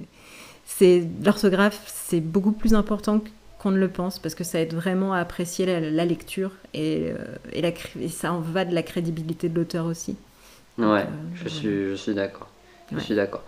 l'orthographe, 1.23 1.81
c'est 1.87 2.19
beaucoup 2.19 2.51
plus 2.51 2.73
important 2.73 3.21
qu'on 3.59 3.71
ne 3.71 3.79
le 3.79 3.87
pense, 3.87 4.19
parce 4.19 4.35
que 4.35 4.43
ça 4.43 4.59
aide 4.59 4.73
vraiment 4.73 5.13
à 5.13 5.19
apprécier 5.19 5.65
la, 5.65 6.05
lecture, 6.05 6.51
et, 6.73 7.07
euh, 7.09 7.15
et, 7.53 7.61
la, 7.61 7.71
et, 7.99 8.09
ça 8.09 8.33
en 8.33 8.39
va 8.39 8.65
de 8.65 8.75
la 8.75 8.83
crédibilité 8.83 9.49
de 9.49 9.55
l'auteur 9.55 9.85
aussi. 9.85 10.15
ouais, 10.77 10.85
euh, 10.85 11.05
je, 11.33 11.47
suis, 11.47 11.89
je 11.89 11.95
suis 11.95 12.13
d'accord. 12.13 12.49
Je 12.91 12.99
suis 12.99 13.15
d'accord. 13.15 13.43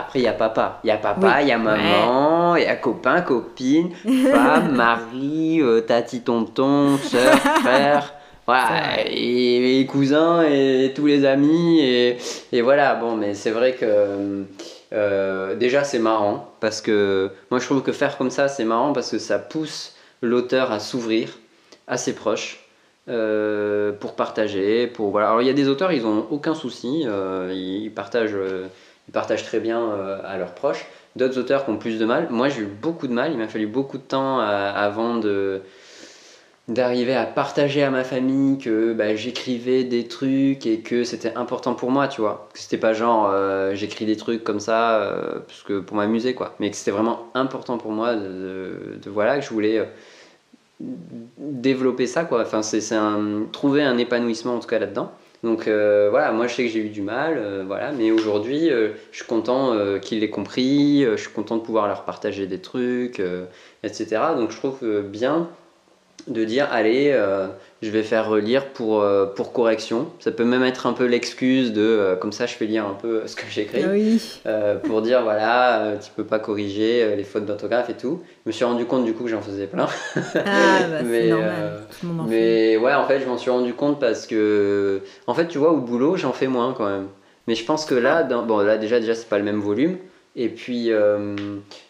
Après, 0.00 0.18
il 0.18 0.22
y 0.22 0.28
a 0.28 0.32
papa. 0.32 0.80
Il 0.82 0.88
y 0.88 0.90
a 0.90 0.96
papa, 0.96 1.42
il 1.42 1.48
y 1.48 1.52
a 1.52 1.58
maman, 1.58 2.56
il 2.56 2.62
y 2.62 2.66
a 2.66 2.76
copain, 2.76 3.20
copine, 3.20 3.90
femme, 4.32 4.74
mari, 4.74 5.60
euh, 5.60 5.80
tati, 5.82 6.22
tonton, 6.22 6.96
soeur, 6.96 7.36
frère. 7.62 8.14
Voilà, 8.46 9.06
et, 9.06 9.86
cousins 9.88 10.42
et 10.42 10.92
tous 10.96 11.06
les 11.06 11.24
amis. 11.26 11.80
Et, 11.80 12.16
et 12.50 12.62
voilà, 12.62 12.94
bon, 12.94 13.14
mais 13.14 13.34
c'est 13.34 13.50
vrai 13.50 13.74
que 13.74 14.44
euh, 14.92 15.54
déjà 15.54 15.84
c'est 15.84 16.00
marrant 16.00 16.52
parce 16.58 16.80
que 16.80 17.30
moi 17.50 17.60
je 17.60 17.66
trouve 17.66 17.82
que 17.82 17.92
faire 17.92 18.18
comme 18.18 18.30
ça 18.30 18.48
c'est 18.48 18.64
marrant 18.64 18.92
parce 18.92 19.12
que 19.12 19.18
ça 19.18 19.38
pousse 19.38 19.94
l'auteur 20.20 20.72
à 20.72 20.80
s'ouvrir 20.80 21.28
à 21.86 21.96
ses 21.96 22.14
proches. 22.14 22.64
Euh, 23.08 23.92
pour 23.92 24.14
partager, 24.14 24.86
pour 24.86 25.10
voilà. 25.10 25.28
Alors 25.28 25.42
il 25.42 25.46
y 25.46 25.50
a 25.50 25.54
des 25.54 25.68
auteurs, 25.68 25.90
ils 25.90 26.06
ont 26.06 26.26
aucun 26.30 26.54
souci, 26.54 27.06
ils 27.50 27.90
partagent 27.94 28.36
ils 29.10 29.12
partagent 29.12 29.42
très 29.42 29.58
bien 29.58 29.80
euh, 29.80 30.20
à 30.24 30.38
leurs 30.38 30.54
proches. 30.54 30.86
D'autres 31.16 31.36
auteurs 31.36 31.64
qui 31.64 31.72
ont 31.72 31.78
plus 31.78 31.98
de 31.98 32.04
mal. 32.04 32.28
Moi, 32.30 32.48
j'ai 32.48 32.60
eu 32.60 32.66
beaucoup 32.66 33.08
de 33.08 33.12
mal. 33.12 33.32
Il 33.32 33.38
m'a 33.38 33.48
fallu 33.48 33.66
beaucoup 33.66 33.98
de 33.98 34.04
temps 34.04 34.40
euh, 34.40 34.72
avant 34.72 35.16
de 35.16 35.62
d'arriver 36.68 37.16
à 37.16 37.26
partager 37.26 37.82
à 37.82 37.90
ma 37.90 38.04
famille 38.04 38.58
que 38.58 38.92
bah, 38.92 39.16
j'écrivais 39.16 39.82
des 39.82 40.06
trucs 40.06 40.64
et 40.64 40.78
que 40.78 41.02
c'était 41.02 41.34
important 41.34 41.74
pour 41.74 41.90
moi, 41.90 42.06
tu 42.06 42.20
vois. 42.20 42.48
Que 42.52 42.60
c'était 42.60 42.78
pas 42.78 42.92
genre 42.92 43.28
euh, 43.28 43.74
j'écris 43.74 44.06
des 44.06 44.16
trucs 44.16 44.44
comme 44.44 44.60
ça 44.60 45.12
parce 45.48 45.64
que 45.64 45.80
pour 45.80 45.96
m'amuser, 45.96 46.34
quoi. 46.34 46.54
Mais 46.60 46.70
que 46.70 46.76
c'était 46.76 46.92
vraiment 46.92 47.26
important 47.34 47.78
pour 47.78 47.90
moi 47.90 48.14
de, 48.14 49.00
voilà 49.06 49.40
que 49.40 49.44
je 49.44 49.50
voulais 49.50 49.84
développer 50.78 52.06
ça, 52.06 52.22
quoi. 52.22 52.42
Enfin, 52.42 52.62
c'est 52.62 52.94
trouver 53.50 53.82
un 53.82 53.98
épanouissement 53.98 54.54
en 54.54 54.60
tout 54.60 54.68
cas 54.68 54.78
là-dedans. 54.78 55.10
Donc 55.42 55.68
euh, 55.68 56.08
voilà, 56.10 56.32
moi 56.32 56.46
je 56.46 56.54
sais 56.54 56.64
que 56.64 56.70
j'ai 56.70 56.80
eu 56.80 56.90
du 56.90 57.00
mal, 57.00 57.38
euh, 57.38 57.64
voilà, 57.66 57.92
mais 57.92 58.10
aujourd'hui 58.10 58.70
euh, 58.70 58.90
je 59.10 59.18
suis 59.18 59.26
content 59.26 59.74
qu'ils 60.00 60.20
l'aient 60.20 60.30
compris, 60.30 61.02
je 61.02 61.16
suis 61.16 61.30
content 61.30 61.56
de 61.56 61.62
pouvoir 61.62 61.86
leur 61.86 62.04
partager 62.04 62.46
des 62.46 62.60
trucs, 62.60 63.22
etc. 63.82 64.06
Donc 64.36 64.50
je 64.50 64.56
trouve 64.56 65.02
bien 65.02 65.48
de 66.28 66.44
dire 66.44 66.68
allez, 66.70 67.12
je 67.82 67.90
vais 67.90 68.02
faire 68.02 68.28
relire 68.28 68.66
pour, 68.66 69.04
pour 69.36 69.52
correction. 69.52 70.08
Ça 70.18 70.30
peut 70.30 70.44
même 70.44 70.62
être 70.62 70.86
un 70.86 70.92
peu 70.92 71.06
l'excuse 71.06 71.72
de 71.72 72.16
comme 72.20 72.32
ça 72.32 72.46
je 72.46 72.54
fais 72.54 72.66
lire 72.66 72.86
un 72.86 72.94
peu 72.94 73.26
ce 73.26 73.36
que 73.36 73.44
j'écris 73.50 73.84
oui. 73.86 74.40
pour 74.84 75.02
dire 75.02 75.22
voilà, 75.22 75.92
tu 76.02 76.10
peux 76.14 76.24
pas 76.24 76.38
corriger 76.38 77.16
les 77.16 77.24
fautes 77.24 77.46
d'orthographe 77.46 77.90
et 77.90 77.94
tout. 77.94 78.22
Je 78.44 78.50
me 78.50 78.52
suis 78.52 78.64
rendu 78.64 78.84
compte 78.84 79.04
du 79.04 79.14
coup 79.14 79.24
que 79.24 79.30
j'en 79.30 79.42
faisais 79.42 79.66
plein. 79.66 79.86
Ah, 80.16 80.20
bah, 80.34 81.02
mais, 81.04 81.28
normal. 81.28 81.80
mais 82.28 82.76
ouais, 82.76 82.94
en 82.94 83.06
fait, 83.06 83.20
je 83.20 83.26
m'en 83.26 83.38
suis 83.38 83.50
rendu 83.50 83.74
compte 83.74 84.00
parce 84.00 84.26
que 84.26 85.00
en 85.26 85.34
fait, 85.34 85.48
tu 85.48 85.58
vois, 85.58 85.72
au 85.72 85.78
boulot, 85.78 86.16
j'en 86.16 86.32
fais 86.32 86.46
moins 86.46 86.72
quand 86.72 86.88
même. 86.88 87.08
Mais 87.46 87.54
je 87.54 87.64
pense 87.64 87.84
que 87.84 87.94
là, 87.94 88.22
bon, 88.22 88.58
là 88.58 88.78
déjà, 88.78 89.00
déjà, 89.00 89.14
c'est 89.14 89.28
pas 89.28 89.38
le 89.38 89.44
même 89.44 89.60
volume. 89.60 89.98
Et 90.36 90.48
puis, 90.48 90.92
euh, 90.92 91.34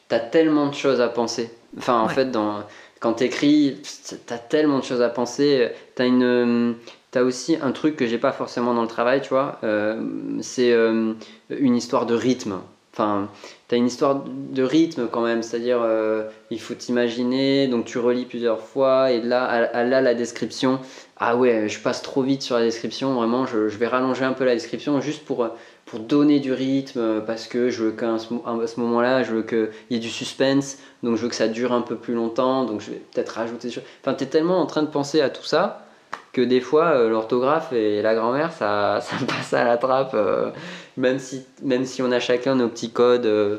t'as 0.09 0.21
tellement 0.21 0.69
de 0.69 0.75
choses 0.75 1.01
à 1.01 1.09
penser. 1.09 1.51
Enfin, 1.77 2.01
en 2.01 2.09
fait, 2.09 2.31
dans, 2.31 2.61
quand 3.01 3.15
t'écris, 3.15 3.79
t'as 4.27 4.39
tellement 4.39 4.79
de 4.79 4.85
choses 4.85 5.03
à 5.03 5.09
penser. 5.09 5.71
T'as 5.95 6.07
une, 6.07 6.77
t'as 7.11 7.23
aussi 7.23 7.57
un 7.61 7.73
truc 7.73 7.97
que 7.97 8.07
j'ai 8.07 8.19
pas 8.19 8.33
forcément 8.33 8.75
dans 8.75 8.83
le 8.83 8.89
travail, 8.89 9.21
tu 9.23 9.31
vois. 9.31 9.59
Euh, 9.65 10.01
c'est 10.41 10.73
euh, 10.73 11.15
une 11.51 11.77
histoire 11.77 12.07
de 12.07 12.15
rythme. 12.15 12.61
Enfin, 12.93 13.29
tu 13.69 13.75
as 13.75 13.79
une 13.79 13.87
histoire 13.87 14.25
de 14.27 14.63
rythme 14.63 15.09
quand 15.11 15.23
même, 15.23 15.43
c'est-à-dire 15.43 15.79
euh, 15.81 16.25
il 16.51 16.61
faut 16.61 16.75
t'imaginer, 16.75 17.69
donc 17.69 17.85
tu 17.85 17.99
relis 17.99 18.25
plusieurs 18.25 18.61
fois, 18.61 19.13
et 19.13 19.21
là, 19.21 19.85
là, 19.85 20.01
la 20.01 20.15
description, 20.15 20.81
ah 21.17 21.37
ouais, 21.37 21.69
je 21.69 21.79
passe 21.79 22.03
trop 22.03 22.23
vite 22.23 22.43
sur 22.43 22.57
la 22.57 22.65
description, 22.65 23.15
vraiment, 23.15 23.47
je, 23.47 23.59
vais 23.59 23.87
rallonger 23.87 24.25
un 24.25 24.33
peu 24.33 24.45
la 24.45 24.55
description 24.55 25.01
juste 25.01 25.25
pour, 25.25 25.49
pour 25.91 25.99
donner 25.99 26.39
du 26.39 26.53
rythme, 26.53 27.21
parce 27.27 27.49
que 27.49 27.69
je 27.69 27.83
veux 27.83 27.91
qu'à 27.91 28.17
ce, 28.19 28.29
ce 28.29 28.81
moment-là, 28.81 29.25
je 29.25 29.33
veux 29.33 29.43
qu'il 29.43 29.71
y 29.91 29.97
ait 29.97 29.99
du 29.99 30.09
suspense, 30.09 30.79
donc 31.03 31.17
je 31.17 31.23
veux 31.23 31.29
que 31.29 31.35
ça 31.35 31.49
dure 31.49 31.73
un 31.73 31.83
peu 31.83 31.97
plus 31.97 32.15
longtemps, 32.15 32.65
donc 32.65 32.81
je 32.81 32.93
vais 32.93 33.03
peut-être 33.13 33.31
rajouter 33.31 33.69
des 33.69 33.75
choses. 33.75 33.85
Enfin, 34.01 34.15
tu 34.15 34.23
es 34.23 34.29
tellement 34.29 34.61
en 34.61 34.67
train 34.67 34.83
de 34.83 34.89
penser 34.89 35.21
à 35.21 35.31
tout 35.31 35.43
ça 35.43 35.85
que 36.33 36.41
des 36.41 36.61
fois 36.61 36.93
euh, 36.93 37.11
l'orthographe 37.11 37.73
et 37.73 38.03
la 38.03 38.15
grand-mère 38.15 38.53
ça, 38.53 39.01
ça 39.03 39.17
passe 39.27 39.53
à 39.53 39.65
la 39.65 39.77
trappe 39.79 40.13
euh, 40.15 40.51
même 40.97 41.19
si 41.19 41.43
même 41.63 41.85
si 41.85 42.03
on 42.03 42.13
a 42.13 42.21
chacun 42.21 42.55
nos 42.55 42.69
petits 42.69 42.91
codes 42.91 43.27
euh, 43.27 43.57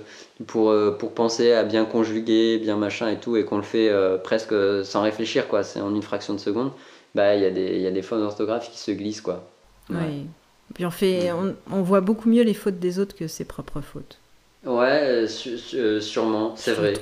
pour 0.47 0.73
pour 0.97 1.11
penser 1.11 1.51
à 1.51 1.63
bien 1.63 1.83
conjuguer 1.83 2.59
bien 2.59 2.77
machin 2.77 3.09
et 3.09 3.17
tout 3.17 3.35
et 3.35 3.43
qu'on 3.43 3.57
le 3.57 3.63
fait 3.63 3.91
presque 4.23 4.55
sans 4.85 5.01
réfléchir 5.01 5.49
quoi 5.49 5.63
c'est 5.63 5.81
en 5.81 5.93
une 5.93 6.01
fraction 6.01 6.33
de 6.33 6.39
seconde 6.39 6.71
bah 7.13 7.35
il 7.35 7.41
y 7.41 7.45
a 7.45 7.51
des 7.51 7.75
il 7.75 7.81
y 7.81 7.87
a 7.87 7.91
des 7.91 8.01
fautes 8.01 8.19
d'orthographe 8.19 8.71
qui 8.71 8.79
se 8.79 8.91
glissent 8.91 9.21
quoi. 9.21 9.43
Oui 9.89 10.25
puis 10.73 10.85
on 10.85 10.91
fait 10.91 11.31
on, 11.31 11.55
on, 11.71 11.81
voit 11.81 12.01
beaucoup 12.01 12.29
mieux 12.29 12.43
les 12.43 12.53
fautes 12.53 12.79
des 12.79 12.99
autres 12.99 13.15
que 13.15 13.27
ses 13.27 13.45
propres 13.45 13.81
fautes 13.81 14.19
ouais 14.65 15.25
sûrement 15.27 16.55
c'est 16.55 16.73
vrai 16.73 16.93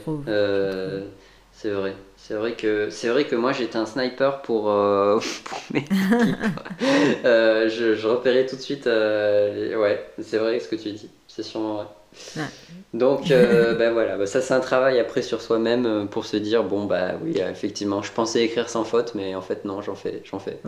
c'est 1.52 1.72
vrai 1.72 1.94
c'est 2.30 2.36
vrai 2.36 2.54
que 2.54 2.92
c'est 2.92 3.08
vrai 3.08 3.26
que 3.26 3.36
moi 3.36 3.54
j'étais 3.54 3.78
un 3.78 3.88
sniper 3.88 4.44
pour, 4.44 4.70
euh, 4.70 5.20
mes 5.74 5.84
euh, 7.26 7.68
je, 7.70 7.96
je, 7.96 8.08
repérais 8.08 8.46
tout 8.46 8.56
de 8.56 8.62
suite. 8.62 8.86
Euh, 8.86 9.76
ouais, 9.76 10.06
c'est 10.22 10.38
vrai 10.38 10.60
ce 10.60 10.68
que 10.68 10.76
tu 10.76 10.92
dis. 10.92 11.10
C'est 11.28 11.42
sûrement 11.42 11.74
vrai. 11.76 12.46
Donc, 12.94 13.30
ben 13.30 13.94
voilà, 13.94 14.16
bah, 14.16 14.28
ça 14.28 14.42
c'est 14.42 14.54
un 14.54 14.60
travail 14.60 15.00
après 15.00 15.24
sur 15.24 15.42
soi-même 15.42 16.08
pour 16.12 16.28
se 16.28 16.38
dire 16.38 16.64
bon 16.64 16.86
bah 16.86 17.14
oui 17.24 17.40
effectivement, 17.40 18.04
je 18.04 18.12
pensais 18.12 18.44
écrire 18.44 18.70
sans 18.70 18.84
faute, 18.84 19.16
mais 19.16 19.34
en 19.34 19.42
fait 19.42 19.66
non, 19.66 19.82
j'en 19.82 19.96
fais, 19.96 20.22
j'en 20.24 20.38
fais. 20.38 20.60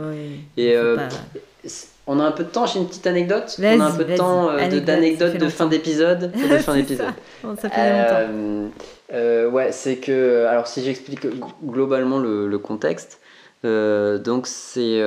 Et 0.58 0.76
on 2.12 2.20
a 2.20 2.24
un 2.24 2.32
peu 2.32 2.44
de 2.44 2.50
temps, 2.50 2.66
j'ai 2.66 2.80
une 2.80 2.88
petite 2.88 3.08
anecdote. 3.08 3.56
On 3.60 3.80
a 3.80 3.86
un 3.86 3.92
peu 3.92 4.04
de 4.04 4.16
temps 4.16 4.56
d'anecdote 4.86 5.38
de, 5.38 5.48
fin 5.48 5.68
d'épisode. 5.68 6.32
De 6.32 6.58
fin 6.58 6.76
d'épisode. 6.76 7.14
ça, 7.60 7.70
fait 7.70 8.70
longtemps. 9.12 9.56
ouais, 9.56 9.72
c'est 9.72 9.98
que 9.98 10.46
alors 10.46 10.68
si 10.68 10.84
j'explique 10.84 11.26
globalement 11.66 12.20
le, 12.20 12.48
le 12.48 12.60
contexte. 12.60 13.20
donc 13.64 14.48
c'est 14.48 15.02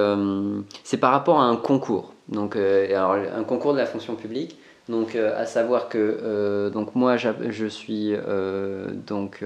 c'est 0.82 0.96
par 0.96 1.12
rapport 1.12 1.40
à 1.40 1.44
un 1.44 1.57
concours. 1.57 2.14
Donc 2.28 2.57
alors, 2.57 3.12
un 3.12 3.44
concours 3.44 3.74
de 3.74 3.78
la 3.78 3.86
fonction 3.86 4.14
publique. 4.14 4.59
Donc, 4.89 5.14
euh, 5.14 5.41
à 5.41 5.47
savoir 5.47 5.89
que 5.89 5.99
euh, 5.99 6.68
donc 6.68 6.95
moi, 6.95 7.16
je 7.16 7.66
suis 7.66 8.12
euh, 8.12 8.91
donc 8.91 9.43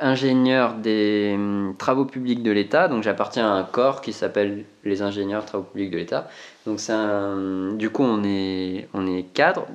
ingénieur 0.00 0.74
des 0.74 1.32
hum, 1.34 1.74
travaux 1.78 2.04
publics 2.04 2.42
de 2.42 2.50
l'État. 2.50 2.88
Donc, 2.88 3.02
j'appartiens 3.02 3.50
à 3.50 3.54
un 3.54 3.64
corps 3.64 4.02
qui 4.02 4.12
s'appelle 4.12 4.64
les 4.84 5.02
ingénieurs 5.02 5.44
travaux 5.46 5.64
publics 5.64 5.90
de 5.90 5.96
l'État. 5.96 6.28
Donc, 6.66 6.80
c'est 6.80 6.94
du 7.76 7.90
coup, 7.90 8.02
on 8.02 8.22
est 8.24 8.88
on 8.92 9.06
est 9.06 9.22
cadre 9.22 9.66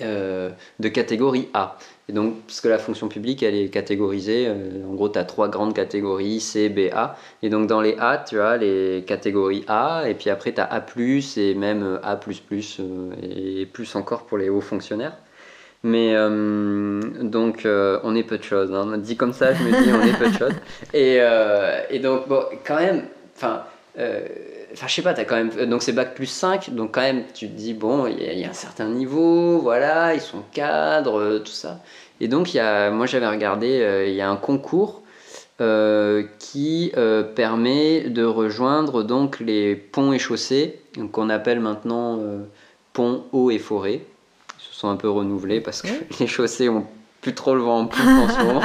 de 0.00 0.88
catégorie 0.88 1.48
A. 1.54 1.76
Et 2.10 2.14
donc, 2.14 2.40
parce 2.46 2.62
que 2.62 2.68
la 2.68 2.78
fonction 2.78 3.08
publique, 3.08 3.42
elle 3.42 3.54
est 3.54 3.68
catégorisée, 3.68 4.46
euh, 4.48 4.86
en 4.88 4.94
gros, 4.94 5.10
tu 5.10 5.18
as 5.18 5.24
trois 5.24 5.48
grandes 5.48 5.74
catégories, 5.74 6.40
C, 6.40 6.70
B, 6.70 6.90
A. 6.90 7.16
Et 7.42 7.50
donc, 7.50 7.66
dans 7.66 7.82
les 7.82 7.96
A, 7.98 8.16
tu 8.16 8.40
as 8.40 8.56
les 8.56 9.04
catégories 9.06 9.64
A, 9.68 10.04
et 10.08 10.14
puis 10.14 10.30
après, 10.30 10.52
tu 10.52 10.60
as 10.60 10.64
A, 10.64 10.82
et 11.36 11.54
même 11.54 12.00
A, 12.02 12.18
euh, 12.18 13.10
et 13.22 13.66
plus 13.66 13.94
encore 13.94 14.24
pour 14.24 14.38
les 14.38 14.48
hauts 14.48 14.62
fonctionnaires. 14.62 15.18
Mais 15.82 16.14
euh, 16.14 17.00
donc, 17.20 17.66
on 17.66 18.16
est 18.16 18.24
peu 18.24 18.38
de 18.38 18.42
choses. 18.42 18.72
Hein. 18.72 18.96
Dit 18.96 19.18
comme 19.18 19.34
ça, 19.34 19.52
je 19.52 19.62
me 19.62 19.82
dis, 19.82 19.90
on 19.92 20.02
est 20.02 20.18
peu 20.18 20.30
de 20.30 20.38
choses. 20.38 20.56
Et, 20.94 21.18
et 21.94 21.98
donc, 21.98 22.26
bon, 22.26 22.42
quand 22.66 22.76
même, 22.76 23.04
enfin 23.36 23.64
enfin 24.78 24.86
je 24.86 24.94
sais 24.94 25.02
pas, 25.02 25.10
as 25.10 25.24
quand 25.24 25.36
même, 25.36 25.50
donc 25.66 25.82
c'est 25.82 25.92
bac 25.92 26.14
plus 26.14 26.26
5, 26.26 26.70
donc 26.70 26.94
quand 26.94 27.00
même 27.00 27.24
tu 27.34 27.48
te 27.48 27.52
dis, 27.52 27.74
bon, 27.74 28.06
il 28.06 28.38
y, 28.38 28.44
a 28.44 28.48
un 28.48 28.52
certain 28.52 28.88
niveau, 28.88 29.58
voilà, 29.58 30.14
ils 30.14 30.20
sont 30.20 30.42
cadres, 30.52 31.18
euh, 31.18 31.38
tout 31.40 31.52
ça. 31.52 31.80
Et 32.20 32.28
donc, 32.28 32.54
y 32.54 32.60
a, 32.60 32.90
moi 32.90 33.06
j'avais 33.06 33.28
regardé, 33.28 33.80
euh, 33.80 34.06
il 34.06 34.14
y 34.14 34.20
a 34.20 34.30
un 34.30 34.36
concours 34.36 35.02
euh, 35.60 36.22
qui 36.38 36.92
permet 37.34 38.08
de 38.08 38.22
rejoindre 38.24 39.02
donc 39.02 39.40
les 39.40 39.74
ponts 39.74 40.12
et 40.12 40.18
chaussées, 40.20 40.80
qu'on 41.12 41.28
appelle 41.28 41.58
maintenant 41.58 42.20
ponts, 42.92 43.24
eau 43.32 43.50
et 43.50 43.58
forêt. 43.58 44.02
Ils 44.60 44.62
se 44.62 44.78
sont 44.78 44.88
un 44.88 44.96
peu 44.96 45.10
renouvelés 45.10 45.60
parce 45.60 45.82
que 45.82 45.88
les 46.20 46.28
chaussées 46.28 46.68
ont 46.68 46.86
plus 47.28 47.34
trop 47.34 47.54
le 47.54 47.60
vent 47.60 47.80
en 47.80 47.86
poupe 47.86 48.00
en 48.00 48.28
ce 48.28 48.42
moment. 48.42 48.62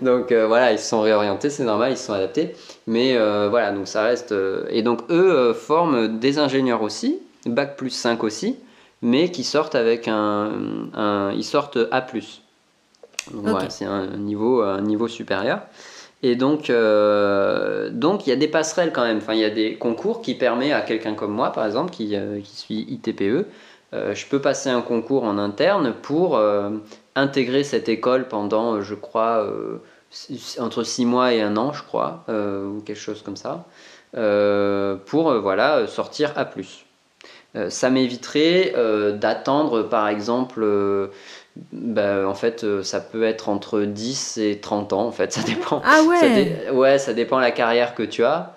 donc 0.02 0.32
euh, 0.32 0.46
voilà, 0.46 0.72
ils 0.72 0.78
se 0.78 0.88
sont 0.88 1.02
réorientés, 1.02 1.50
c'est 1.50 1.64
normal, 1.64 1.92
ils 1.92 1.98
se 1.98 2.06
sont 2.06 2.14
adaptés. 2.14 2.54
Mais 2.86 3.14
euh, 3.14 3.48
voilà, 3.50 3.72
donc 3.72 3.88
ça 3.88 4.04
reste. 4.04 4.32
Euh, 4.32 4.64
et 4.70 4.82
donc 4.82 5.02
eux 5.10 5.52
forment 5.52 6.18
des 6.18 6.38
ingénieurs 6.38 6.80
aussi, 6.80 7.18
bac 7.44 7.76
plus 7.76 7.90
5 7.90 8.24
aussi, 8.24 8.56
mais 9.02 9.30
qui 9.30 9.44
sortent 9.44 9.74
avec 9.74 10.08
un. 10.08 10.50
un 10.94 11.32
ils 11.32 11.44
sortent 11.44 11.76
A. 11.90 12.00
Donc 12.00 13.48
voilà, 13.48 13.68
c'est 13.68 13.84
un 13.84 14.06
niveau, 14.16 14.62
un 14.62 14.80
niveau 14.80 15.06
supérieur. 15.06 15.60
Et 16.22 16.36
donc, 16.36 16.68
donc 16.70 18.26
il 18.26 18.30
y 18.30 18.32
a 18.32 18.36
des 18.36 18.48
passerelles 18.48 18.92
quand 18.92 19.02
même. 19.04 19.18
Enfin, 19.18 19.34
il 19.34 19.40
y 19.40 19.44
a 19.44 19.50
des 19.50 19.74
concours 19.74 20.22
qui 20.22 20.34
permettent 20.34 20.72
à 20.72 20.80
quelqu'un 20.80 21.12
comme 21.12 21.32
moi, 21.32 21.52
par 21.52 21.66
exemple, 21.66 21.90
qui, 21.90 22.16
qui 22.42 22.56
suis 22.56 22.80
ITPE, 22.88 23.46
je 23.92 24.26
peux 24.26 24.40
passer 24.40 24.70
un 24.70 24.80
concours 24.80 25.24
en 25.24 25.36
interne 25.36 25.92
pour 26.02 26.38
intégrer 27.16 27.64
cette 27.64 27.88
école 27.88 28.28
pendant, 28.28 28.74
euh, 28.74 28.80
je 28.82 28.94
crois, 28.94 29.44
euh, 29.44 29.78
entre 30.58 30.82
6 30.82 31.04
mois 31.06 31.32
et 31.32 31.40
un 31.40 31.56
an, 31.56 31.72
je 31.72 31.82
crois, 31.82 32.24
euh, 32.28 32.66
ou 32.66 32.80
quelque 32.80 32.98
chose 32.98 33.22
comme 33.22 33.36
ça, 33.36 33.64
pour 35.06 35.32
voilà, 35.40 35.86
sortir 35.86 36.32
à 36.34 36.44
plus. 36.44 36.84
ça 37.68 37.90
m'éviterait 37.90 38.74
d'attendre, 39.14 39.84
par 39.84 40.08
exemple, 40.08 40.66
bah, 41.72 42.28
en 42.28 42.34
fait, 42.34 42.66
ça 42.82 42.98
peut 42.98 43.22
être 43.22 43.48
entre 43.48 43.82
10 43.82 44.38
et 44.38 44.58
30 44.58 44.92
ans, 44.92 45.06
en 45.06 45.12
fait, 45.12 45.32
ça 45.32 45.42
dépend. 45.42 45.80
Ah 45.84 46.02
ouais? 46.02 46.70
Ouais, 46.72 46.98
ça 46.98 47.12
dépend 47.12 47.38
la 47.38 47.52
carrière 47.52 47.94
que 47.94 48.02
tu 48.02 48.24
as. 48.24 48.56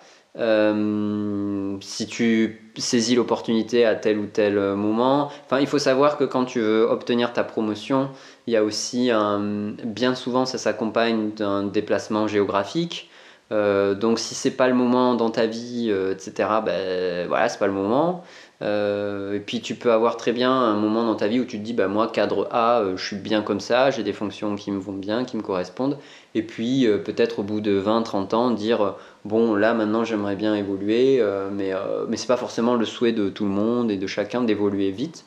Si 1.82 2.08
tu 2.08 2.72
saisis 2.78 3.16
l'opportunité 3.16 3.86
à 3.86 3.96
tel 3.96 4.18
ou 4.18 4.26
tel 4.26 4.58
moment. 4.76 5.32
Enfin, 5.46 5.60
il 5.60 5.68
faut 5.68 5.80
savoir 5.80 6.18
que 6.18 6.24
quand 6.24 6.46
tu 6.46 6.60
veux 6.60 6.84
obtenir 6.90 7.34
ta 7.34 7.44
promotion, 7.44 8.10
il 8.48 8.54
y 8.54 8.58
a 8.58 8.64
aussi 8.64 9.12
un, 9.12 9.74
bien 9.86 10.16
souvent 10.16 10.46
ça 10.46 10.58
s'accompagne 10.58 11.32
d'un 11.32 11.64
déplacement 11.64 12.28
géographique. 12.28 13.10
Euh, 13.52 13.94
donc 13.94 14.20
si 14.20 14.36
c'est 14.36 14.52
pas 14.52 14.68
le 14.68 14.74
moment 14.74 15.16
dans 15.16 15.30
ta 15.30 15.46
vie, 15.46 15.88
euh, 15.90 16.14
etc. 16.14 16.50
Ben 16.66 17.28
voilà, 17.28 17.50
c'est 17.50 17.60
pas 17.60 17.68
le 17.68 17.74
moment. 17.74 18.24
Euh, 18.62 19.34
et 19.36 19.40
puis 19.40 19.62
tu 19.62 19.76
peux 19.76 19.92
avoir 19.92 20.16
très 20.18 20.32
bien 20.32 20.52
un 20.52 20.76
moment 20.76 21.04
dans 21.06 21.16
ta 21.16 21.28
vie 21.28 21.40
où 21.40 21.46
tu 21.46 21.60
te 21.60 21.64
dis 21.64 21.74
bah 21.74 21.88
moi 21.88 22.08
cadre 22.08 22.48
A, 22.52 22.84
je 22.96 23.06
suis 23.06 23.18
bien 23.18 23.42
comme 23.42 23.60
ça, 23.60 23.92
j'ai 23.92 24.04
des 24.04 24.14
fonctions 24.14 24.56
qui 24.56 24.72
me 24.72 24.80
vont 24.80 24.94
bien, 24.94 25.26
qui 25.26 25.38
me 25.38 25.42
correspondent. 25.42 25.98
Et 26.36 26.44
puis 26.44 26.88
peut-être 27.06 27.40
au 27.40 27.44
bout 27.44 27.62
de 27.62 27.80
20-30 27.80 28.36
ans 28.36 28.52
dire 28.52 28.96
bon 29.26 29.56
là 29.56 29.74
maintenant 29.74 30.04
j'aimerais 30.04 30.36
bien 30.36 30.56
évoluer, 30.56 31.24
mais 31.52 31.72
mais 32.08 32.18
c'est 32.18 32.28
pas 32.28 32.38
forcément 32.38 32.76
le 32.76 32.86
souhait 32.86 33.14
de 33.14 33.30
tout 33.30 33.46
le 33.46 33.52
monde 33.52 33.92
et 33.92 33.98
de 33.98 34.08
chacun 34.08 34.44
d'évoluer 34.44 34.92
vite. 34.92 35.26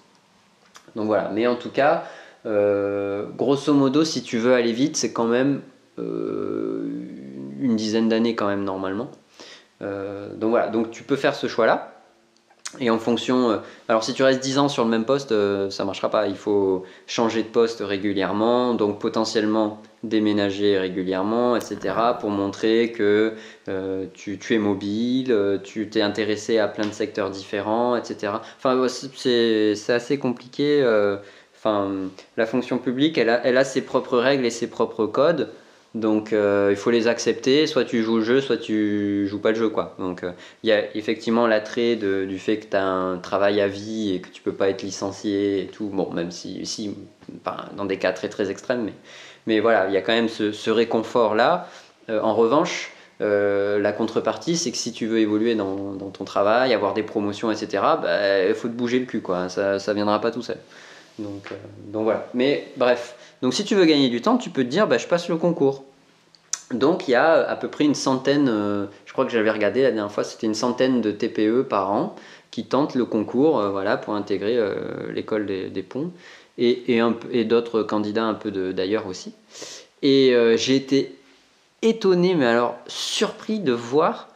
Donc 0.96 1.06
voilà. 1.06 1.30
Mais 1.32 1.46
en 1.46 1.56
tout 1.56 1.70
cas 1.70 2.04
euh, 2.46 3.26
grosso 3.36 3.72
modo, 3.74 4.04
si 4.04 4.22
tu 4.22 4.38
veux 4.38 4.54
aller 4.54 4.72
vite, 4.72 4.96
c'est 4.96 5.12
quand 5.12 5.26
même 5.26 5.62
euh, 5.98 6.88
une 7.60 7.76
dizaine 7.76 8.08
d'années 8.08 8.34
quand 8.34 8.46
même 8.46 8.64
normalement. 8.64 9.10
Euh, 9.82 10.32
donc 10.34 10.50
voilà, 10.50 10.68
donc 10.68 10.90
tu 10.90 11.02
peux 11.02 11.16
faire 11.16 11.34
ce 11.34 11.48
choix-là. 11.48 11.92
Et 12.80 12.90
en 12.90 12.98
fonction. 12.98 13.60
alors, 13.88 14.04
si 14.04 14.12
tu 14.12 14.22
restes 14.22 14.42
10 14.42 14.58
ans 14.58 14.68
sur 14.68 14.84
le 14.84 14.90
même 14.90 15.04
poste, 15.04 15.32
ça 15.70 15.84
marchera 15.84 16.10
pas. 16.10 16.26
Il 16.26 16.36
faut 16.36 16.84
changer 17.06 17.42
de 17.42 17.48
poste 17.48 17.80
régulièrement, 17.80 18.74
donc 18.74 18.98
potentiellement 18.98 19.80
déménager 20.02 20.78
régulièrement, 20.78 21.56
etc., 21.56 21.94
pour 22.20 22.30
montrer 22.30 22.92
que 22.92 23.34
tu, 24.14 24.38
tu, 24.38 24.54
es 24.54 24.58
mobile, 24.58 25.60
tu 25.64 25.88
t'es 25.88 26.02
intéressé 26.02 26.58
à 26.58 26.68
plein 26.68 26.86
de 26.86 26.92
secteurs 26.92 27.30
différents, 27.30 27.96
etc. 27.96 28.34
Enfin, 28.58 28.86
c'est 28.88 29.74
assez 29.88 30.18
compliqué 30.18 30.82
la 32.36 32.46
fonction 32.46 32.78
publique, 32.78 33.18
elle 33.18 33.28
a, 33.30 33.64
ses 33.64 33.82
propres 33.82 34.18
règles 34.18 34.44
et 34.44 34.50
ses 34.50 34.68
propres 34.68 35.06
codes. 35.06 35.50
Donc 35.94 36.34
euh, 36.34 36.68
il 36.70 36.76
faut 36.76 36.90
les 36.90 37.08
accepter, 37.08 37.66
soit 37.66 37.86
tu 37.86 38.02
joues 38.02 38.18
le 38.18 38.22
jeu, 38.22 38.40
soit 38.42 38.58
tu 38.58 39.26
joues 39.26 39.38
pas 39.38 39.50
le 39.50 39.56
jeu. 39.56 39.70
Quoi. 39.70 39.94
Donc 39.98 40.24
euh, 40.24 40.32
il 40.62 40.68
y 40.68 40.72
a 40.72 40.94
effectivement 40.94 41.46
l'attrait 41.46 41.96
du 41.96 42.38
fait 42.38 42.58
que 42.58 42.66
tu 42.66 42.76
as 42.76 42.84
un 42.84 43.16
travail 43.16 43.62
à 43.62 43.68
vie 43.68 44.12
et 44.12 44.20
que 44.20 44.28
tu 44.28 44.42
peux 44.42 44.52
pas 44.52 44.68
être 44.68 44.82
licencié 44.82 45.62
et 45.62 45.66
tout. 45.68 45.88
Bon, 45.88 46.12
même 46.12 46.30
si, 46.30 46.66
si 46.66 46.94
dans 47.76 47.84
des 47.84 47.98
cas 47.98 48.12
très 48.12 48.28
très 48.28 48.50
extrêmes, 48.50 48.90
mais, 49.46 49.60
voilà, 49.60 49.86
il 49.86 49.92
y 49.92 49.96
a 49.96 50.02
quand 50.02 50.12
même 50.12 50.28
ce, 50.28 50.70
réconfort-là. 50.70 51.68
Euh, 52.08 52.20
en 52.20 52.34
revanche, 52.34 52.90
la 53.20 53.92
contrepartie, 53.92 54.56
c'est 54.56 54.70
que 54.70 54.76
si 54.76 54.92
tu 54.92 55.06
veux 55.06 55.20
évoluer 55.20 55.54
dans, 55.54 55.96
ton 56.12 56.24
travail, 56.24 56.74
avoir 56.74 56.94
des 56.94 57.02
promotions, 57.02 57.50
etc., 57.50 57.68
il 57.72 58.02
bah, 58.02 58.54
faut 58.54 58.68
te 58.68 58.74
bouger 58.74 58.98
le 58.98 59.06
cul. 59.06 59.20
Quoi. 59.20 59.48
Ça 59.48 59.74
ne 59.74 59.92
viendra 59.94 60.20
pas 60.20 60.30
tout 60.30 60.42
seul. 60.42 60.58
Donc, 61.18 61.50
euh, 61.50 61.56
donc 61.92 62.04
voilà. 62.04 62.26
Mais 62.34 62.68
bref. 62.76 63.16
Donc 63.42 63.54
si 63.54 63.64
tu 63.64 63.74
veux 63.74 63.84
gagner 63.84 64.08
du 64.08 64.20
temps, 64.20 64.36
tu 64.36 64.50
peux 64.50 64.64
te 64.64 64.68
dire, 64.68 64.86
bah, 64.86 64.98
je 64.98 65.06
passe 65.06 65.28
le 65.28 65.36
concours. 65.36 65.84
Donc 66.72 67.06
il 67.06 67.12
y 67.12 67.14
a 67.14 67.48
à 67.48 67.56
peu 67.56 67.68
près 67.68 67.84
une 67.84 67.94
centaine, 67.94 68.48
euh, 68.48 68.86
je 69.04 69.12
crois 69.12 69.24
que 69.24 69.30
j'avais 69.30 69.50
regardé 69.50 69.82
la 69.82 69.92
dernière 69.92 70.10
fois, 70.10 70.24
c'était 70.24 70.48
une 70.48 70.54
centaine 70.54 71.00
de 71.00 71.12
TPE 71.12 71.62
par 71.62 71.92
an 71.92 72.16
qui 72.50 72.64
tentent 72.64 72.96
le 72.96 73.04
concours 73.04 73.60
euh, 73.60 73.70
voilà, 73.70 73.96
pour 73.96 74.14
intégrer 74.14 74.58
l'école 75.12 75.46
des, 75.46 75.82
ponts 75.82 76.10
et, 76.58 76.96
et, 76.96 77.02
et 77.32 77.44
d'autres 77.44 77.82
candidats 77.82 78.24
un 78.24 78.34
peu 78.34 78.50
d'ailleurs 78.72 79.06
aussi. 79.06 79.32
Et 80.02 80.34
j'ai 80.56 80.76
été 80.76 81.16
étonné, 81.82 82.34
mais 82.34 82.46
alors 82.46 82.76
surpris 82.86 83.60
de 83.60 83.72
voir 83.72 84.28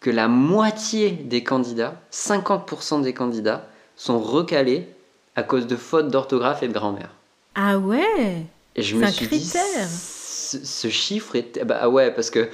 que 0.00 0.10
la 0.10 0.28
moitié 0.28 1.10
des 1.10 1.42
candidats, 1.42 1.94
50% 2.12 3.02
des 3.02 3.14
candidats, 3.14 3.66
sont 3.96 4.18
recalés 4.18 4.86
à 5.36 5.42
cause 5.42 5.66
de 5.66 5.76
fautes 5.76 6.08
d'orthographe 6.08 6.62
et 6.62 6.68
de 6.68 6.72
grammaire. 6.72 7.10
Ah 7.54 7.78
ouais? 7.78 8.42
Et 8.76 8.82
je 8.82 8.96
me 8.96 9.06
suis 9.06 9.26
critère. 9.26 9.62
dit, 9.86 9.94
ce, 10.62 10.88
chiffre 10.88 11.36
est... 11.36 11.64
Bah 11.64 11.88
ouais, 11.88 12.10
parce 12.10 12.30
que 12.30 12.48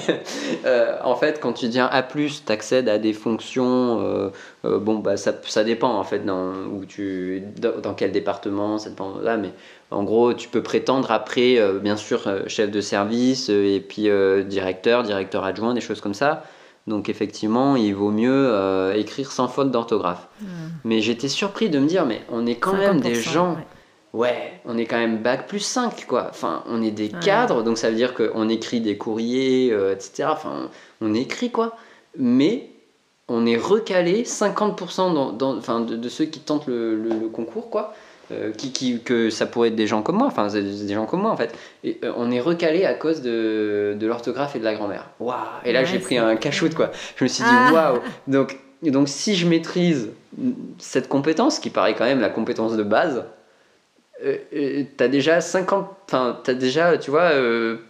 euh, 0.64 0.96
en 1.04 1.16
fait, 1.16 1.40
quand 1.40 1.52
tu 1.52 1.68
dis 1.68 1.78
un 1.78 1.86
A+, 1.86 2.02
tu 2.02 2.30
accèdes 2.48 2.88
à 2.88 2.98
des 2.98 3.12
fonctions... 3.12 4.00
Euh, 4.00 4.30
euh, 4.64 4.78
bon, 4.78 4.96
bah 4.96 5.16
ça, 5.16 5.32
ça, 5.46 5.64
dépend 5.64 5.94
en 5.94 6.04
fait 6.04 6.24
dans, 6.24 6.52
où 6.52 6.84
tu, 6.86 7.42
dans, 7.58 7.94
quel 7.94 8.12
département, 8.12 8.78
ça 8.78 8.90
dépend 8.90 9.18
là, 9.22 9.36
mais 9.36 9.52
en 9.90 10.02
gros, 10.02 10.34
tu 10.34 10.48
peux 10.48 10.62
prétendre 10.62 11.10
après, 11.12 11.60
bien 11.80 11.96
sûr, 11.96 12.28
chef 12.48 12.70
de 12.70 12.80
service, 12.80 13.48
et 13.48 13.84
puis 13.86 14.08
directeur, 14.46 15.04
directeur 15.04 15.44
adjoint, 15.44 15.74
des 15.74 15.80
choses 15.80 16.00
comme 16.00 16.14
ça. 16.14 16.42
Donc 16.86 17.08
effectivement, 17.08 17.74
il 17.74 17.94
vaut 17.94 18.10
mieux 18.10 18.48
euh, 18.48 18.94
écrire 18.94 19.32
sans 19.32 19.48
faute 19.48 19.70
d'orthographe. 19.70 20.28
Mais 20.84 21.00
j'étais 21.00 21.28
surpris 21.28 21.68
de 21.68 21.78
me 21.78 21.86
dire, 21.86 22.06
mais 22.06 22.22
on 22.30 22.46
est 22.46 22.56
quand 22.56 22.74
même 22.74 23.00
des 23.00 23.14
gens... 23.14 23.54
Ouais. 23.54 23.66
On 24.64 24.78
est 24.78 24.86
quand 24.86 24.98
même 24.98 25.18
bac 25.18 25.46
plus 25.46 25.60
5, 25.60 26.06
quoi. 26.06 26.28
Enfin, 26.30 26.62
on 26.68 26.82
est 26.82 26.90
des 26.90 27.08
cadres, 27.08 27.62
donc 27.62 27.78
ça 27.78 27.90
veut 27.90 27.96
dire 27.96 28.14
qu'on 28.14 28.48
écrit 28.48 28.80
des 28.80 28.96
courriers, 28.96 29.70
euh, 29.72 29.92
etc. 29.92 30.28
Enfin, 30.30 30.70
on, 31.00 31.14
écrit, 31.14 31.50
quoi. 31.50 31.76
Mais 32.18 32.70
on 33.28 33.46
est 33.46 33.56
recalé 33.56 34.22
50% 34.22 35.36
dans, 35.36 35.56
enfin, 35.58 35.80
de, 35.80 36.08
ceux 36.08 36.24
qui 36.24 36.40
tentent 36.40 36.68
le 36.68 37.28
concours, 37.32 37.70
quoi. 37.70 37.94
Euh, 38.32 38.50
qui, 38.50 39.00
que 39.04 39.30
ça 39.30 39.46
pourrait 39.46 39.68
être 39.68 39.76
des 39.76 39.86
gens 39.86 40.02
comme 40.02 40.16
moi, 40.16 40.26
enfin 40.26 40.48
des 40.48 40.92
gens 40.92 41.06
comme 41.06 41.22
moi 41.22 41.30
en 41.30 41.36
fait. 41.36 41.56
Et 41.84 42.00
euh, 42.02 42.12
on 42.16 42.32
est 42.32 42.40
recalé 42.40 42.84
à 42.84 42.94
cause 42.94 43.22
de, 43.22 43.96
de 43.96 44.06
l'orthographe 44.08 44.56
et 44.56 44.58
de 44.58 44.64
la 44.64 44.74
grammaire. 44.74 45.10
Waouh 45.20 45.36
Et 45.64 45.72
là 45.72 45.84
j'ai 45.84 46.00
pris 46.00 46.18
un 46.18 46.34
cachot 46.34 46.70
quoi. 46.70 46.90
Je 47.14 47.22
me 47.22 47.28
suis 47.28 47.44
dit 47.44 47.50
ah. 47.52 47.72
waouh 47.72 48.00
Donc 48.26 48.58
donc 48.82 49.08
si 49.08 49.36
je 49.36 49.46
maîtrise 49.46 50.10
cette 50.78 51.08
compétence 51.08 51.60
qui 51.60 51.70
paraît 51.70 51.94
quand 51.94 52.04
même 52.04 52.18
la 52.18 52.28
compétence 52.28 52.76
de 52.76 52.82
base, 52.82 53.22
euh, 54.24 54.36
euh 54.54 54.84
t'as 54.96 55.08
déjà 55.08 55.40
50 55.40 55.88
enfin 56.06 56.38
t'as 56.42 56.54
déjà 56.54 56.96
tu 56.98 57.10
vois 57.10 57.32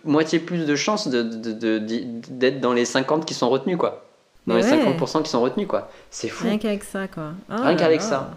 moitié 0.04 0.38
plus 0.38 0.66
de 0.66 0.76
chances 0.76 1.08
d'être 1.08 1.40
de, 1.40 1.78
de, 1.78 2.50
dans 2.58 2.72
les 2.72 2.84
50 2.84 3.24
qui 3.24 3.34
sont 3.34 3.48
retenus 3.48 3.76
quoi. 3.76 4.02
Dans 4.46 4.54
les 4.54 4.62
50% 4.62 5.22
qui 5.24 5.30
sont 5.30 5.40
retenus 5.40 5.66
quoi. 5.66 5.90
C'est 6.10 6.28
fou. 6.28 6.44
Rien 6.46 6.58
qu'avec 6.58 6.84
ça 6.84 7.08
quoi. 7.08 7.32
Oh 7.50 7.54
rien 7.62 7.74
qu'avec 7.74 8.00
ça. 8.00 8.30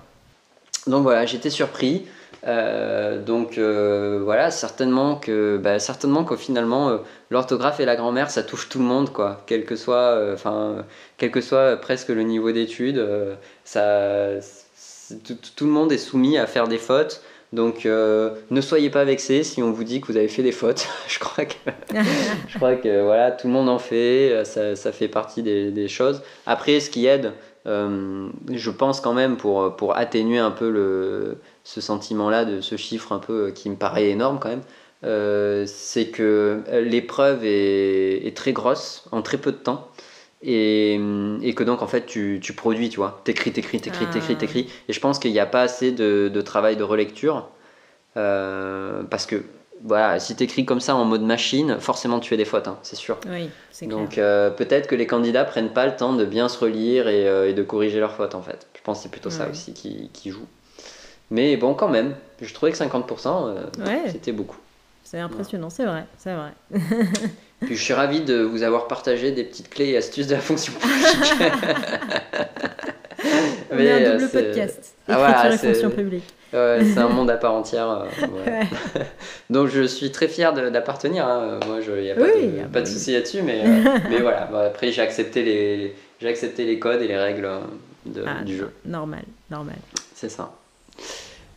Donc 0.87 1.03
voilà, 1.03 1.25
j'étais 1.25 1.49
surpris. 1.49 2.05
Euh, 2.47 3.21
donc 3.21 3.57
euh, 3.57 4.21
voilà, 4.23 4.49
certainement 4.51 5.15
que, 5.15 5.57
bah, 5.57 5.79
certainement 5.79 6.23
qu'au 6.23 6.37
finalement, 6.37 6.89
euh, 6.89 6.97
l'orthographe 7.29 7.79
et 7.79 7.85
la 7.85 7.95
grammaire, 7.95 8.31
ça 8.31 8.43
touche 8.43 8.69
tout 8.69 8.79
le 8.79 8.85
monde, 8.85 9.11
quoi. 9.11 9.43
Quel 9.45 9.65
que 9.65 9.75
soit, 9.75 10.17
enfin, 10.33 10.85
quel 11.17 11.31
que 11.31 11.41
soit 11.41 11.77
presque 11.77 12.09
le 12.09 12.23
niveau 12.23 12.51
d'études, 12.51 13.05
ça, 13.65 14.39
tout, 15.55 15.65
le 15.65 15.71
monde 15.71 15.91
est 15.91 15.97
soumis 15.97 16.37
à 16.37 16.47
faire 16.47 16.67
des 16.67 16.77
fautes. 16.77 17.21
Donc 17.51 17.85
ne 17.85 18.61
soyez 18.61 18.89
pas 18.89 19.03
vexés 19.05 19.43
si 19.43 19.63
on 19.63 19.71
vous 19.71 19.83
dit 19.83 20.01
que 20.01 20.07
vous 20.07 20.17
avez 20.17 20.27
fait 20.27 20.43
des 20.43 20.51
fautes. 20.51 20.87
je 21.07 21.19
crois 21.19 21.45
que, 21.45 23.03
voilà, 23.03 23.31
tout 23.31 23.47
le 23.47 23.53
monde 23.53 23.69
en 23.69 23.79
fait. 23.79 24.45
Ça, 24.45 24.75
ça 24.75 24.91
fait 24.91 25.07
partie 25.07 25.41
des, 25.41 25.87
choses. 25.87 26.21
Après, 26.45 26.79
ce 26.79 26.89
qui 26.89 27.07
aide, 27.07 27.33
euh, 27.67 28.29
je 28.51 28.71
pense 28.71 29.01
quand 29.01 29.13
même 29.13 29.37
pour, 29.37 29.95
atténuer 29.95 30.39
un 30.39 30.51
peu 30.51 31.37
ce 31.63 31.81
sentiment-là, 31.81 32.45
de 32.45 32.61
ce 32.61 32.77
chiffre 32.77 33.11
un 33.11 33.19
peu 33.19 33.51
qui 33.51 33.69
me 33.69 33.75
paraît 33.75 34.09
énorme 34.09 34.39
quand 34.39 34.49
même, 34.49 34.61
euh, 35.03 35.65
c'est 35.67 36.07
que 36.07 36.63
l'épreuve 36.81 37.41
est, 37.43 38.35
très 38.35 38.53
grosse 38.53 39.05
en 39.11 39.21
très 39.21 39.37
peu 39.37 39.51
de 39.51 39.57
temps. 39.57 39.89
Et, 40.41 40.99
et 41.41 41.53
que 41.53 41.63
donc 41.63 41.81
en 41.81 41.87
fait 41.87 42.05
tu, 42.05 42.39
tu 42.41 42.53
produis, 42.53 42.89
tu 42.89 42.97
vois, 42.97 43.21
t'écris, 43.25 43.51
t'écris, 43.51 43.81
t'écris, 43.81 44.05
t'écris, 44.07 44.33
ah. 44.33 44.39
t'écris. 44.39 44.69
Et 44.87 44.93
je 44.93 44.99
pense 44.99 45.19
qu'il 45.19 45.31
n'y 45.31 45.39
a 45.39 45.45
pas 45.45 45.61
assez 45.61 45.91
de, 45.91 46.29
de 46.33 46.41
travail 46.41 46.77
de 46.77 46.83
relecture. 46.83 47.49
Euh, 48.17 49.03
parce 49.03 49.25
que 49.25 49.43
voilà, 49.83 50.19
si 50.19 50.35
tu 50.35 50.43
écris 50.43 50.65
comme 50.65 50.79
ça 50.79 50.95
en 50.95 51.05
mode 51.05 51.21
machine, 51.21 51.77
forcément 51.79 52.19
tu 52.19 52.29
fais 52.29 52.37
des 52.37 52.45
fautes, 52.45 52.67
hein, 52.67 52.77
c'est 52.83 52.95
sûr. 52.95 53.17
Oui, 53.29 53.49
c'est 53.71 53.87
Donc 53.87 54.17
euh, 54.17 54.49
peut-être 54.49 54.87
que 54.87 54.95
les 54.95 55.07
candidats 55.07 55.45
prennent 55.45 55.71
pas 55.71 55.85
le 55.85 55.95
temps 55.95 56.13
de 56.13 56.25
bien 56.25 56.49
se 56.49 56.57
relire 56.59 57.07
et, 57.07 57.27
euh, 57.27 57.53
de 57.53 57.63
corriger 57.63 57.99
leurs 57.99 58.13
fautes 58.13 58.35
en 58.35 58.41
fait. 58.41 58.67
Je 58.75 58.81
pense 58.81 58.97
que 58.97 59.03
c'est 59.03 59.09
plutôt 59.09 59.29
ça 59.29 59.49
aussi 59.49 59.73
qui, 59.73 60.09
qui, 60.13 60.31
joue. 60.31 60.45
Mais 61.31 61.55
bon, 61.57 61.73
quand 61.73 61.87
même, 61.87 62.15
je 62.41 62.53
trouvais 62.53 62.71
que 62.71 62.77
50%, 62.77 63.27
euh, 63.27 63.63
c'était 64.11 64.31
beaucoup. 64.31 64.57
C'est 65.03 65.19
impressionnant, 65.19 65.69
c'est 65.69 65.85
vrai, 65.85 66.05
c'est 66.17 66.35
vrai. 66.35 66.51
Puis 67.61 67.75
je 67.75 67.83
suis 67.83 67.93
ravi 67.93 68.21
de 68.21 68.41
vous 68.41 68.63
avoir 68.63 68.87
partagé 68.87 69.31
des 69.31 69.43
petites 69.43 69.69
clés 69.69 69.89
et 69.89 69.97
astuces 69.97 70.27
de 70.27 70.35
la 70.35 70.41
fonction 70.41 70.73
publique. 70.73 71.41
Mais, 73.73 73.91
un 73.91 74.13
double 74.13 74.29
podcast. 74.29 74.95
Ah, 75.07 75.17
voilà, 75.17 75.57
fonction 75.57 75.89
publique 75.89 76.23
c'est 76.51 76.97
un 76.97 77.09
monde 77.09 77.29
à 77.29 77.37
part 77.37 77.53
entière. 77.53 77.89
Euh, 77.89 78.63
Donc 79.49 79.67
je 79.67 79.83
suis 79.83 80.11
très 80.11 80.27
fier 80.27 80.53
d'appartenir. 80.53 81.27
Hein. 81.27 81.59
Moi, 81.67 81.79
il 81.81 82.01
n'y 82.01 82.11
a 82.11 82.15
pas 82.15 82.21
de, 82.21 82.67
pas 82.71 82.81
de 82.81 82.87
souci 82.87 83.13
là-dessus, 83.13 83.41
mais, 83.41 83.63
euh, 83.65 83.97
mais 84.09 84.19
voilà. 84.19 84.49
après, 84.65 84.91
j'ai 84.91 85.01
accepté, 85.01 85.43
les, 85.43 85.95
accepté 86.27 86.65
les 86.65 86.79
codes 86.79 87.01
et 87.01 87.07
les 87.07 87.17
règles 87.17 87.45
euh, 87.45 87.59
de, 88.05 88.23
ah, 88.25 88.43
du 88.43 88.57
jeu. 88.57 88.71
Normal, 88.85 89.23
normal. 89.49 89.75
C'est 90.15 90.29
ça. 90.29 90.51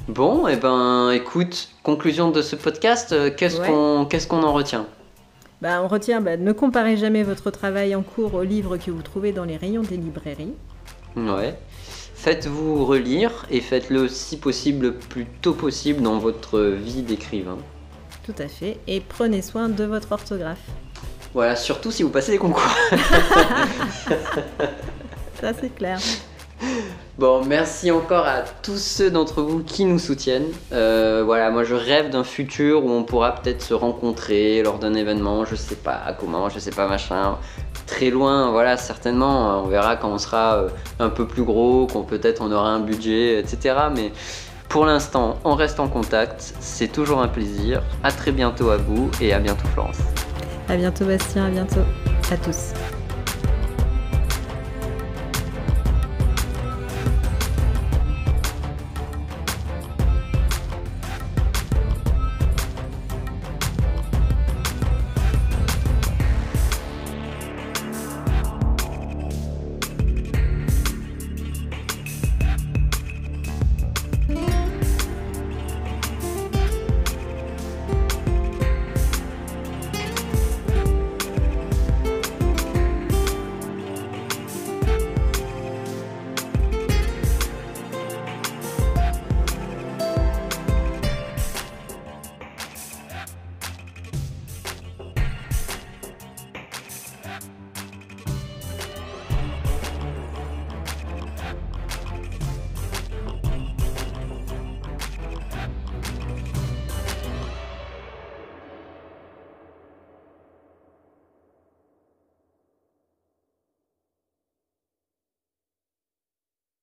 Bon, 0.09 0.48
et 0.48 0.55
eh 0.55 0.57
ben, 0.57 1.11
écoute, 1.12 1.68
conclusion 1.84 2.30
de 2.30 2.42
ce 2.42 2.57
podcast, 2.57 3.14
qu'est-ce 3.36 3.61
qu'on 3.61 4.05
qu'est-ce 4.05 4.26
qu'on 4.26 4.42
en 4.42 4.53
retient? 4.53 4.86
Bah, 5.62 5.80
On 5.82 5.88
retient, 5.88 6.20
bah, 6.20 6.36
ne 6.36 6.52
comparez 6.52 6.96
jamais 6.96 7.22
votre 7.22 7.50
travail 7.50 7.94
en 7.94 8.02
cours 8.02 8.34
aux 8.34 8.42
livres 8.42 8.76
que 8.76 8.90
vous 8.90 9.00
trouvez 9.00 9.32
dans 9.32 9.44
les 9.44 9.56
rayons 9.56 9.82
des 9.82 9.96
librairies. 9.96 10.52
Ouais. 11.16 11.56
Faites-vous 12.16 12.84
relire 12.84 13.46
et 13.50 13.60
faites-le 13.60 14.08
si 14.08 14.38
possible 14.38 14.86
le 14.86 14.94
plus 14.94 15.26
tôt 15.40 15.54
possible 15.54 16.02
dans 16.02 16.18
votre 16.18 16.60
vie 16.60 17.02
d'écrivain. 17.02 17.58
Tout 18.24 18.34
à 18.38 18.48
fait. 18.48 18.78
Et 18.88 19.00
prenez 19.00 19.40
soin 19.40 19.68
de 19.68 19.84
votre 19.84 20.12
orthographe. 20.12 20.66
Voilà, 21.32 21.56
surtout 21.56 21.92
si 21.92 22.02
vous 22.02 22.10
passez 22.10 22.32
les 22.32 22.38
concours. 22.38 22.62
Ça 25.40 25.52
c'est 25.58 25.74
clair. 25.74 25.98
Bon, 27.18 27.44
merci 27.44 27.90
encore 27.90 28.26
à 28.26 28.40
tous 28.62 28.78
ceux 28.78 29.10
d'entre 29.10 29.42
vous 29.42 29.62
qui 29.62 29.84
nous 29.84 29.98
soutiennent. 29.98 30.48
Euh, 30.72 31.22
voilà, 31.24 31.50
moi 31.50 31.62
je 31.62 31.74
rêve 31.74 32.10
d'un 32.10 32.24
futur 32.24 32.84
où 32.84 32.90
on 32.90 33.04
pourra 33.04 33.34
peut-être 33.34 33.60
se 33.60 33.74
rencontrer 33.74 34.62
lors 34.62 34.78
d'un 34.78 34.94
événement, 34.94 35.44
je 35.44 35.54
sais 35.54 35.76
pas 35.76 36.00
comment, 36.18 36.48
je 36.48 36.58
sais 36.58 36.70
pas 36.70 36.88
machin 36.88 37.36
très 37.86 38.10
loin, 38.10 38.50
voilà, 38.50 38.76
certainement. 38.76 39.62
On 39.62 39.68
verra 39.68 39.96
quand 39.96 40.10
on 40.10 40.18
sera 40.18 40.56
euh, 40.56 40.68
un 40.98 41.10
peu 41.10 41.26
plus 41.26 41.42
gros, 41.42 41.86
qu'on 41.86 42.02
peut-être 42.02 42.40
on 42.40 42.50
aura 42.50 42.70
un 42.70 42.80
budget, 42.80 43.38
etc. 43.38 43.76
Mais 43.94 44.12
pour 44.68 44.86
l'instant, 44.86 45.38
on 45.44 45.54
reste 45.54 45.80
en 45.80 45.88
contact. 45.88 46.54
C'est 46.60 46.90
toujours 46.90 47.20
un 47.20 47.28
plaisir. 47.28 47.82
À 48.02 48.10
très 48.10 48.32
bientôt 48.32 48.70
à 48.70 48.78
vous 48.78 49.10
et 49.20 49.34
à 49.34 49.38
bientôt 49.38 49.68
Florence. 49.74 49.98
À 50.68 50.76
bientôt 50.76 51.04
Bastien, 51.04 51.46
à 51.46 51.50
bientôt 51.50 51.82
à 52.30 52.36
tous. 52.38 52.72